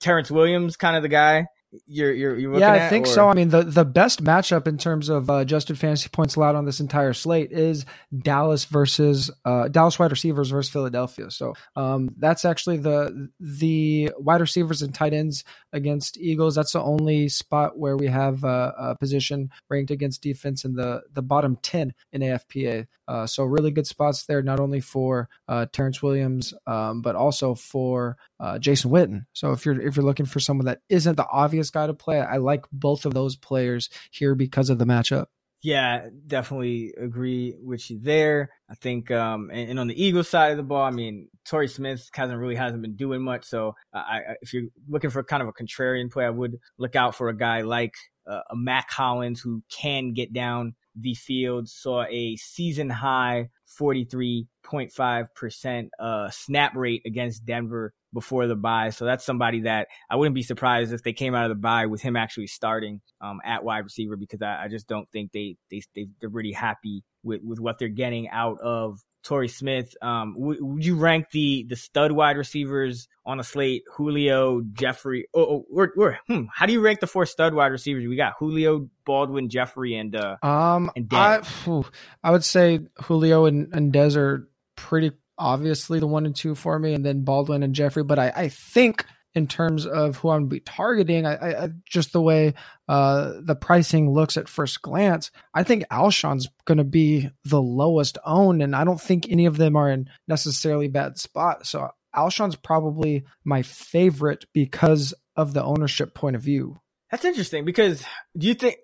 Terrance 0.00 0.30
Williams, 0.30 0.76
kind 0.76 0.96
of 0.96 1.02
the 1.02 1.08
guy 1.08 1.46
you're 1.86 2.12
you're, 2.12 2.38
you're 2.38 2.58
yeah, 2.58 2.72
I 2.72 2.78
at, 2.78 2.90
think 2.90 3.06
or? 3.06 3.10
so. 3.10 3.28
I 3.28 3.34
mean, 3.34 3.48
the 3.48 3.62
the 3.62 3.84
best 3.84 4.22
matchup 4.22 4.66
in 4.66 4.78
terms 4.78 5.08
of 5.08 5.30
uh, 5.30 5.34
adjusted 5.34 5.78
fantasy 5.78 6.08
points 6.08 6.36
allowed 6.36 6.56
on 6.56 6.64
this 6.64 6.80
entire 6.80 7.12
slate 7.12 7.52
is 7.52 7.84
Dallas 8.16 8.64
versus 8.64 9.30
uh, 9.44 9.68
Dallas 9.68 9.98
wide 9.98 10.10
receivers 10.10 10.50
versus 10.50 10.70
Philadelphia. 10.72 11.30
So 11.30 11.54
um, 11.76 12.14
that's 12.18 12.44
actually 12.44 12.78
the 12.78 13.30
the 13.40 14.10
wide 14.18 14.40
receivers 14.40 14.82
and 14.82 14.94
tight 14.94 15.12
ends 15.12 15.44
against 15.72 16.18
Eagles. 16.18 16.54
That's 16.54 16.72
the 16.72 16.82
only 16.82 17.28
spot 17.28 17.78
where 17.78 17.96
we 17.96 18.06
have 18.06 18.44
uh, 18.44 18.72
a 18.76 18.96
position 18.96 19.50
ranked 19.68 19.90
against 19.90 20.22
defense 20.22 20.64
in 20.64 20.74
the 20.74 21.02
the 21.12 21.22
bottom 21.22 21.56
ten 21.62 21.94
in 22.12 22.22
AFPA. 22.22 22.86
Uh, 23.06 23.26
so 23.26 23.44
really 23.44 23.70
good 23.70 23.86
spots 23.86 24.24
there, 24.24 24.42
not 24.42 24.60
only 24.60 24.80
for 24.80 25.28
uh, 25.48 25.66
Terrance 25.72 26.02
Williams, 26.02 26.54
um, 26.66 27.02
but 27.02 27.14
also 27.14 27.54
for 27.54 28.16
uh, 28.40 28.58
Jason 28.58 28.90
Witten. 28.90 29.26
So 29.32 29.52
if 29.52 29.66
you're 29.66 29.80
if 29.80 29.96
you're 29.96 30.04
looking 30.04 30.26
for 30.26 30.40
someone 30.40 30.66
that 30.66 30.80
isn't 30.88 31.16
the 31.16 31.26
obvious 31.30 31.63
guy 31.70 31.86
to 31.86 31.94
play, 31.94 32.20
I 32.20 32.38
like 32.38 32.64
both 32.72 33.04
of 33.04 33.14
those 33.14 33.36
players 33.36 33.88
here 34.10 34.34
because 34.34 34.70
of 34.70 34.78
the 34.78 34.84
matchup. 34.84 35.26
Yeah, 35.64 36.10
definitely 36.26 36.92
agree 36.98 37.56
with 37.58 37.90
you 37.90 37.98
there. 37.98 38.50
I 38.68 38.74
think, 38.74 39.10
um, 39.10 39.50
and, 39.50 39.70
and, 39.70 39.80
on 39.80 39.86
the 39.86 40.02
Eagles 40.02 40.28
side 40.28 40.50
of 40.50 40.58
the 40.58 40.62
ball, 40.62 40.84
I 40.84 40.90
mean, 40.90 41.30
Torrey 41.46 41.68
Smith 41.68 42.10
hasn't 42.12 42.38
really 42.38 42.54
hasn't 42.54 42.82
been 42.82 42.96
doing 42.96 43.22
much. 43.22 43.46
So, 43.46 43.74
I, 43.94 43.98
I, 43.98 44.20
if 44.42 44.52
you're 44.52 44.64
looking 44.90 45.08
for 45.08 45.24
kind 45.24 45.42
of 45.42 45.48
a 45.48 45.54
contrarian 45.54 46.12
play, 46.12 46.26
I 46.26 46.30
would 46.30 46.58
look 46.76 46.96
out 46.96 47.14
for 47.14 47.30
a 47.30 47.36
guy 47.36 47.62
like 47.62 47.94
uh, 48.26 48.42
a 48.50 48.56
Mack 48.56 48.90
Hollins 48.90 49.40
who 49.40 49.62
can 49.70 50.12
get 50.12 50.34
down 50.34 50.74
the 50.94 51.14
field. 51.14 51.66
Saw 51.68 52.04
a 52.10 52.36
season 52.36 52.90
high 52.90 53.48
43.5% 53.80 55.88
uh, 55.98 56.28
snap 56.30 56.76
rate 56.76 57.02
against 57.06 57.46
Denver 57.46 57.94
before 58.14 58.46
the 58.46 58.56
bye. 58.56 58.90
So 58.90 59.04
that's 59.04 59.24
somebody 59.26 59.62
that 59.62 59.88
I 60.08 60.16
wouldn't 60.16 60.34
be 60.34 60.42
surprised 60.42 60.92
if 60.92 61.02
they 61.02 61.12
came 61.12 61.34
out 61.34 61.44
of 61.44 61.50
the 61.50 61.60
bye 61.60 61.86
with 61.86 62.00
him 62.00 62.16
actually 62.16 62.46
starting 62.46 63.02
um, 63.20 63.40
at 63.44 63.64
wide 63.64 63.84
receiver 63.84 64.16
because 64.16 64.40
I, 64.40 64.64
I 64.64 64.68
just 64.68 64.88
don't 64.88 65.10
think 65.10 65.32
they, 65.32 65.56
they, 65.70 65.82
they, 65.94 66.06
they're 66.20 66.30
really 66.30 66.52
happy 66.52 67.04
with, 67.22 67.42
with 67.42 67.60
what 67.60 67.78
they're 67.78 67.88
getting 67.88 68.30
out 68.30 68.60
of 68.62 69.00
Torrey 69.24 69.48
Smith. 69.48 69.94
Um, 70.00 70.34
w- 70.38 70.64
would 70.64 70.84
you 70.84 70.96
rank 70.96 71.30
the 71.30 71.64
the 71.68 71.76
stud 71.76 72.12
wide 72.12 72.36
receivers 72.36 73.08
on 73.26 73.38
the 73.38 73.44
slate? 73.44 73.82
Julio, 73.96 74.60
Jeffery, 74.72 75.26
Oh, 75.34 75.42
oh 75.42 75.64
we're, 75.70 75.88
we're, 75.96 76.18
hmm, 76.28 76.44
how 76.52 76.66
do 76.66 76.72
you 76.72 76.80
rank 76.80 77.00
the 77.00 77.06
four 77.06 77.26
stud 77.26 77.54
wide 77.54 77.72
receivers? 77.72 78.06
We 78.06 78.16
got 78.16 78.34
Julio, 78.38 78.88
Baldwin, 79.04 79.48
Jeffery, 79.48 79.96
and 79.96 80.14
uh, 80.14 80.36
um, 80.42 80.90
and 80.94 81.08
I, 81.10 81.40
I 82.22 82.30
would 82.30 82.44
say 82.44 82.80
Julio 83.02 83.46
and, 83.46 83.72
and 83.72 83.92
Dez 83.92 84.16
are 84.16 84.48
pretty 84.76 85.12
obviously 85.38 86.00
the 86.00 86.06
one 86.06 86.26
and 86.26 86.36
two 86.36 86.54
for 86.54 86.78
me, 86.78 86.94
and 86.94 87.04
then 87.04 87.24
Baldwin 87.24 87.62
and 87.62 87.74
Jeffery. 87.74 88.04
But 88.04 88.18
I, 88.18 88.32
I 88.34 88.48
think 88.48 89.04
in 89.34 89.48
terms 89.48 89.84
of 89.84 90.16
who 90.16 90.30
I'm 90.30 90.46
be 90.46 90.60
targeting. 90.60 91.26
I, 91.26 91.64
I 91.64 91.68
just 91.84 92.12
the 92.12 92.22
way 92.22 92.54
uh, 92.88 93.32
the 93.42 93.56
pricing 93.56 94.10
looks 94.10 94.36
at 94.36 94.48
first 94.48 94.80
glance, 94.82 95.30
I 95.52 95.64
think 95.64 95.84
Alshon's 95.90 96.48
going 96.64 96.78
to 96.78 96.84
be 96.84 97.30
the 97.44 97.60
lowest 97.60 98.18
owned, 98.24 98.62
and 98.62 98.76
I 98.76 98.84
don't 98.84 99.00
think 99.00 99.28
any 99.28 99.46
of 99.46 99.56
them 99.56 99.76
are 99.76 99.90
in 99.90 100.08
necessarily 100.28 100.88
bad 100.88 101.18
spot. 101.18 101.66
So 101.66 101.90
Alshon's 102.14 102.56
probably 102.56 103.24
my 103.44 103.62
favorite 103.62 104.46
because 104.52 105.14
of 105.36 105.52
the 105.52 105.64
ownership 105.64 106.14
point 106.14 106.36
of 106.36 106.42
view. 106.42 106.78
That's 107.10 107.24
interesting 107.24 107.64
because 107.64 108.04
do 108.36 108.46
you 108.46 108.54
think 108.54 108.76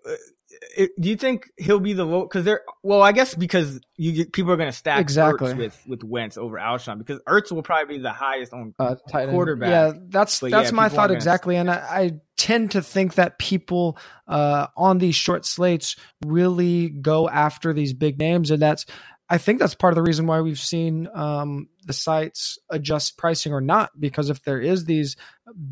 uh, 0.78 0.86
do 0.98 1.08
you 1.08 1.16
think 1.16 1.50
he'll 1.56 1.80
be 1.80 1.94
the 1.94 2.04
low? 2.04 2.22
Because 2.22 2.44
they're 2.44 2.62
well, 2.82 3.02
I 3.02 3.12
guess 3.12 3.34
because 3.34 3.80
you 3.96 4.26
people 4.26 4.52
are 4.52 4.56
going 4.56 4.68
to 4.68 4.76
stack 4.76 5.00
exactly 5.00 5.52
Ertz 5.52 5.56
with 5.56 5.82
with 5.86 6.04
Wentz 6.04 6.36
over 6.36 6.58
Alshon 6.58 6.98
because 6.98 7.20
Ertz 7.22 7.50
will 7.50 7.62
probably 7.62 7.96
be 7.96 8.02
the 8.02 8.12
highest 8.12 8.52
on 8.52 8.74
uh, 8.78 8.96
quarterback. 9.10 9.70
Yeah, 9.70 9.92
that's 10.08 10.40
but 10.40 10.50
that's 10.50 10.70
yeah, 10.70 10.76
my 10.76 10.88
thought 10.90 11.10
exactly, 11.10 11.56
and 11.56 11.70
I, 11.70 11.74
I, 11.74 12.12
tend 12.36 12.70
to 12.70 12.80
think 12.80 13.14
that 13.14 13.38
people 13.38 13.98
uh, 14.26 14.66
on 14.74 14.96
these 14.96 15.14
short 15.14 15.44
slates 15.44 15.96
really 16.24 16.88
go 16.88 17.28
after 17.28 17.74
these 17.74 17.92
big 17.92 18.18
names, 18.18 18.50
and 18.50 18.62
that's 18.62 18.86
I 19.32 19.38
think 19.38 19.60
that's 19.60 19.76
part 19.76 19.92
of 19.92 19.94
the 19.94 20.02
reason 20.02 20.26
why 20.26 20.40
we've 20.40 20.58
seen 20.58 21.08
um, 21.14 21.68
the 21.86 21.92
sites 21.92 22.58
adjust 22.68 23.16
pricing 23.16 23.52
or 23.52 23.60
not, 23.60 23.92
because 23.98 24.28
if 24.28 24.42
there 24.42 24.60
is 24.60 24.86
these 24.86 25.14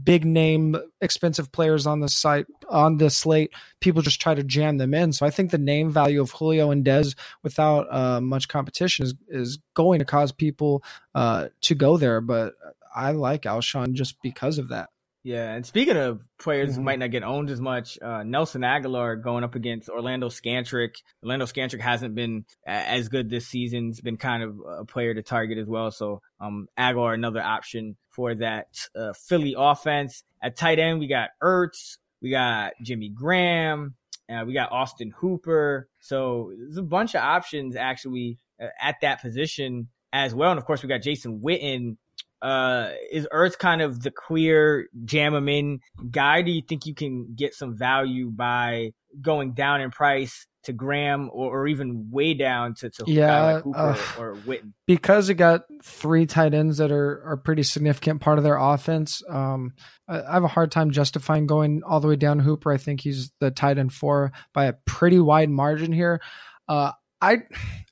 big 0.05 0.25
name 0.25 0.77
expensive 1.01 1.51
players 1.51 1.85
on 1.85 1.99
the 1.99 2.09
site 2.09 2.47
on 2.69 2.99
the 2.99 3.11
slate, 3.11 3.53
people 3.81 4.01
just 4.01 4.21
try 4.21 4.33
to 4.33 4.45
jam 4.45 4.79
them 4.79 4.95
in. 4.95 5.13
So 5.13 5.27
I 5.27 5.31
think 5.31 5.51
the 5.51 5.59
name 5.59 5.91
value 5.91 6.21
of 6.21 6.31
Julio 6.31 6.71
and 6.71 6.85
Dez 6.85 7.17
without 7.43 7.93
uh, 7.93 8.21
much 8.21 8.47
competition 8.47 9.07
is 9.07 9.15
is 9.29 9.59
going 9.75 9.99
to 9.99 10.05
cause 10.05 10.31
people 10.31 10.85
uh, 11.17 11.49
to 11.63 11.75
go 11.75 11.97
there. 11.97 12.21
But 12.21 12.55
I 12.95 13.11
like 13.11 13.43
Alshon 13.43 13.95
just 13.95 14.23
because 14.23 14.59
of 14.59 14.69
that. 14.69 14.91
Yeah, 15.29 15.53
and 15.53 15.67
speaking 15.67 15.99
of 15.99 16.23
players 16.39 16.71
mm-hmm. 16.71 16.79
who 16.79 16.85
might 16.85 16.99
not 17.01 17.11
get 17.11 17.23
owned 17.23 17.51
as 17.51 17.61
much, 17.61 17.99
uh, 18.01 18.23
Nelson 18.23 18.63
Agholor 18.63 19.23
going 19.23 19.45
up 19.45 19.57
against 19.57 19.91
Orlando 19.91 20.31
Scandrick. 20.31 21.03
Orlando 21.23 21.45
Scandrick 21.45 21.83
hasn't 21.83 22.15
been 22.15 22.47
as 22.67 23.11
good 23.11 23.29
this 23.29 23.47
season. 23.47 23.89
He's 23.89 24.01
been 24.01 24.17
kind 24.17 24.43
of 24.43 24.57
a 24.67 24.85
player 24.87 25.13
to 25.13 25.23
target 25.23 25.59
as 25.59 25.67
well. 25.67 25.91
So, 25.91 26.23
um, 26.41 26.67
Agholor 26.79 27.13
another 27.13 27.43
option 27.43 27.99
for 28.09 28.37
that 28.37 28.69
uh, 28.97 29.13
Philly 29.13 29.55
offense. 29.55 30.25
At 30.43 30.57
tight 30.57 30.79
end, 30.79 30.99
we 30.99 31.09
got 31.09 31.29
Ertz, 31.43 31.99
we 32.23 32.31
got 32.31 32.73
Jimmy 32.81 33.11
Graham, 33.11 33.97
uh, 34.31 34.45
we 34.47 34.55
got 34.55 34.73
Austin 34.73 35.13
Hooper. 35.15 35.91
So 36.01 36.55
there's 36.57 36.79
a 36.79 36.83
bunch 36.83 37.15
of 37.15 37.21
options 37.21 37.77
actually 37.77 38.39
uh, 38.59 38.69
at 38.81 39.03
that 39.03 39.21
position 39.21 39.89
as 40.11 40.35
well. 40.35 40.53
And 40.53 40.59
of 40.59 40.65
course, 40.65 40.83
we 40.83 40.89
got 40.89 41.03
Jason 41.03 41.41
Witten 41.41 41.99
uh, 42.43 42.91
is 43.11 43.27
Ertz 43.33 43.59
kind 43.59 43.83
of 43.83 44.03
the 44.03 44.11
clear 44.11 44.89
jam 45.05 45.35
him 45.35 45.49
in 45.49 45.81
guy? 46.11 46.43
Do 46.43 46.51
you 46.51 46.63
think 46.63 46.87
you 46.87 46.95
can 46.95 47.35
get 47.35 47.55
some 47.55 47.77
value 47.77 48.31
by 48.31 48.93
going 49.21 49.55
down 49.55 49.81
in 49.81 49.91
price 49.91 50.47
to 50.65 50.73
Graham 50.73 51.31
or, 51.33 51.63
or 51.63 51.67
even 51.67 52.11
way 52.11 52.35
down 52.35 52.75
to, 52.75 52.91
to 52.91 53.05
yeah, 53.07 53.43
like 53.43 53.65
Hooper 53.65 53.79
uh, 53.79 53.97
or, 54.19 54.31
or 54.31 54.37
Witten? 54.37 54.73
Because 54.87 55.29
it 55.29 55.35
got 55.35 55.63
three 55.83 56.27
tight 56.27 56.55
ends 56.55 56.79
that 56.79 56.93
are, 56.93 57.23
are 57.25 57.37
pretty 57.37 57.63
significant 57.63 58.21
part 58.21 58.39
of 58.39 58.45
their 58.45 58.59
offense. 58.59 59.23
Um, 59.29 59.73
I, 60.09 60.23
I 60.23 60.33
have 60.35 60.45
a 60.45 60.49
hard 60.49 60.71
time 60.71 60.91
justifying 60.91 61.47
going 61.47 61.83
all 61.85 62.01
the 62.01 62.09
way 62.09 62.17
down 62.17 62.39
Hooper. 62.39 62.73
I 62.73 62.77
think 62.77 63.01
he's 63.01 63.31
the 63.41 63.51
tight 63.51 63.79
end 63.79 63.93
four 63.93 64.33
by 64.53 64.67
a 64.67 64.75
pretty 64.85 65.19
wide 65.19 65.51
margin 65.51 65.93
here. 65.93 66.21
Uh, 66.69 66.93
I 67.21 67.39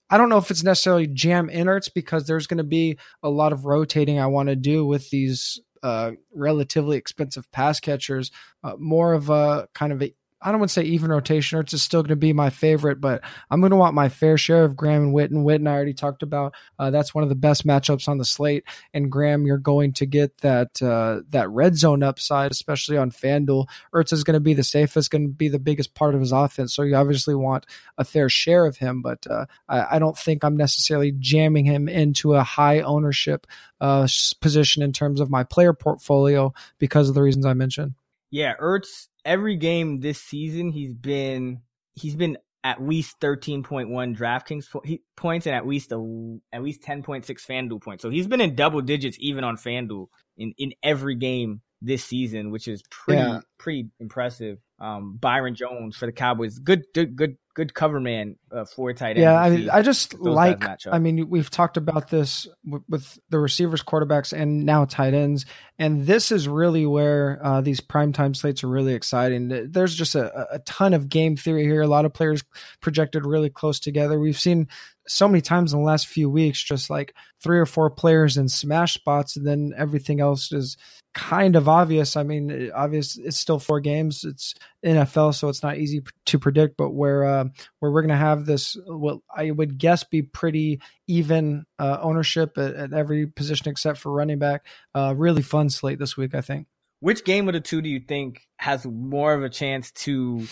I 0.08 0.18
don't 0.18 0.28
know 0.28 0.38
if 0.38 0.50
it's 0.50 0.62
necessarily 0.62 1.06
jam 1.06 1.50
in 1.50 1.66
Ertz 1.66 1.92
because 1.92 2.26
there's 2.26 2.46
going 2.46 2.58
to 2.58 2.64
be 2.64 2.98
a 3.22 3.30
lot 3.30 3.52
of 3.52 3.64
rotating 3.64 4.18
I 4.18 4.26
want 4.26 4.48
to 4.48 4.56
do 4.56 4.86
with 4.86 5.10
these 5.10 5.60
uh, 5.82 6.12
relatively 6.34 6.96
expensive 6.96 7.50
pass 7.52 7.80
catchers. 7.80 8.30
Uh, 8.62 8.74
more 8.78 9.14
of 9.14 9.30
a 9.30 9.68
kind 9.74 9.92
of 9.92 10.02
a 10.02 10.14
I 10.42 10.50
don't 10.50 10.60
want 10.60 10.70
to 10.70 10.74
say 10.74 10.82
even 10.82 11.10
rotation. 11.10 11.58
Ertz 11.58 11.72
is 11.72 11.82
still 11.82 12.02
going 12.02 12.10
to 12.10 12.16
be 12.16 12.32
my 12.32 12.50
favorite, 12.50 13.00
but 13.00 13.22
I'm 13.50 13.60
going 13.60 13.70
to 13.70 13.76
want 13.76 13.94
my 13.94 14.10
fair 14.10 14.36
share 14.36 14.64
of 14.64 14.76
Graham 14.76 15.04
and 15.04 15.14
Witten. 15.14 15.44
Witten, 15.44 15.66
I 15.66 15.72
already 15.72 15.94
talked 15.94 16.22
about. 16.22 16.54
Uh, 16.78 16.90
that's 16.90 17.14
one 17.14 17.24
of 17.24 17.30
the 17.30 17.34
best 17.34 17.66
matchups 17.66 18.06
on 18.06 18.18
the 18.18 18.24
slate. 18.24 18.64
And 18.92 19.10
Graham, 19.10 19.46
you're 19.46 19.56
going 19.56 19.94
to 19.94 20.06
get 20.06 20.36
that 20.38 20.80
uh, 20.82 21.22
that 21.30 21.48
red 21.50 21.76
zone 21.76 22.02
upside, 22.02 22.50
especially 22.50 22.98
on 22.98 23.10
FanDuel. 23.10 23.66
Ertz 23.94 24.12
is 24.12 24.24
going 24.24 24.34
to 24.34 24.40
be 24.40 24.52
the 24.54 24.62
safest, 24.62 25.10
going 25.10 25.26
to 25.26 25.32
be 25.32 25.48
the 25.48 25.58
biggest 25.58 25.94
part 25.94 26.14
of 26.14 26.20
his 26.20 26.32
offense. 26.32 26.74
So 26.74 26.82
you 26.82 26.96
obviously 26.96 27.34
want 27.34 27.64
a 27.96 28.04
fair 28.04 28.28
share 28.28 28.66
of 28.66 28.76
him, 28.76 29.00
but 29.00 29.26
uh, 29.28 29.46
I, 29.68 29.96
I, 29.96 29.98
don't 29.98 30.18
think 30.18 30.44
I'm 30.44 30.56
necessarily 30.56 31.12
jamming 31.18 31.64
him 31.64 31.88
into 31.88 32.34
a 32.34 32.42
high 32.42 32.80
ownership 32.80 33.46
uh, 33.80 34.06
position 34.40 34.82
in 34.82 34.92
terms 34.92 35.20
of 35.20 35.30
my 35.30 35.44
player 35.44 35.72
portfolio 35.72 36.52
because 36.78 37.08
of 37.08 37.14
the 37.14 37.22
reasons 37.22 37.46
I 37.46 37.54
mentioned. 37.54 37.94
Yeah, 38.30 38.54
Ertz 38.60 39.06
every 39.24 39.56
game 39.56 40.00
this 40.00 40.20
season 40.20 40.70
he's 40.70 40.94
been 40.94 41.60
he's 41.94 42.14
been 42.14 42.38
at 42.64 42.82
least 42.82 43.20
13.1 43.20 44.16
DraftKings 44.16 45.00
points 45.16 45.46
and 45.46 45.54
at 45.54 45.66
least 45.66 45.92
a, 45.92 46.38
at 46.52 46.64
least 46.64 46.82
10.6 46.82 47.24
FanDuel 47.24 47.80
points. 47.80 48.02
So 48.02 48.10
he's 48.10 48.26
been 48.26 48.40
in 48.40 48.56
double 48.56 48.80
digits 48.80 49.16
even 49.20 49.44
on 49.44 49.56
FanDuel 49.56 50.08
in 50.36 50.52
in 50.58 50.72
every 50.82 51.14
game 51.14 51.60
this 51.80 52.04
season, 52.04 52.50
which 52.50 52.66
is 52.68 52.82
pretty 52.90 53.22
yeah. 53.22 53.40
pretty 53.58 53.88
impressive. 54.00 54.58
Um, 54.78 55.16
Byron 55.16 55.54
Jones 55.54 55.96
for 55.96 56.06
the 56.06 56.12
Cowboys, 56.12 56.58
good 56.58 56.84
good 56.92 57.16
good 57.16 57.38
good 57.54 57.72
cover 57.72 57.98
man 57.98 58.36
uh, 58.52 58.66
for 58.66 58.92
tight 58.92 59.12
end. 59.12 59.20
Yeah, 59.20 59.34
I 59.34 59.48
mean, 59.48 59.70
I 59.70 59.80
just 59.80 60.12
like. 60.20 60.62
I 60.86 60.98
mean, 60.98 61.30
we've 61.30 61.48
talked 61.48 61.78
about 61.78 62.10
this 62.10 62.46
with, 62.62 62.82
with, 62.86 63.18
the 63.30 63.38
receivers, 63.38 63.82
quarterbacks, 63.82 64.34
and 64.34 64.66
now 64.66 64.84
tight 64.84 65.14
ends, 65.14 65.46
and 65.78 66.06
this 66.06 66.30
is 66.30 66.46
really 66.46 66.84
where 66.84 67.40
uh, 67.42 67.62
these 67.62 67.80
primetime 67.80 68.36
slates 68.36 68.62
are 68.62 68.68
really 68.68 68.92
exciting. 68.92 69.70
There's 69.70 69.94
just 69.94 70.14
a, 70.14 70.54
a 70.54 70.58
ton 70.60 70.92
of 70.92 71.08
game 71.08 71.36
theory 71.36 71.64
here. 71.64 71.80
A 71.80 71.88
lot 71.88 72.04
of 72.04 72.12
players 72.12 72.44
projected 72.80 73.24
really 73.24 73.50
close 73.50 73.80
together. 73.80 74.20
We've 74.20 74.38
seen 74.38 74.68
so 75.08 75.26
many 75.26 75.40
times 75.40 75.72
in 75.72 75.78
the 75.78 75.86
last 75.86 76.06
few 76.06 76.28
weeks, 76.28 76.62
just 76.62 76.90
like 76.90 77.14
three 77.42 77.58
or 77.58 77.66
four 77.66 77.88
players 77.88 78.36
in 78.36 78.48
smash 78.48 78.92
spots, 78.92 79.36
and 79.36 79.46
then 79.46 79.72
everything 79.76 80.20
else 80.20 80.52
is 80.52 80.76
kind 81.16 81.56
of 81.56 81.66
obvious. 81.66 82.14
I 82.14 82.22
mean, 82.22 82.70
obvious. 82.74 83.16
It's 83.16 83.38
still 83.38 83.58
four 83.58 83.80
games. 83.80 84.22
It's 84.22 84.54
NFL, 84.84 85.34
so 85.34 85.48
it's 85.48 85.62
not 85.62 85.78
easy 85.78 86.02
to 86.26 86.38
predict. 86.38 86.76
But 86.76 86.90
where 86.90 87.24
uh, 87.24 87.44
where 87.78 87.90
we're 87.90 88.02
going 88.02 88.10
to 88.10 88.16
have 88.16 88.44
this, 88.44 88.76
what 88.86 89.20
I 89.34 89.50
would 89.50 89.78
guess 89.78 90.04
be 90.04 90.20
pretty 90.20 90.80
even 91.06 91.64
uh, 91.78 91.98
ownership 92.02 92.58
at, 92.58 92.74
at, 92.74 92.92
every 92.92 93.26
position 93.26 93.70
except 93.70 93.98
for 93.98 94.12
running 94.12 94.38
back. 94.38 94.66
Uh, 94.94 95.14
really 95.16 95.42
fun 95.42 95.70
slate 95.70 95.98
this 95.98 96.16
week, 96.16 96.34
I 96.34 96.42
think. 96.42 96.66
Which 97.00 97.24
game 97.24 97.48
of 97.48 97.54
the 97.54 97.60
two 97.60 97.80
do 97.80 97.88
you 97.88 98.00
think 98.00 98.46
has 98.58 98.84
more 98.84 99.32
of 99.32 99.42
a 99.42 99.48
chance 99.48 99.92
to 99.92 100.46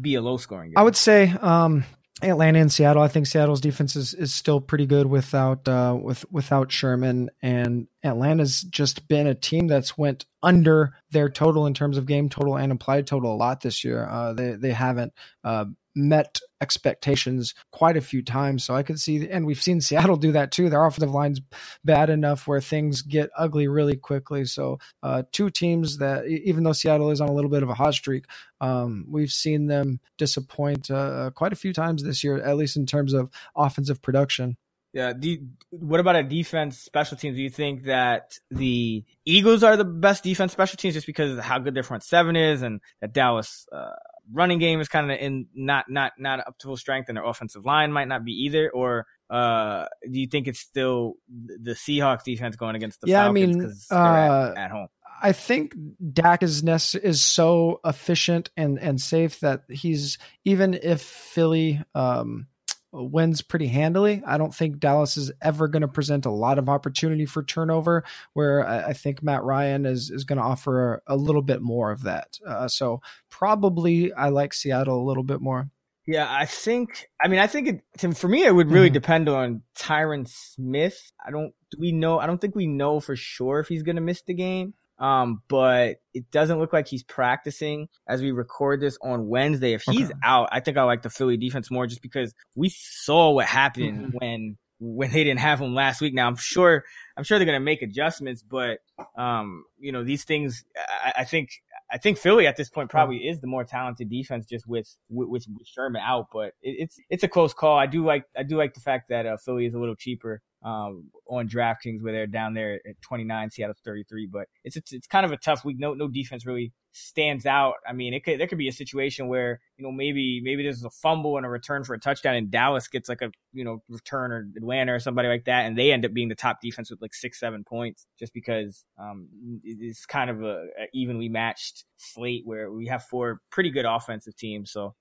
be 0.00 0.14
a 0.14 0.22
low 0.22 0.38
scoring 0.38 0.70
game? 0.70 0.78
I 0.78 0.82
would 0.82 0.96
say 0.96 1.34
um, 1.40 1.84
Atlanta 2.20 2.60
and 2.60 2.70
Seattle. 2.70 3.02
I 3.02 3.08
think 3.08 3.26
Seattle's 3.26 3.60
defense 3.60 3.96
is, 3.96 4.12
is 4.12 4.34
still 4.34 4.60
pretty 4.60 4.86
good 4.86 5.06
without 5.06 5.66
uh, 5.66 5.96
with 6.00 6.24
without 6.30 6.70
Sherman, 6.70 7.30
and 7.40 7.88
Atlanta's 8.04 8.62
just 8.62 9.08
been 9.08 9.26
a 9.26 9.34
team 9.34 9.66
that's 9.66 9.96
went 9.96 10.26
under 10.42 10.94
their 11.10 11.28
total 11.30 11.66
in 11.66 11.74
terms 11.74 11.96
of 11.96 12.06
game 12.06 12.28
total 12.28 12.56
and 12.56 12.70
implied 12.70 13.06
total 13.06 13.34
a 13.34 13.36
lot 13.36 13.62
this 13.62 13.82
year. 13.82 14.06
Uh, 14.06 14.34
they 14.34 14.52
they 14.52 14.72
haven't 14.72 15.14
uh, 15.42 15.64
met 15.94 16.40
expectations 16.60 17.54
quite 17.70 17.96
a 17.96 18.00
few 18.00 18.22
times. 18.22 18.64
So 18.64 18.74
I 18.74 18.82
could 18.82 19.00
see, 19.00 19.28
and 19.28 19.46
we've 19.46 19.60
seen 19.60 19.80
Seattle 19.80 20.16
do 20.16 20.32
that 20.32 20.52
too. 20.52 20.70
Their 20.70 20.84
offensive 20.84 21.10
line's 21.10 21.40
bad 21.84 22.10
enough 22.10 22.46
where 22.46 22.60
things 22.60 23.02
get 23.02 23.30
ugly 23.36 23.68
really 23.68 23.96
quickly. 23.96 24.44
So 24.44 24.78
uh, 25.02 25.24
two 25.32 25.50
teams 25.50 25.98
that, 25.98 26.26
even 26.26 26.64
though 26.64 26.72
Seattle 26.72 27.10
is 27.10 27.20
on 27.20 27.28
a 27.28 27.32
little 27.32 27.50
bit 27.50 27.62
of 27.62 27.68
a 27.68 27.74
hot 27.74 27.94
streak, 27.94 28.26
um, 28.60 29.06
we've 29.08 29.32
seen 29.32 29.66
them 29.66 30.00
disappoint 30.18 30.90
uh, 30.90 31.30
quite 31.34 31.52
a 31.52 31.56
few 31.56 31.72
times 31.72 32.02
this 32.02 32.22
year, 32.22 32.42
at 32.42 32.56
least 32.56 32.76
in 32.76 32.86
terms 32.86 33.12
of 33.12 33.30
offensive 33.56 34.00
production. 34.00 34.56
Yeah. 34.92 35.14
Do 35.14 35.30
you, 35.30 35.48
what 35.70 36.00
about 36.00 36.16
a 36.16 36.22
defense 36.22 36.78
special 36.78 37.16
teams? 37.16 37.36
Do 37.36 37.42
you 37.42 37.50
think 37.50 37.84
that 37.84 38.38
the 38.50 39.04
Eagles 39.24 39.62
are 39.62 39.76
the 39.76 39.86
best 39.86 40.22
defense 40.22 40.52
special 40.52 40.76
teams 40.76 40.94
just 40.94 41.06
because 41.06 41.38
of 41.38 41.42
how 41.42 41.58
good 41.58 41.74
their 41.74 41.82
front 41.82 42.04
seven 42.04 42.36
is 42.36 42.60
and 42.62 42.80
that 43.00 43.14
Dallas 43.14 43.66
uh, 43.72 43.92
running 44.30 44.58
game 44.58 44.80
is 44.80 44.88
kind 44.88 45.10
of 45.10 45.18
in 45.18 45.46
not 45.54 45.90
not 45.90 46.12
not 46.18 46.40
up 46.40 46.58
to 46.58 46.66
full 46.68 46.76
strength 46.76 47.08
and 47.08 47.16
their 47.16 47.24
offensive 47.24 47.64
line 47.64 47.92
might 47.92 48.08
not 48.08 48.24
be 48.24 48.32
either? 48.44 48.70
Or 48.70 49.06
uh, 49.30 49.86
do 50.10 50.20
you 50.20 50.26
think 50.26 50.46
it's 50.48 50.60
still 50.60 51.14
the 51.28 51.72
Seahawks 51.72 52.24
defense 52.24 52.56
going 52.56 52.76
against 52.76 53.00
the 53.00 53.08
Yeah, 53.08 53.22
I 53.22 53.24
Falcons 53.26 53.56
mean, 53.56 53.60
'cause 53.62 53.86
they're 53.88 53.98
at, 53.98 54.30
uh, 54.30 54.54
at 54.56 54.70
home? 54.70 54.88
I 55.24 55.32
think 55.32 55.74
Dak 56.12 56.42
is 56.42 56.62
nece- 56.62 56.98
is 57.00 57.22
so 57.22 57.80
efficient 57.84 58.50
and 58.56 58.78
and 58.78 59.00
safe 59.00 59.40
that 59.40 59.62
he's 59.68 60.18
even 60.44 60.74
if 60.74 61.00
Philly 61.02 61.80
um, 61.94 62.46
wins 62.92 63.40
pretty 63.42 63.68
handily, 63.68 64.22
I 64.26 64.36
don't 64.38 64.54
think 64.54 64.78
Dallas 64.78 65.16
is 65.16 65.32
ever 65.40 65.66
going 65.66 65.80
to 65.82 65.88
present 65.88 66.26
a 66.26 66.30
lot 66.30 66.58
of 66.58 66.68
opportunity 66.68 67.24
for 67.26 67.42
turnover. 67.42 68.04
Where 68.34 68.66
I, 68.66 68.88
I 68.88 68.92
think 68.92 69.22
Matt 69.22 69.42
Ryan 69.44 69.86
is 69.86 70.10
is 70.10 70.24
going 70.24 70.36
to 70.38 70.44
offer 70.44 71.02
a, 71.06 71.14
a 71.14 71.16
little 71.16 71.42
bit 71.42 71.62
more 71.62 71.90
of 71.90 72.02
that. 72.02 72.38
Uh, 72.46 72.68
so 72.68 73.00
probably 73.30 74.12
I 74.12 74.28
like 74.28 74.54
Seattle 74.54 75.02
a 75.02 75.06
little 75.06 75.24
bit 75.24 75.40
more. 75.40 75.68
Yeah, 76.06 76.26
I 76.28 76.46
think. 76.46 77.08
I 77.22 77.28
mean, 77.28 77.38
I 77.38 77.46
think 77.46 77.68
it, 77.68 77.80
to, 77.98 78.12
for 78.12 78.26
me, 78.28 78.44
it 78.44 78.52
would 78.54 78.70
really 78.70 78.90
Mhm. 78.90 78.94
depend 78.94 79.28
on 79.28 79.62
Tyron 79.78 80.28
Smith. 80.28 81.12
I 81.24 81.30
don't. 81.30 81.54
Do 81.70 81.78
we 81.80 81.92
know? 81.92 82.18
I 82.18 82.26
don't 82.26 82.40
think 82.40 82.54
we 82.56 82.66
know 82.66 82.98
for 83.00 83.14
sure 83.16 83.60
if 83.60 83.68
he's 83.68 83.82
going 83.84 83.96
to 83.96 84.02
miss 84.02 84.22
the 84.22 84.34
game. 84.34 84.74
Um, 84.98 85.42
but 85.48 85.96
it 86.14 86.30
doesn't 86.30 86.58
look 86.58 86.72
like 86.72 86.86
he's 86.86 87.02
practicing 87.02 87.88
as 88.06 88.22
we 88.22 88.30
record 88.30 88.80
this 88.80 88.98
on 89.02 89.26
Wednesday. 89.28 89.72
If 89.72 89.82
he's 89.82 90.10
Okay. 90.10 90.18
out, 90.22 90.48
I 90.52 90.60
think 90.60 90.76
I 90.76 90.84
like 90.84 91.02
the 91.02 91.10
Philly 91.10 91.36
defense 91.36 91.70
more 91.70 91.86
just 91.86 92.02
because 92.02 92.32
we 92.54 92.68
saw 92.68 93.30
what 93.30 93.46
happened 93.46 94.06
Mhm. 94.06 94.20
when 94.20 94.58
when 94.84 95.12
they 95.12 95.22
didn't 95.22 95.38
have 95.38 95.60
him 95.60 95.74
last 95.76 96.00
week. 96.00 96.12
Now 96.12 96.26
I'm 96.26 96.34
sure 96.36 96.84
I'm 97.16 97.22
sure 97.24 97.38
they're 97.38 97.46
going 97.46 97.60
to 97.60 97.64
make 97.64 97.82
adjustments, 97.82 98.42
but 98.42 98.78
um, 99.16 99.64
you 99.78 99.92
know 99.92 100.02
these 100.04 100.24
things. 100.24 100.64
I, 100.76 101.12
I 101.18 101.24
think 101.24 101.50
I 101.90 101.98
think 101.98 102.18
Philly 102.18 102.46
at 102.46 102.56
this 102.56 102.68
point 102.68 102.90
probably 102.90 103.18
is 103.28 103.40
the 103.40 103.46
more 103.46 103.64
talented 103.64 104.08
defense 104.10 104.44
just 104.46 104.66
with 104.66 104.88
with, 105.08 105.28
with 105.30 105.66
Sherman 105.66 106.02
out, 106.04 106.28
but 106.32 106.54
it, 106.62 106.76
it's 106.80 106.98
it's 107.10 107.22
a 107.22 107.28
close 107.28 107.54
call. 107.54 107.78
I 107.78 107.86
do 107.86 108.04
like 108.04 108.24
I 108.36 108.42
do 108.42 108.56
like 108.56 108.74
the 108.74 108.80
fact 108.80 109.08
that 109.10 109.24
uh, 109.26 109.36
Philly 109.36 109.66
is 109.66 109.74
a 109.74 109.78
little 109.78 109.94
cheaper 109.96 110.42
um, 110.64 111.10
on 111.28 111.48
DraftKings 111.48 112.02
where 112.02 112.12
they're 112.12 112.26
down 112.26 112.54
there 112.54 112.80
at 112.86 113.00
29, 113.02 113.50
Seattle's 113.50 113.78
33, 113.84 114.26
but 114.26 114.46
it's, 114.64 114.76
it's 114.76 114.92
it's 114.92 115.06
kind 115.06 115.26
of 115.26 115.32
a 115.32 115.36
tough 115.36 115.64
week. 115.64 115.76
No 115.78 115.94
no 115.94 116.08
defense 116.08 116.46
really 116.46 116.72
stands 116.92 117.46
out. 117.46 117.74
I 117.88 117.92
mean, 117.92 118.14
it 118.14 118.24
could 118.24 118.38
there 118.38 118.46
could 118.46 118.58
be 118.58 118.68
a 118.68 118.72
situation 118.72 119.28
where 119.28 119.60
you 119.76 119.84
know 119.84 119.90
maybe 119.90 120.40
maybe 120.42 120.62
there's 120.62 120.84
a 120.84 120.90
fumble 120.90 121.36
and 121.36 121.46
a 121.46 121.48
return 121.48 121.84
for 121.84 121.94
a 121.94 121.98
touchdown, 121.98 122.36
and 122.36 122.50
Dallas 122.50 122.88
gets 122.88 123.08
like 123.08 123.22
a 123.22 123.30
you 123.52 123.64
know 123.64 123.82
return 123.88 124.32
or 124.32 124.48
Atlanta 124.56 124.94
or 124.94 125.00
somebody 125.00 125.28
like 125.28 125.46
that, 125.46 125.66
and 125.66 125.76
they 125.76 125.90
end 125.90 126.04
up 126.04 126.12
being 126.12 126.28
the 126.28 126.34
top 126.34 126.60
defense 126.62 126.90
with 126.90 127.02
like 127.02 127.14
six 127.14 127.40
seven 127.40 127.64
points 127.64 128.06
just 128.18 128.32
because 128.32 128.84
um, 128.98 129.28
it's 129.64 130.06
kind 130.06 130.30
of 130.30 130.42
a, 130.42 130.66
a 130.78 130.88
evenly 130.94 131.28
matched 131.28 131.84
slate 131.96 132.42
where 132.44 132.70
we 132.70 132.86
have 132.86 133.02
four 133.04 133.40
pretty 133.50 133.70
good 133.70 133.84
offensive 133.84 134.36
teams. 134.36 134.70
So 134.70 134.94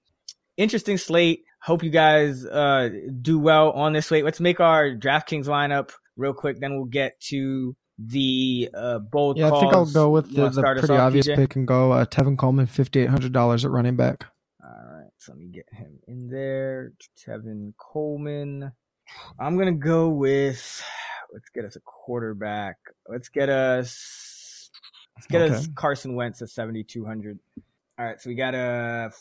interesting 0.58 0.98
slate. 0.98 1.44
Hope 1.62 1.84
you 1.84 1.92
guys 1.92 2.46
uh, 2.46 2.90
do 3.22 3.40
well 3.40 3.72
on 3.72 3.94
this 3.94 4.08
slate. 4.08 4.26
Let's 4.26 4.40
make 4.40 4.60
our 4.60 4.90
DraftKings 4.92 5.46
lineup 5.46 5.92
real 6.18 6.34
quick, 6.34 6.60
then 6.60 6.76
we'll 6.76 6.86
get 6.86 7.20
to 7.20 7.76
the 7.98 8.70
uh, 8.74 9.00
bold 9.00 9.38
Yeah, 9.38 9.52
I 9.52 9.60
think 9.60 9.74
I'll 9.74 9.86
go 9.86 10.10
with 10.10 10.34
the, 10.34 10.50
the 10.50 10.62
pretty 10.62 10.94
off, 10.94 11.00
obvious 11.00 11.28
PJ? 11.28 11.36
pick 11.36 11.56
and 11.56 11.68
go 11.68 11.92
uh, 11.92 12.06
Tevin 12.06 12.38
Coleman, 12.38 12.68
fifty 12.68 13.02
eight 13.02 13.10
hundred 13.10 13.34
dollars 13.34 13.66
at 13.66 13.72
running 13.72 13.96
back. 13.96 14.26
All 14.64 14.70
right, 14.70 15.10
so 15.18 15.34
let 15.34 15.40
me 15.40 15.48
get 15.48 15.68
him 15.72 16.00
in 16.08 16.30
there. 16.30 16.94
Tevin 17.18 17.74
Coleman. 17.78 18.72
I'm 19.40 19.58
gonna 19.58 19.74
go 19.74 20.10
with. 20.10 20.84
Let's 21.34 21.50
get 21.50 21.66
us 21.66 21.76
a 21.76 21.82
quarterback. 21.82 22.78
Let's 23.08 23.30
get 23.30 23.50
us. 23.50 24.70
Let's 25.18 25.28
get 25.28 25.42
us 25.44 25.68
Carson 25.76 26.16
Wentz 26.16 26.42
at 26.42 26.50
7,200. 26.50 27.38
All 28.02 28.08
right, 28.08 28.20
so 28.20 28.32
we 28.32 28.36
got 28.36 28.56
a 28.56 29.12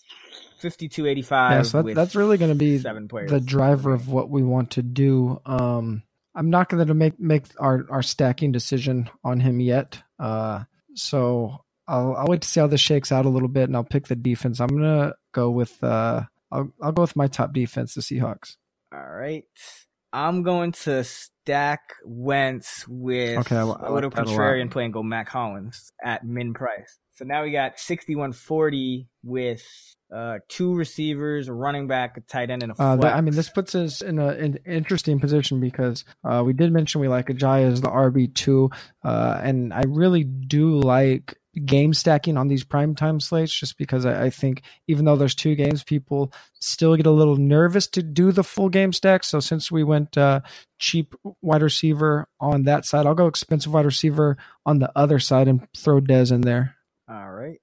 5285. 0.60 1.52
Yeah, 1.52 1.62
so 1.62 1.78
that, 1.78 1.84
with 1.84 1.94
that's 1.94 2.14
really 2.14 2.38
going 2.38 2.50
to 2.50 2.54
be 2.54 2.78
seven 2.78 3.08
players. 3.08 3.30
the 3.30 3.38
driver 3.38 3.92
of 3.92 4.08
what 4.08 4.30
we 4.30 4.42
want 4.42 4.70
to 4.70 4.82
do. 4.82 5.38
Um, 5.44 6.02
I'm 6.34 6.48
not 6.48 6.70
going 6.70 6.86
to 6.86 6.94
make 6.94 7.20
make 7.20 7.44
our, 7.58 7.84
our 7.90 8.02
stacking 8.02 8.52
decision 8.52 9.10
on 9.22 9.38
him 9.38 9.60
yet. 9.60 10.02
Uh, 10.18 10.64
so 10.94 11.62
I'll 11.86 12.16
I'll 12.16 12.26
wait 12.26 12.40
to 12.40 12.48
see 12.48 12.60
how 12.60 12.68
this 12.68 12.80
shakes 12.80 13.12
out 13.12 13.26
a 13.26 13.28
little 13.28 13.48
bit, 13.48 13.64
and 13.64 13.76
I'll 13.76 13.84
pick 13.84 14.06
the 14.06 14.16
defense. 14.16 14.60
I'm 14.60 14.68
gonna 14.68 15.12
go 15.32 15.50
with 15.50 15.84
uh, 15.84 16.22
I'll 16.50 16.72
I'll 16.82 16.92
go 16.92 17.02
with 17.02 17.16
my 17.16 17.26
top 17.26 17.52
defense, 17.52 17.92
the 17.92 18.00
Seahawks. 18.00 18.56
All 18.94 19.06
right. 19.06 19.44
I'm 20.10 20.42
going 20.42 20.72
to 20.72 21.04
stack 21.04 21.80
Wentz 22.06 22.88
with 22.88 23.40
Okay, 23.40 23.56
I 23.56 23.60
I 23.60 23.88
a 23.88 23.92
little 23.92 24.10
like 24.10 24.26
contrarian 24.26 24.70
play 24.70 24.84
and 24.84 24.92
go 24.94 25.02
Mack 25.02 25.28
Hollins 25.28 25.92
at 26.02 26.24
min 26.24 26.54
price. 26.54 26.98
So 27.20 27.26
now 27.26 27.42
we 27.42 27.50
got 27.50 27.78
6140 27.78 29.06
with 29.22 29.62
uh, 30.10 30.38
two 30.48 30.74
receivers, 30.74 31.48
a 31.48 31.52
running 31.52 31.86
back, 31.86 32.16
a 32.16 32.22
tight 32.22 32.48
end, 32.48 32.62
and 32.62 32.72
a 32.72 32.82
Uh, 32.82 32.96
that, 32.96 33.14
I 33.14 33.20
mean, 33.20 33.34
this 33.34 33.50
puts 33.50 33.74
us 33.74 34.00
in 34.00 34.18
a- 34.18 34.28
an 34.28 34.58
interesting 34.64 35.20
position 35.20 35.60
because 35.60 36.06
uh, 36.24 36.42
we 36.46 36.54
did 36.54 36.72
mention 36.72 37.02
we 37.02 37.08
like 37.08 37.26
Ajayi 37.26 37.70
as 37.70 37.82
the 37.82 37.90
RB 37.90 38.28
two, 38.28 38.70
uh, 39.04 39.38
and 39.42 39.74
I 39.74 39.82
really 39.86 40.24
do 40.24 40.80
like 40.80 41.36
game 41.66 41.92
stacking 41.92 42.38
on 42.38 42.48
these 42.48 42.64
primetime 42.64 43.20
slates, 43.20 43.52
just 43.52 43.76
because 43.76 44.06
I, 44.06 44.24
I 44.24 44.30
think 44.30 44.62
even 44.88 45.04
though 45.04 45.16
there's 45.16 45.34
two 45.34 45.54
games, 45.56 45.84
people 45.84 46.32
still 46.58 46.96
get 46.96 47.04
a 47.04 47.10
little 47.10 47.36
nervous 47.36 47.86
to 47.88 48.02
do 48.02 48.32
the 48.32 48.44
full 48.44 48.70
game 48.70 48.94
stack. 48.94 49.24
So 49.24 49.40
since 49.40 49.70
we 49.70 49.84
went 49.84 50.16
uh, 50.16 50.40
cheap 50.78 51.14
wide 51.42 51.60
receiver 51.60 52.30
on 52.40 52.62
that 52.62 52.86
side, 52.86 53.04
I'll 53.04 53.14
go 53.14 53.26
expensive 53.26 53.74
wide 53.74 53.84
receiver 53.84 54.38
on 54.64 54.78
the 54.78 54.90
other 54.96 55.18
side 55.18 55.48
and 55.48 55.68
throw 55.76 56.00
Dez 56.00 56.32
in 56.32 56.40
there. 56.40 56.76
All 57.10 57.30
right. 57.30 57.58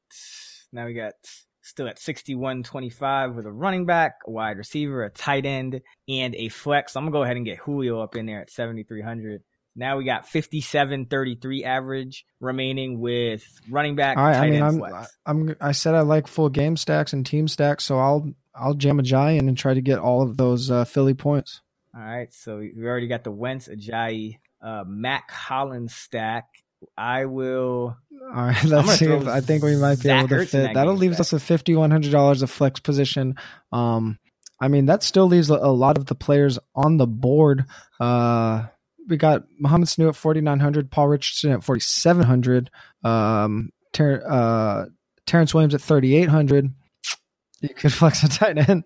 Now 0.74 0.88
we 0.88 0.94
got 0.94 1.14
still 1.62 1.88
at 1.88 2.00
6125 2.00 3.36
with 3.36 3.46
a 3.46 3.52
running 3.52 3.86
back, 3.86 4.16
a 4.28 4.32
wide 4.32 4.58
receiver, 4.58 5.06
a 5.06 5.10
tight 5.10 5.46
end, 5.46 5.82
and 6.10 6.36
a 6.36 6.50
flex. 6.50 6.96
I'm 6.96 7.04
going 7.04 7.14
to 7.14 7.18
go 7.18 7.24
ahead 7.24 7.38
and 7.38 7.46
get 7.46 7.60
Julio 7.60 8.02
up 8.02 8.16
in 8.16 8.26
there 8.26 8.42
at 8.42 8.50
7300. 8.50 9.44
Now 9.76 9.98
we 9.98 10.06
got 10.06 10.28
5733 10.28 11.64
average 11.64 12.26
remaining 12.42 13.00
with 13.00 13.44
running 13.70 13.96
back, 13.96 14.18
All 14.18 14.26
right, 14.26 14.34
tight 14.34 14.44
I 14.44 14.50
mean, 14.50 14.56
end, 14.56 14.64
I'm, 14.64 14.78
flex. 14.80 15.18
I'm, 15.26 15.56
I 15.62 15.72
said 15.72 15.94
I 15.94 16.02
like 16.02 16.28
full 16.28 16.50
game 16.50 16.76
stacks 16.76 17.14
and 17.14 17.26
team 17.26 17.48
stacks, 17.48 17.86
so 17.86 18.00
I'll, 18.00 18.30
I'll 18.56 18.74
jam 18.74 18.98
Ajayi 18.98 19.40
and 19.40 19.58
try 19.58 19.76
to 19.76 19.82
get 19.82 20.00
all 20.00 20.24
of 20.24 20.36
those 20.36 20.72
uh, 20.72 20.84
Philly 20.84 21.14
points. 21.14 21.62
All 21.96 22.02
right, 22.02 22.34
so 22.34 22.58
we 22.58 22.86
already 22.86 23.08
got 23.08 23.24
the 23.24 23.32
Wentz, 23.32 23.68
Ajayi, 23.68 24.40
uh, 24.62 24.84
Mack 24.86 25.32
Hollins 25.32 25.94
stack. 25.94 26.48
I 26.98 27.26
will. 27.26 27.98
All 28.36 28.44
right, 28.44 28.64
let's 28.66 28.96
see. 28.98 29.06
If, 29.06 29.28
I 29.28 29.42
think 29.42 29.64
we 29.64 29.76
might 29.76 29.96
be 29.98 30.04
Zach 30.04 30.20
able 30.20 30.30
to 30.30 30.36
Ertz 30.36 30.50
fit. 30.50 30.62
that 30.64 30.74
That'll 30.74 30.96
leave 30.96 31.20
us 31.20 31.32
with 31.32 31.44
fifty 31.44 31.76
one 31.76 31.92
hundred 31.92 32.12
dollars 32.12 32.42
of 32.42 32.52
flex 32.52 32.80
position. 32.80 33.36
Um, 33.72 34.20
I 34.60 34.68
mean 34.68 34.88
that 34.88 35.04
still 35.04 35.28
leaves 35.28 35.50
a, 35.50 35.56
a 35.56 35.72
lot 35.72 35.98
of 35.98 36.06
the 36.06 36.16
players 36.16 36.60
on 36.76 36.98
the 36.98 37.08
board. 37.08 37.66
Uh, 38.00 38.66
we 39.08 39.18
got 39.18 39.44
Mohamed 39.60 39.88
Sanu 39.88 40.10
at 40.10 40.16
forty 40.16 40.42
nine 40.42 40.60
hundred, 40.60 40.92
Paul 40.92 41.08
Richardson 41.08 41.52
at 41.52 41.64
forty 41.64 41.82
seven 41.82 42.24
hundred, 42.24 42.70
um, 43.04 43.70
Ter- 43.94 44.24
uh, 44.28 44.86
Terrance 45.26 45.54
Williams 45.54 45.76
at 45.76 45.82
thirty 45.82 46.16
eight 46.16 46.30
hundred. 46.30 46.70
You 47.62 47.70
could 47.70 47.94
flex 47.94 48.24
a 48.24 48.30
tight 48.30 48.58
end. 48.70 48.84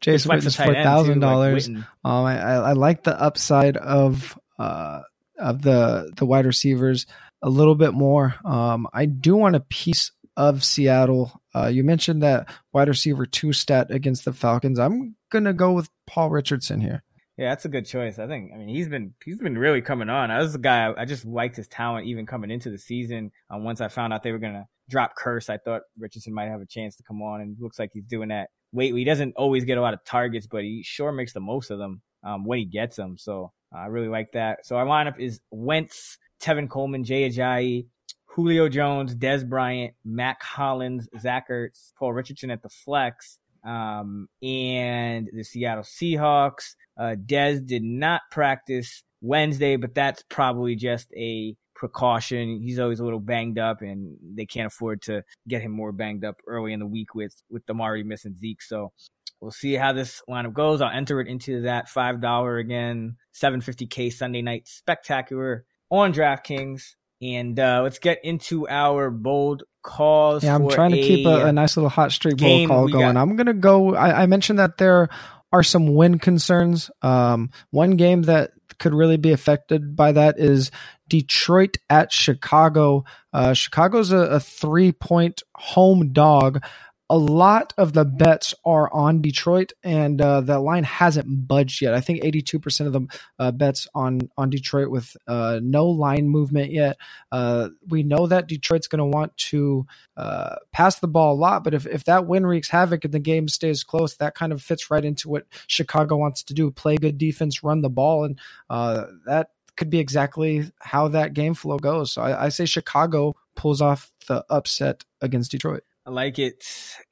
Jason 0.00 0.30
a 0.30 0.34
Witten's 0.34 0.56
tight 0.56 0.66
four 0.66 0.74
thousand 0.74 1.20
dollars. 1.20 1.68
Um, 1.68 1.84
I, 2.04 2.40
I 2.40 2.54
I 2.54 2.72
like 2.72 3.02
the 3.02 3.20
upside 3.20 3.76
of 3.76 4.38
uh 4.58 5.00
of 5.40 5.62
the 5.62 6.12
the 6.16 6.26
wide 6.26 6.46
receivers 6.46 7.06
a 7.42 7.48
little 7.48 7.74
bit 7.74 7.92
more. 7.92 8.34
Um, 8.44 8.86
I 8.92 9.06
do 9.06 9.36
want 9.36 9.56
a 9.56 9.60
piece 9.60 10.12
of 10.36 10.64
Seattle. 10.64 11.40
Uh, 11.54 11.66
you 11.66 11.84
mentioned 11.84 12.22
that 12.22 12.48
wide 12.72 12.88
receiver 12.88 13.26
two 13.26 13.52
stat 13.52 13.90
against 13.90 14.24
the 14.24 14.32
Falcons. 14.32 14.78
I'm 14.78 15.16
gonna 15.30 15.52
go 15.52 15.72
with 15.72 15.88
Paul 16.06 16.30
Richardson 16.30 16.80
here. 16.80 17.02
Yeah, 17.36 17.48
that's 17.48 17.64
a 17.64 17.70
good 17.70 17.86
choice. 17.86 18.18
I 18.18 18.26
think. 18.26 18.52
I 18.54 18.58
mean, 18.58 18.68
he's 18.68 18.88
been 18.88 19.14
he's 19.24 19.38
been 19.38 19.56
really 19.56 19.80
coming 19.80 20.10
on. 20.10 20.30
I 20.30 20.38
was 20.38 20.54
a 20.54 20.58
guy. 20.58 20.92
I 20.96 21.04
just 21.04 21.24
liked 21.24 21.56
his 21.56 21.68
talent 21.68 22.06
even 22.06 22.26
coming 22.26 22.50
into 22.50 22.70
the 22.70 22.78
season. 22.78 23.32
Um, 23.48 23.64
once 23.64 23.80
I 23.80 23.88
found 23.88 24.12
out 24.12 24.22
they 24.22 24.32
were 24.32 24.38
gonna 24.38 24.66
drop 24.88 25.12
Kearse, 25.16 25.48
I 25.48 25.56
thought 25.56 25.82
Richardson 25.98 26.34
might 26.34 26.48
have 26.48 26.60
a 26.60 26.66
chance 26.66 26.96
to 26.96 27.02
come 27.02 27.22
on, 27.22 27.40
and 27.40 27.56
looks 27.58 27.78
like 27.78 27.90
he's 27.94 28.04
doing 28.04 28.28
that 28.28 28.50
lately. 28.72 29.00
He 29.00 29.04
doesn't 29.04 29.34
always 29.36 29.64
get 29.64 29.78
a 29.78 29.80
lot 29.80 29.94
of 29.94 30.04
targets, 30.04 30.46
but 30.46 30.62
he 30.62 30.82
sure 30.84 31.12
makes 31.12 31.32
the 31.32 31.40
most 31.40 31.70
of 31.70 31.78
them 31.78 32.02
um, 32.22 32.44
when 32.44 32.58
he 32.58 32.66
gets 32.66 32.96
them. 32.96 33.16
So 33.18 33.52
I 33.72 33.86
really 33.86 34.08
like 34.08 34.32
that. 34.32 34.66
So 34.66 34.76
our 34.76 34.86
lineup 34.86 35.18
is 35.18 35.40
Wentz, 35.50 36.18
Tevin 36.40 36.68
Coleman, 36.68 37.04
Jay 37.04 37.28
Ajayi, 37.28 37.86
Julio 38.26 38.68
Jones, 38.68 39.14
Dez 39.14 39.48
Bryant, 39.48 39.94
Mack 40.04 40.42
Hollins, 40.42 41.08
Zach 41.20 41.48
Ertz, 41.50 41.92
Paul 41.98 42.12
Richardson 42.12 42.50
at 42.50 42.62
the 42.62 42.68
flex, 42.68 43.38
um, 43.64 44.28
and 44.42 45.28
the 45.32 45.42
Seattle 45.42 45.84
Seahawks. 45.84 46.76
Uh, 46.98 47.16
Dez 47.16 47.64
did 47.64 47.82
not 47.82 48.22
practice 48.30 49.02
Wednesday, 49.20 49.76
but 49.76 49.94
that's 49.94 50.22
probably 50.28 50.76
just 50.76 51.12
a 51.14 51.56
precaution. 51.74 52.60
He's 52.62 52.78
always 52.78 53.00
a 53.00 53.04
little 53.04 53.20
banged 53.20 53.58
up, 53.58 53.82
and 53.82 54.16
they 54.34 54.46
can't 54.46 54.66
afford 54.66 55.02
to 55.02 55.22
get 55.48 55.62
him 55.62 55.72
more 55.72 55.92
banged 55.92 56.24
up 56.24 56.36
early 56.46 56.72
in 56.72 56.80
the 56.80 56.86
week 56.86 57.14
with 57.14 57.34
with 57.50 57.64
them 57.66 57.80
already 57.80 58.04
missing 58.04 58.36
Zeke. 58.36 58.62
So 58.62 58.92
we'll 59.40 59.50
see 59.50 59.74
how 59.74 59.92
this 59.92 60.22
lineup 60.28 60.52
goes. 60.52 60.80
I'll 60.80 60.90
enter 60.90 61.20
it 61.20 61.28
into 61.28 61.62
that 61.62 61.88
five 61.88 62.20
dollar 62.20 62.58
again, 62.58 63.16
seven 63.32 63.60
fifty 63.60 63.86
k 63.86 64.10
Sunday 64.10 64.42
night 64.42 64.68
spectacular 64.68 65.64
on 65.90 66.12
DraftKings. 66.12 66.82
And 67.22 67.58
uh, 67.60 67.80
let's 67.82 67.98
get 67.98 68.18
into 68.24 68.66
our 68.68 69.10
bold 69.10 69.64
calls. 69.82 70.42
Yeah, 70.42 70.54
I'm 70.54 70.68
trying 70.70 70.92
to 70.92 71.02
keep 71.02 71.26
a, 71.26 71.46
a 71.46 71.52
nice 71.52 71.76
little 71.76 71.90
hot 71.90 72.12
streak 72.12 72.36
game 72.36 72.68
call 72.68 72.88
going. 72.88 73.14
got- 73.14 73.20
I'm 73.20 73.36
gonna 73.36 73.52
go. 73.54 73.94
I, 73.94 74.22
I 74.22 74.26
mentioned 74.26 74.58
that 74.58 74.78
there 74.78 75.08
are 75.52 75.62
some 75.62 75.94
win 75.94 76.18
concerns. 76.18 76.90
Um, 77.02 77.50
one 77.70 77.96
game 77.96 78.22
that 78.22 78.52
could 78.78 78.94
really 78.94 79.18
be 79.18 79.32
affected 79.32 79.96
by 79.96 80.12
that 80.12 80.38
is 80.38 80.70
Detroit 81.08 81.76
at 81.90 82.12
Chicago. 82.12 83.04
Uh, 83.32 83.52
Chicago's 83.52 84.12
a, 84.12 84.16
a 84.18 84.40
three 84.40 84.92
point 84.92 85.42
home 85.54 86.12
dog 86.12 86.64
a 87.10 87.18
lot 87.18 87.74
of 87.76 87.92
the 87.92 88.04
bets 88.04 88.54
are 88.64 88.88
on 88.94 89.20
Detroit, 89.20 89.72
and 89.82 90.20
uh, 90.22 90.40
the 90.42 90.60
line 90.60 90.84
hasn't 90.84 91.48
budged 91.48 91.82
yet. 91.82 91.92
I 91.92 92.00
think 92.00 92.22
82% 92.22 92.86
of 92.86 92.92
the 92.92 93.06
uh, 93.40 93.50
bets 93.50 93.88
on 93.96 94.30
on 94.38 94.48
Detroit 94.48 94.90
with 94.90 95.16
uh, 95.26 95.58
no 95.60 95.86
line 95.86 96.28
movement 96.28 96.70
yet. 96.70 96.96
Uh, 97.32 97.70
we 97.88 98.04
know 98.04 98.28
that 98.28 98.46
Detroit's 98.46 98.86
going 98.86 99.00
to 99.00 99.04
want 99.16 99.36
to 99.38 99.86
uh, 100.16 100.54
pass 100.72 101.00
the 101.00 101.08
ball 101.08 101.34
a 101.34 101.36
lot, 101.36 101.64
but 101.64 101.74
if, 101.74 101.84
if 101.84 102.04
that 102.04 102.28
win 102.28 102.46
wreaks 102.46 102.68
havoc 102.68 103.04
and 103.04 103.12
the 103.12 103.18
game 103.18 103.48
stays 103.48 103.82
close, 103.82 104.14
that 104.16 104.36
kind 104.36 104.52
of 104.52 104.62
fits 104.62 104.88
right 104.88 105.04
into 105.04 105.28
what 105.28 105.46
Chicago 105.66 106.16
wants 106.16 106.44
to 106.44 106.54
do: 106.54 106.70
play 106.70 106.96
good 106.96 107.18
defense, 107.18 107.64
run 107.64 107.80
the 107.80 107.90
ball, 107.90 108.22
and 108.22 108.38
uh, 108.70 109.06
that 109.26 109.50
could 109.76 109.90
be 109.90 109.98
exactly 109.98 110.70
how 110.78 111.08
that 111.08 111.34
game 111.34 111.54
flow 111.54 111.78
goes. 111.78 112.12
So 112.12 112.22
I, 112.22 112.44
I 112.44 112.48
say 112.50 112.66
Chicago 112.66 113.34
pulls 113.56 113.80
off 113.80 114.12
the 114.28 114.44
upset 114.48 115.04
against 115.20 115.50
Detroit. 115.50 115.82
I 116.06 116.10
like 116.10 116.38
it. 116.38 116.64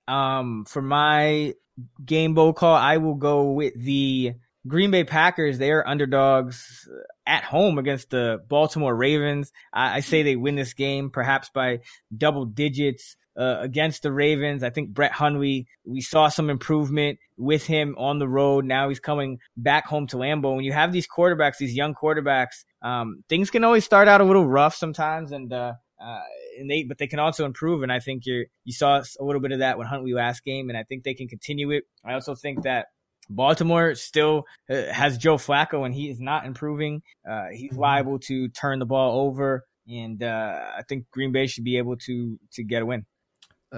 Um, 0.07 0.65
for 0.67 0.83
my 0.83 1.55
game 2.05 2.35
bowl 2.35 2.53
call, 2.53 2.75
I 2.75 2.97
will 2.97 3.15
go 3.15 3.53
with 3.53 3.75
the 3.75 4.35
Green 4.67 4.91
Bay 4.91 5.05
Packers. 5.05 5.59
They 5.59 5.71
are 5.71 5.87
underdogs 5.87 6.89
at 7.27 7.45
home 7.45 7.79
against 7.79 8.11
the 8.11 8.43
Baltimore 8.49 8.95
Ravens. 8.95 9.53
I, 9.73 9.97
I 9.97 10.01
say 10.01 10.23
they 10.23 10.37
win 10.37 10.57
this 10.57 10.75
game, 10.75 11.11
perhaps 11.11 11.51
by 11.51 11.81
double 12.17 12.45
digits. 12.45 13.17
Uh, 13.37 13.61
against 13.61 14.03
the 14.03 14.11
Ravens. 14.11 14.65
I 14.65 14.71
think 14.71 14.91
Brett 14.91 15.13
Hundley, 15.13 15.69
we 15.85 16.01
saw 16.01 16.27
some 16.29 16.51
improvement 16.51 17.21
with 17.37 17.65
him 17.65 17.95
on 17.97 18.19
the 18.19 18.27
road. 18.27 18.65
Now 18.65 18.89
he's 18.89 18.99
coming 18.99 19.39
back 19.57 19.87
home 19.87 20.09
to 20.09 20.17
Lambeau. 20.17 20.57
When 20.57 20.65
you 20.65 20.73
have 20.73 20.91
these 20.91 21.07
quarterbacks, 21.07 21.59
these 21.59 21.73
young 21.73 21.95
quarterbacks, 21.95 22.65
um, 22.83 23.23
things 23.29 23.49
can 23.51 23.63
always 23.63 23.85
start 23.85 24.09
out 24.09 24.21
a 24.21 24.25
little 24.25 24.45
rough 24.45 24.75
sometimes. 24.75 25.31
And, 25.31 25.53
uh, 25.53 25.75
uh, 26.05 26.21
and 26.59 26.71
they, 26.71 26.85
but 26.85 26.99
they 26.99 27.07
can 27.07 27.19
also 27.19 27.45
improve. 27.45 27.83
And 27.83 27.93
I 27.93 28.01
think 28.01 28.27
you 28.27 28.47
you 28.65 28.73
saw 28.73 29.03
a 29.19 29.25
little 29.25 29.41
bit 29.41 29.53
of 29.53 29.61
that 29.61 29.79
when 29.79 29.87
Hundley 29.87 30.13
last 30.13 30.45
game, 30.45 30.69
and 30.69 30.79
I 30.79 30.85
think 30.85 31.05
they 31.05 31.15
can 31.15 31.29
continue 31.29 31.71
it. 31.71 31.85
I 32.05 32.15
also 32.15 32.35
think 32.35 32.63
that 32.63 32.87
Baltimore 33.31 33.95
still 33.95 34.45
uh, 34.71 34.93
has 34.93 35.19
Joe 35.19 35.37
Flacco, 35.37 35.85
and 35.85 35.95
he 35.95 36.11
is 36.11 36.21
not 36.21 36.47
improving. 36.47 37.03
Uh, 37.29 37.47
he's 37.53 37.73
liable 37.73 38.19
to 38.21 38.49
turn 38.49 38.79
the 38.79 38.87
ball 38.87 39.21
over, 39.27 39.65
and 39.89 40.23
uh, 40.23 40.61
I 40.79 40.83
think 40.89 41.07
Green 41.11 41.33
Bay 41.33 41.47
should 41.47 41.65
be 41.65 41.79
able 41.79 41.97
to 41.97 42.39
to 42.53 42.65
get 42.65 42.83
a 42.83 42.87
win. 42.87 43.07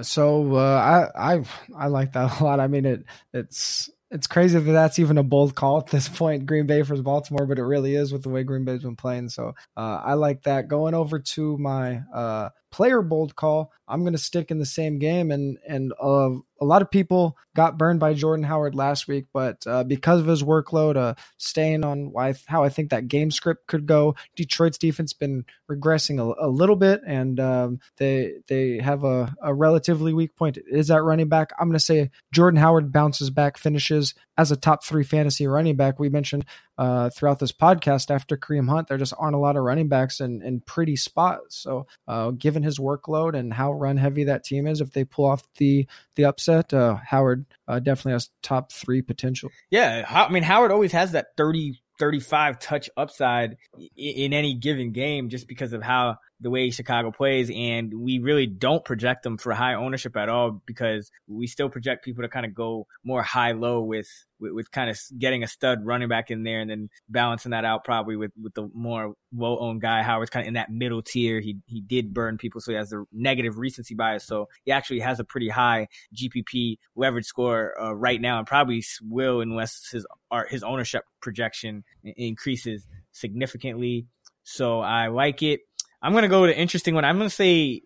So 0.02 0.54
uh, 0.54 1.10
I 1.16 1.34
I 1.34 1.44
I 1.76 1.86
like 1.88 2.12
that 2.12 2.40
a 2.40 2.44
lot. 2.44 2.60
I 2.60 2.68
mean 2.68 2.86
it 2.86 3.04
it's 3.32 3.90
it's 4.10 4.26
crazy 4.26 4.58
that 4.58 4.72
that's 4.72 4.98
even 4.98 5.18
a 5.18 5.22
bold 5.22 5.54
call 5.54 5.78
at 5.78 5.86
this 5.86 6.08
point, 6.08 6.46
Green 6.46 6.66
Bay 6.66 6.80
versus 6.80 7.02
Baltimore, 7.02 7.46
but 7.46 7.58
it 7.58 7.62
really 7.62 7.94
is 7.94 8.12
with 8.12 8.22
the 8.22 8.28
way 8.28 8.42
Green 8.42 8.64
Bay's 8.64 8.82
been 8.82 8.96
playing. 8.96 9.28
So 9.28 9.54
uh, 9.76 10.00
I 10.04 10.14
like 10.14 10.42
that. 10.42 10.66
Going 10.66 10.94
over 10.94 11.20
to 11.20 11.56
my 11.58 12.02
uh, 12.12 12.48
player 12.70 13.02
bold 13.02 13.36
call, 13.36 13.72
I'm 13.88 14.02
going 14.02 14.12
to 14.12 14.18
stick 14.18 14.50
in 14.50 14.58
the 14.58 14.66
same 14.66 14.98
game, 14.98 15.30
and 15.30 15.58
and 15.66 15.92
uh, 16.00 16.30
a 16.60 16.64
lot 16.64 16.82
of 16.82 16.90
people 16.90 17.36
got 17.56 17.78
burned 17.78 17.98
by 17.98 18.14
Jordan 18.14 18.44
Howard 18.44 18.74
last 18.74 19.08
week, 19.08 19.26
but 19.32 19.66
uh, 19.66 19.82
because 19.82 20.20
of 20.20 20.26
his 20.26 20.42
workload, 20.42 20.96
uh, 20.96 21.14
staying 21.38 21.84
on 21.84 22.12
why, 22.12 22.34
how 22.46 22.62
I 22.62 22.68
think 22.68 22.90
that 22.90 23.08
game 23.08 23.30
script 23.30 23.66
could 23.66 23.86
go, 23.86 24.14
Detroit's 24.36 24.78
defense 24.78 25.12
been 25.12 25.44
regressing 25.70 26.20
a, 26.20 26.46
a 26.46 26.48
little 26.48 26.76
bit, 26.76 27.00
and 27.06 27.40
um, 27.40 27.80
they 27.96 28.34
they 28.46 28.78
have 28.78 29.04
a, 29.04 29.34
a 29.42 29.52
relatively 29.52 30.12
weak 30.12 30.36
point. 30.36 30.58
Is 30.70 30.88
that 30.88 31.02
running 31.02 31.28
back? 31.28 31.50
I'm 31.58 31.68
going 31.68 31.78
to 31.78 31.84
say 31.84 32.10
Jordan 32.32 32.60
Howard 32.60 32.92
bounces 32.92 33.30
back, 33.30 33.58
finishes 33.58 34.14
as 34.36 34.52
a 34.52 34.56
top 34.56 34.84
three 34.84 35.04
fantasy 35.04 35.46
running 35.46 35.76
back. 35.76 35.98
We 35.98 36.08
mentioned 36.08 36.44
uh, 36.80 37.10
throughout 37.10 37.38
this 37.38 37.52
podcast 37.52 38.10
after 38.10 38.38
Kareem 38.38 38.66
Hunt. 38.66 38.88
There 38.88 38.96
just 38.96 39.12
aren't 39.18 39.34
a 39.34 39.38
lot 39.38 39.56
of 39.56 39.64
running 39.64 39.88
backs 39.88 40.20
in, 40.20 40.40
in 40.40 40.60
pretty 40.60 40.96
spots. 40.96 41.56
So, 41.58 41.86
uh, 42.08 42.30
given 42.30 42.62
his 42.62 42.78
workload 42.78 43.38
and 43.38 43.52
how 43.52 43.72
run 43.72 43.98
heavy 43.98 44.24
that 44.24 44.44
team 44.44 44.66
is, 44.66 44.80
if 44.80 44.90
they 44.92 45.04
pull 45.04 45.26
off 45.26 45.42
the 45.58 45.86
the 46.16 46.24
upset, 46.24 46.72
uh, 46.72 46.96
Howard 47.06 47.44
uh, 47.68 47.80
definitely 47.80 48.12
has 48.12 48.30
top 48.42 48.72
three 48.72 49.02
potential. 49.02 49.50
Yeah, 49.70 50.06
I 50.08 50.32
mean 50.32 50.42
Howard 50.42 50.72
always 50.72 50.92
has 50.92 51.12
that 51.12 51.36
30 51.36 51.82
35 51.98 52.58
touch 52.58 52.88
upside 52.96 53.58
in 53.94 54.32
any 54.32 54.54
given 54.54 54.92
game 54.92 55.28
just 55.28 55.46
because 55.46 55.74
of 55.74 55.82
how 55.82 56.16
the 56.40 56.50
way 56.50 56.70
Chicago 56.70 57.10
plays, 57.10 57.50
and 57.54 57.92
we 57.92 58.18
really 58.18 58.46
don't 58.46 58.84
project 58.84 59.22
them 59.22 59.36
for 59.36 59.52
high 59.52 59.74
ownership 59.74 60.16
at 60.16 60.28
all 60.28 60.62
because 60.64 61.10
we 61.28 61.46
still 61.46 61.68
project 61.68 62.04
people 62.04 62.22
to 62.22 62.28
kind 62.28 62.46
of 62.46 62.54
go 62.54 62.86
more 63.04 63.22
high 63.22 63.52
low 63.52 63.82
with, 63.82 64.08
with, 64.38 64.52
with 64.52 64.70
kind 64.70 64.88
of 64.88 64.98
getting 65.18 65.42
a 65.42 65.46
stud 65.46 65.84
running 65.84 66.08
back 66.08 66.30
in 66.30 66.42
there 66.42 66.60
and 66.60 66.70
then 66.70 66.88
balancing 67.08 67.50
that 67.50 67.64
out 67.64 67.84
probably 67.84 68.16
with 68.16 68.32
with 68.40 68.54
the 68.54 68.68
more 68.74 69.14
low 69.36 69.58
owned 69.58 69.82
guy. 69.82 70.02
Howard's 70.02 70.30
kind 70.30 70.44
of 70.44 70.48
in 70.48 70.54
that 70.54 70.70
middle 70.70 71.02
tier. 71.02 71.40
He 71.40 71.58
he 71.66 71.80
did 71.80 72.14
burn 72.14 72.38
people, 72.38 72.60
so 72.60 72.72
he 72.72 72.78
has 72.78 72.90
the 72.90 73.04
negative 73.12 73.58
recency 73.58 73.94
bias. 73.94 74.26
So 74.26 74.48
he 74.64 74.72
actually 74.72 75.00
has 75.00 75.20
a 75.20 75.24
pretty 75.24 75.48
high 75.48 75.88
GPP 76.16 76.78
leverage 76.96 77.26
score 77.26 77.80
uh, 77.80 77.92
right 77.92 78.20
now, 78.20 78.38
and 78.38 78.46
probably 78.46 78.82
will 79.02 79.40
unless 79.42 79.90
his 79.90 80.06
his 80.48 80.62
ownership 80.62 81.04
projection 81.20 81.84
increases 82.02 82.86
significantly. 83.12 84.06
So 84.42 84.80
I 84.80 85.08
like 85.08 85.42
it. 85.42 85.60
I'm 86.02 86.12
to 86.22 86.28
go 86.28 86.46
to 86.46 86.56
interesting 86.56 86.94
one. 86.94 87.04
I'm 87.04 87.18
to 87.28 87.34
say 87.34 87.82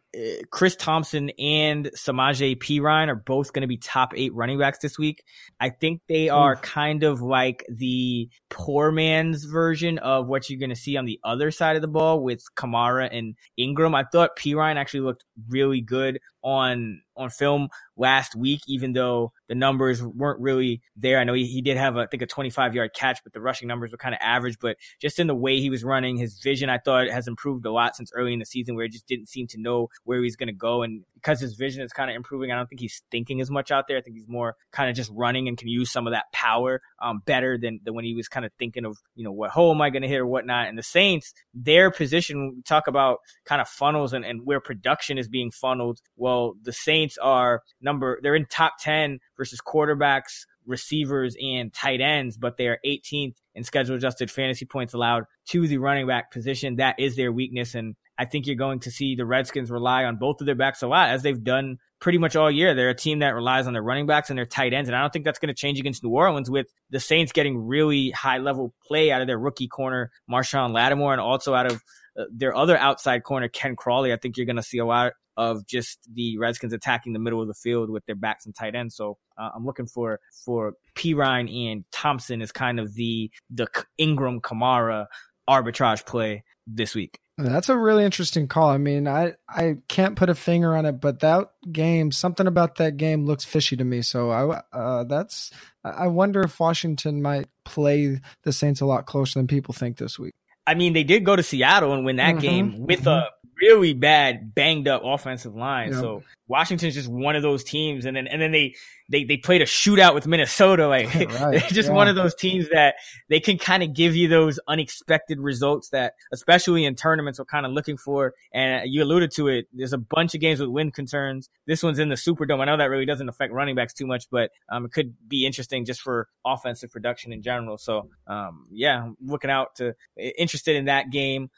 Chris 0.50 0.76
Thompson 0.76 1.30
and 1.38 1.90
Samaje 1.96 2.56
Perine 2.56 3.08
are 3.08 3.14
both 3.14 3.52
going 3.52 3.62
to 3.62 3.68
be 3.68 3.76
top 3.76 4.12
eight 4.16 4.34
running 4.34 4.58
backs 4.58 4.78
this 4.78 4.98
week. 4.98 5.24
I 5.60 5.70
think 5.70 6.02
they 6.08 6.28
are 6.28 6.56
kind 6.56 7.02
of 7.02 7.22
like 7.22 7.64
the 7.68 8.28
poor 8.50 8.92
man's 8.92 9.44
version 9.44 9.98
of 9.98 10.26
what 10.26 10.48
you're 10.48 10.58
going 10.58 10.70
to 10.70 10.76
see 10.76 10.96
on 10.96 11.04
the 11.04 11.20
other 11.24 11.50
side 11.50 11.76
of 11.76 11.82
the 11.82 11.88
ball 11.88 12.22
with 12.22 12.42
Kamara 12.56 13.08
and 13.10 13.34
Ingram. 13.56 13.94
I 13.94 14.04
thought 14.04 14.36
Perine 14.36 14.76
actually 14.76 15.00
looked 15.00 15.24
really 15.48 15.80
good 15.80 16.20
on 16.42 17.00
on 17.16 17.30
film 17.30 17.68
last 17.96 18.34
week, 18.34 18.60
even 18.66 18.92
though 18.92 19.32
the 19.48 19.54
numbers 19.54 20.02
weren't 20.02 20.40
really 20.40 20.82
there. 20.96 21.18
I 21.18 21.24
know 21.24 21.32
he, 21.32 21.46
he 21.46 21.62
did 21.62 21.76
have, 21.76 21.96
a, 21.96 22.00
I 22.00 22.06
think, 22.06 22.22
a 22.22 22.26
25 22.26 22.74
yard 22.74 22.92
catch, 22.94 23.20
but 23.22 23.32
the 23.32 23.40
rushing 23.40 23.68
numbers 23.68 23.92
were 23.92 23.98
kind 23.98 24.14
of 24.14 24.20
average. 24.20 24.58
But 24.60 24.76
just 25.00 25.18
in 25.18 25.26
the 25.26 25.34
way 25.34 25.60
he 25.60 25.70
was 25.70 25.84
running, 25.84 26.16
his 26.16 26.40
vision, 26.40 26.68
I 26.68 26.78
thought, 26.78 27.08
has 27.08 27.28
improved 27.28 27.66
a 27.66 27.72
lot 27.72 27.96
since 27.96 28.10
early 28.14 28.32
in 28.32 28.38
the 28.38 28.46
season, 28.46 28.74
where 28.74 28.84
he 28.84 28.90
just 28.90 29.06
didn't 29.06 29.28
seem 29.28 29.46
to 29.48 29.60
know 29.60 29.88
where 30.04 30.22
he's 30.22 30.36
going 30.36 30.48
to 30.48 30.52
go. 30.52 30.82
And 30.82 31.02
because 31.14 31.40
his 31.40 31.54
vision 31.54 31.82
is 31.82 31.92
kind 31.92 32.10
of 32.10 32.16
improving, 32.16 32.50
I 32.52 32.56
don't 32.56 32.68
think 32.68 32.80
he's 32.80 33.02
thinking 33.10 33.40
as 33.40 33.50
much 33.50 33.70
out 33.70 33.88
there. 33.88 33.96
I 33.96 34.00
think 34.00 34.16
he's 34.16 34.28
more 34.28 34.56
kind 34.72 34.88
of 34.90 34.96
just 34.96 35.10
running 35.14 35.48
and 35.48 35.58
can 35.58 35.68
use 35.68 35.90
some 35.90 36.06
of 36.06 36.12
that 36.12 36.26
power 36.32 36.80
um, 37.00 37.22
better 37.24 37.58
than, 37.58 37.80
than 37.84 37.94
when 37.94 38.04
he 38.04 38.14
was 38.14 38.28
kind 38.28 38.46
of 38.46 38.52
thinking 38.58 38.84
of, 38.84 38.96
you 39.14 39.24
know, 39.24 39.32
what 39.32 39.50
hole 39.50 39.74
am 39.74 39.80
I 39.80 39.90
going 39.90 40.02
to 40.02 40.08
hit 40.08 40.20
or 40.20 40.26
whatnot. 40.26 40.68
And 40.68 40.78
the 40.78 40.82
Saints, 40.82 41.32
their 41.54 41.90
position, 41.90 42.54
we 42.56 42.62
talk 42.62 42.86
about 42.86 43.18
kind 43.44 43.60
of 43.60 43.68
funnels 43.68 44.12
and, 44.12 44.24
and 44.24 44.44
where 44.44 44.60
production 44.60 45.18
is 45.18 45.28
being 45.28 45.50
funneled. 45.50 46.00
Well, 46.16 46.54
the 46.62 46.72
Saints 46.72 47.18
are 47.18 47.62
number, 47.80 48.18
they're 48.22 48.36
in 48.36 48.46
top 48.46 48.74
10 48.80 49.20
versus 49.36 49.60
quarterbacks, 49.66 50.46
receivers, 50.66 51.36
and 51.40 51.72
tight 51.72 52.00
ends, 52.00 52.36
but 52.36 52.56
they 52.56 52.66
are 52.68 52.78
18th 52.84 53.34
in 53.54 53.64
schedule 53.64 53.96
adjusted 53.96 54.30
fantasy 54.30 54.64
points 54.64 54.94
allowed 54.94 55.24
to 55.48 55.66
the 55.66 55.78
running 55.78 56.06
back 56.06 56.32
position. 56.32 56.76
That 56.76 56.96
is 56.98 57.16
their 57.16 57.32
weakness. 57.32 57.74
And 57.74 57.96
I 58.16 58.24
think 58.24 58.46
you're 58.46 58.56
going 58.56 58.80
to 58.80 58.90
see 58.90 59.16
the 59.16 59.26
Redskins 59.26 59.70
rely 59.70 60.04
on 60.04 60.16
both 60.16 60.40
of 60.40 60.46
their 60.46 60.54
backs 60.54 60.82
a 60.82 60.86
lot, 60.86 61.10
as 61.10 61.22
they've 61.22 61.42
done 61.42 61.78
pretty 62.00 62.18
much 62.18 62.36
all 62.36 62.50
year. 62.50 62.74
They're 62.74 62.90
a 62.90 62.94
team 62.94 63.20
that 63.20 63.34
relies 63.34 63.66
on 63.66 63.72
their 63.72 63.82
running 63.82 64.06
backs 64.06 64.30
and 64.30 64.38
their 64.38 64.46
tight 64.46 64.72
ends. 64.72 64.88
And 64.88 64.96
I 64.96 65.00
don't 65.00 65.12
think 65.12 65.24
that's 65.24 65.38
going 65.38 65.48
to 65.48 65.54
change 65.54 65.80
against 65.80 66.04
New 66.04 66.10
Orleans 66.10 66.50
with 66.50 66.66
the 66.90 67.00
Saints 67.00 67.32
getting 67.32 67.66
really 67.66 68.10
high 68.10 68.38
level 68.38 68.72
play 68.86 69.10
out 69.10 69.20
of 69.20 69.26
their 69.26 69.38
rookie 69.38 69.68
corner, 69.68 70.10
Marshon 70.30 70.72
Lattimore, 70.72 71.12
and 71.12 71.20
also 71.20 71.54
out 71.54 71.66
of 71.66 71.82
uh, 72.18 72.24
their 72.30 72.54
other 72.54 72.76
outside 72.76 73.24
corner, 73.24 73.48
Ken 73.48 73.74
Crawley. 73.74 74.12
I 74.12 74.16
think 74.16 74.36
you're 74.36 74.46
going 74.46 74.56
to 74.56 74.62
see 74.62 74.78
a 74.78 74.86
lot 74.86 75.14
of 75.36 75.66
just 75.66 75.98
the 76.12 76.38
Redskins 76.38 76.72
attacking 76.72 77.12
the 77.12 77.18
middle 77.18 77.42
of 77.42 77.48
the 77.48 77.54
field 77.54 77.90
with 77.90 78.06
their 78.06 78.14
backs 78.14 78.46
and 78.46 78.54
tight 78.54 78.74
ends. 78.74 78.94
So 78.94 79.18
uh, 79.36 79.50
I'm 79.54 79.64
looking 79.64 79.86
for 79.86 80.20
for 80.44 80.74
Perine 80.94 81.72
and 81.72 81.84
Thompson 81.90 82.40
is 82.40 82.52
kind 82.52 82.78
of 82.78 82.94
the 82.94 83.30
the 83.50 83.66
Ingram 83.98 84.40
Kamara 84.40 85.06
arbitrage 85.48 86.06
play 86.06 86.44
this 86.66 86.94
week. 86.94 87.18
That's 87.36 87.68
a 87.68 87.76
really 87.76 88.04
interesting 88.04 88.46
call. 88.46 88.68
I 88.68 88.78
mean, 88.78 89.08
I 89.08 89.34
I 89.48 89.78
can't 89.88 90.14
put 90.14 90.30
a 90.30 90.36
finger 90.36 90.76
on 90.76 90.86
it, 90.86 91.00
but 91.00 91.20
that 91.20 91.50
game, 91.70 92.12
something 92.12 92.46
about 92.46 92.76
that 92.76 92.96
game 92.96 93.26
looks 93.26 93.44
fishy 93.44 93.76
to 93.76 93.84
me. 93.84 94.02
So 94.02 94.30
I 94.30 94.62
uh, 94.72 95.04
that's 95.04 95.50
I 95.82 96.06
wonder 96.06 96.42
if 96.42 96.60
Washington 96.60 97.20
might 97.22 97.48
play 97.64 98.20
the 98.44 98.52
Saints 98.52 98.80
a 98.82 98.86
lot 98.86 99.06
closer 99.06 99.38
than 99.38 99.48
people 99.48 99.74
think 99.74 99.96
this 99.96 100.16
week. 100.16 100.34
I 100.66 100.74
mean, 100.74 100.92
they 100.92 101.04
did 101.04 101.24
go 101.24 101.34
to 101.34 101.42
Seattle 101.42 101.92
and 101.92 102.04
win 102.04 102.16
that 102.16 102.36
mm-hmm, 102.36 102.38
game 102.38 102.86
with 102.86 103.06
a 103.08 103.30
really 103.60 103.94
bad, 103.94 104.54
banged 104.54 104.88
up 104.88 105.02
offensive 105.04 105.54
line. 105.54 105.92
Yeah. 105.92 106.00
So 106.00 106.22
Washington's 106.46 106.94
just 106.94 107.08
one 107.08 107.36
of 107.36 107.42
those 107.42 107.64
teams, 107.64 108.04
and 108.04 108.16
then 108.16 108.26
and 108.26 108.40
then 108.40 108.52
they 108.52 108.74
they 109.08 109.24
they 109.24 109.36
played 109.36 109.62
a 109.62 109.64
shootout 109.64 110.14
with 110.14 110.26
Minnesota. 110.26 110.88
Like 110.88 111.12
Right, 111.14 111.28
they're 111.52 111.60
just 111.70 111.88
yeah. 111.88 111.94
one 111.94 112.08
of 112.08 112.16
those 112.16 112.34
teams 112.34 112.68
that 112.70 112.96
they 113.28 113.40
can 113.40 113.56
kind 113.56 113.82
of 113.82 113.94
give 113.94 114.14
you 114.14 114.28
those 114.28 114.60
unexpected 114.68 115.40
results 115.40 115.88
that, 115.90 116.14
especially 116.32 116.84
in 116.84 116.94
tournaments, 116.94 117.38
we're 117.38 117.46
kind 117.46 117.64
of 117.64 117.72
looking 117.72 117.96
for. 117.96 118.34
And 118.52 118.82
you 118.90 119.02
alluded 119.02 119.30
to 119.32 119.48
it. 119.48 119.68
There's 119.72 119.92
a 119.92 119.98
bunch 119.98 120.34
of 120.34 120.40
games 120.40 120.60
with 120.60 120.68
wind 120.68 120.94
concerns. 120.94 121.48
This 121.66 121.82
one's 121.82 121.98
in 121.98 122.10
the 122.10 122.14
Superdome. 122.14 122.60
I 122.60 122.66
know 122.66 122.76
that 122.76 122.90
really 122.90 123.06
doesn't 123.06 123.28
affect 123.28 123.52
running 123.52 123.74
backs 123.74 123.94
too 123.94 124.06
much, 124.06 124.26
but 124.30 124.50
um, 124.70 124.84
it 124.84 124.92
could 124.92 125.14
be 125.26 125.46
interesting 125.46 125.84
just 125.84 126.02
for 126.02 126.28
offensive 126.44 126.90
production 126.90 127.32
in 127.32 127.42
general. 127.42 127.78
So 127.78 128.10
um, 128.26 128.66
yeah, 128.70 129.02
I'm 129.02 129.16
looking 129.24 129.50
out 129.50 129.76
to 129.76 129.94
interested 130.16 130.76
in 130.76 130.86
that 130.86 131.10
game 131.10 131.50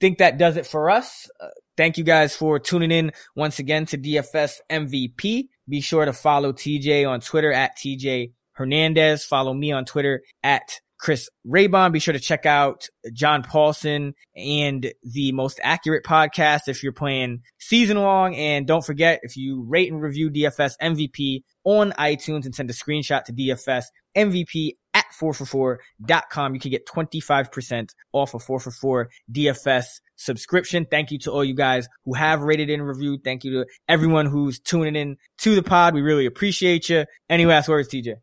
think 0.00 0.18
that 0.18 0.38
does 0.38 0.56
it 0.56 0.66
for 0.66 0.90
us. 0.90 1.28
Uh, 1.40 1.48
thank 1.76 1.98
you 1.98 2.04
guys 2.04 2.34
for 2.34 2.58
tuning 2.58 2.90
in 2.90 3.12
once 3.34 3.58
again 3.58 3.86
to 3.86 3.98
DFS 3.98 4.58
MVP. 4.70 5.48
Be 5.68 5.80
sure 5.80 6.04
to 6.04 6.12
follow 6.12 6.52
TJ 6.52 7.08
on 7.08 7.20
Twitter 7.20 7.52
at 7.52 7.76
TJ 7.76 8.32
Hernandez. 8.52 9.24
Follow 9.24 9.52
me 9.52 9.72
on 9.72 9.84
Twitter 9.84 10.22
at 10.42 10.80
Chris 10.98 11.28
Raybon. 11.46 11.92
Be 11.92 11.98
sure 11.98 12.14
to 12.14 12.20
check 12.20 12.46
out 12.46 12.88
John 13.12 13.42
Paulsen 13.42 14.12
and 14.34 14.92
the 15.02 15.32
most 15.32 15.60
accurate 15.62 16.04
podcast 16.04 16.68
if 16.68 16.82
you're 16.82 16.92
playing 16.92 17.42
season 17.58 17.98
long. 17.98 18.34
And 18.34 18.66
don't 18.66 18.84
forget, 18.84 19.20
if 19.22 19.36
you 19.36 19.64
rate 19.68 19.92
and 19.92 20.00
review 20.00 20.30
DFS 20.30 20.74
MVP 20.80 21.42
on 21.64 21.92
iTunes 21.92 22.44
and 22.44 22.54
send 22.54 22.70
a 22.70 22.72
screenshot 22.72 23.24
to 23.24 23.32
DFS 23.32 23.84
MVP 24.16 24.76
at 24.96 25.04
4for4.com, 25.20 26.54
you 26.54 26.60
can 26.60 26.70
get 26.70 26.86
25% 26.86 27.90
off 28.14 28.32
a 28.32 28.38
4for4 28.38 29.06
DFS 29.30 30.00
subscription. 30.16 30.86
Thank 30.90 31.10
you 31.10 31.18
to 31.20 31.30
all 31.30 31.44
you 31.44 31.54
guys 31.54 31.86
who 32.06 32.14
have 32.14 32.40
rated 32.40 32.70
and 32.70 32.86
reviewed. 32.86 33.22
Thank 33.22 33.44
you 33.44 33.52
to 33.52 33.66
everyone 33.88 34.24
who's 34.24 34.58
tuning 34.58 34.96
in 34.96 35.18
to 35.38 35.54
the 35.54 35.62
pod. 35.62 35.92
We 35.92 36.00
really 36.00 36.24
appreciate 36.24 36.88
you. 36.88 37.04
Any 37.28 37.44
last 37.44 37.68
words, 37.68 37.90
TJ? 37.90 38.16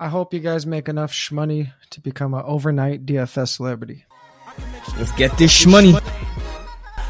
I 0.00 0.08
hope 0.08 0.34
you 0.34 0.40
guys 0.40 0.66
make 0.66 0.88
enough 0.88 1.12
shmoney 1.12 1.72
to 1.90 2.00
become 2.00 2.34
an 2.34 2.42
overnight 2.44 3.06
DFS 3.06 3.56
celebrity. 3.56 4.04
Let's 4.98 5.12
get 5.12 5.38
this 5.38 5.64
shmoney. 5.64 5.94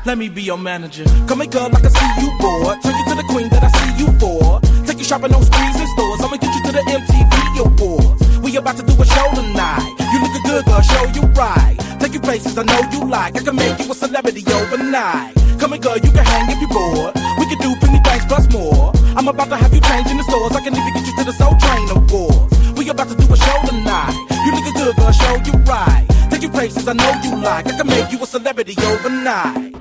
Let 0.04 0.18
me 0.18 0.28
be 0.28 0.42
your 0.42 0.58
manager. 0.58 1.04
Come 1.26 1.38
make 1.38 1.50
girl 1.50 1.70
like 1.70 1.84
I 1.84 1.88
see 1.88 2.26
you 2.26 2.38
bored. 2.38 2.82
Turn 2.82 2.94
you 2.94 3.04
to 3.08 3.14
the 3.16 3.26
queen 3.30 3.48
that 3.48 3.64
I 3.64 3.68
see 3.68 4.04
you 4.04 4.18
for. 4.20 4.60
Take 4.86 4.98
you 4.98 5.04
shopping 5.04 5.34
on 5.34 5.42
sprees 5.42 5.74
and 5.74 5.88
stores. 5.88 6.20
I'ma 6.20 6.36
get 6.36 6.54
you 6.54 6.62
to 6.64 6.72
the 6.72 6.82
MTV 6.82 7.66
Awards. 7.66 8.25
We 8.56 8.60
about 8.60 8.78
to 8.78 8.82
do 8.84 8.96
a 8.96 9.04
show 9.04 9.28
tonight. 9.34 9.84
You 10.10 10.18
looking 10.18 10.42
good, 10.48 10.64
girl, 10.64 10.80
show 10.80 11.04
you 11.12 11.20
right. 11.36 11.76
Take 12.00 12.14
you 12.14 12.20
places 12.20 12.56
I 12.56 12.62
know 12.62 12.80
you 12.90 13.04
like. 13.04 13.36
I 13.36 13.44
can 13.44 13.54
make 13.54 13.78
you 13.78 13.84
a 13.84 13.94
celebrity 13.94 14.42
overnight. 14.50 15.34
Come 15.60 15.74
and 15.74 15.82
girl, 15.82 15.98
you 15.98 16.10
can 16.10 16.24
hang 16.24 16.48
if 16.48 16.58
you're 16.64 16.72
bored. 16.72 17.12
We 17.36 17.44
can 17.52 17.60
do 17.60 17.76
plenty 17.76 18.00
things 18.08 18.24
plus 18.24 18.50
more. 18.50 18.94
I'm 19.14 19.28
about 19.28 19.50
to 19.50 19.58
have 19.58 19.74
you 19.74 19.80
change 19.82 20.08
in 20.08 20.16
the 20.16 20.24
stores. 20.24 20.56
I 20.56 20.64
can 20.64 20.72
even 20.72 20.88
get 20.94 21.04
you 21.04 21.14
to 21.18 21.24
the 21.24 21.32
Soul 21.36 21.52
Train 21.60 21.84
Awards. 22.00 22.72
We 22.80 22.88
about 22.88 23.10
to 23.10 23.14
do 23.14 23.30
a 23.30 23.36
show 23.36 23.60
tonight. 23.68 24.16
You 24.46 24.52
looking 24.56 24.72
good, 24.72 24.96
girl, 24.96 25.12
show 25.12 25.36
you 25.44 25.52
right. 25.68 26.06
Take 26.30 26.40
you 26.40 26.48
places 26.48 26.88
I 26.88 26.94
know 26.94 27.12
you 27.24 27.36
like. 27.36 27.66
I 27.66 27.76
can 27.76 27.86
make 27.86 28.10
you 28.10 28.22
a 28.22 28.26
celebrity 28.26 28.74
overnight. 28.80 29.76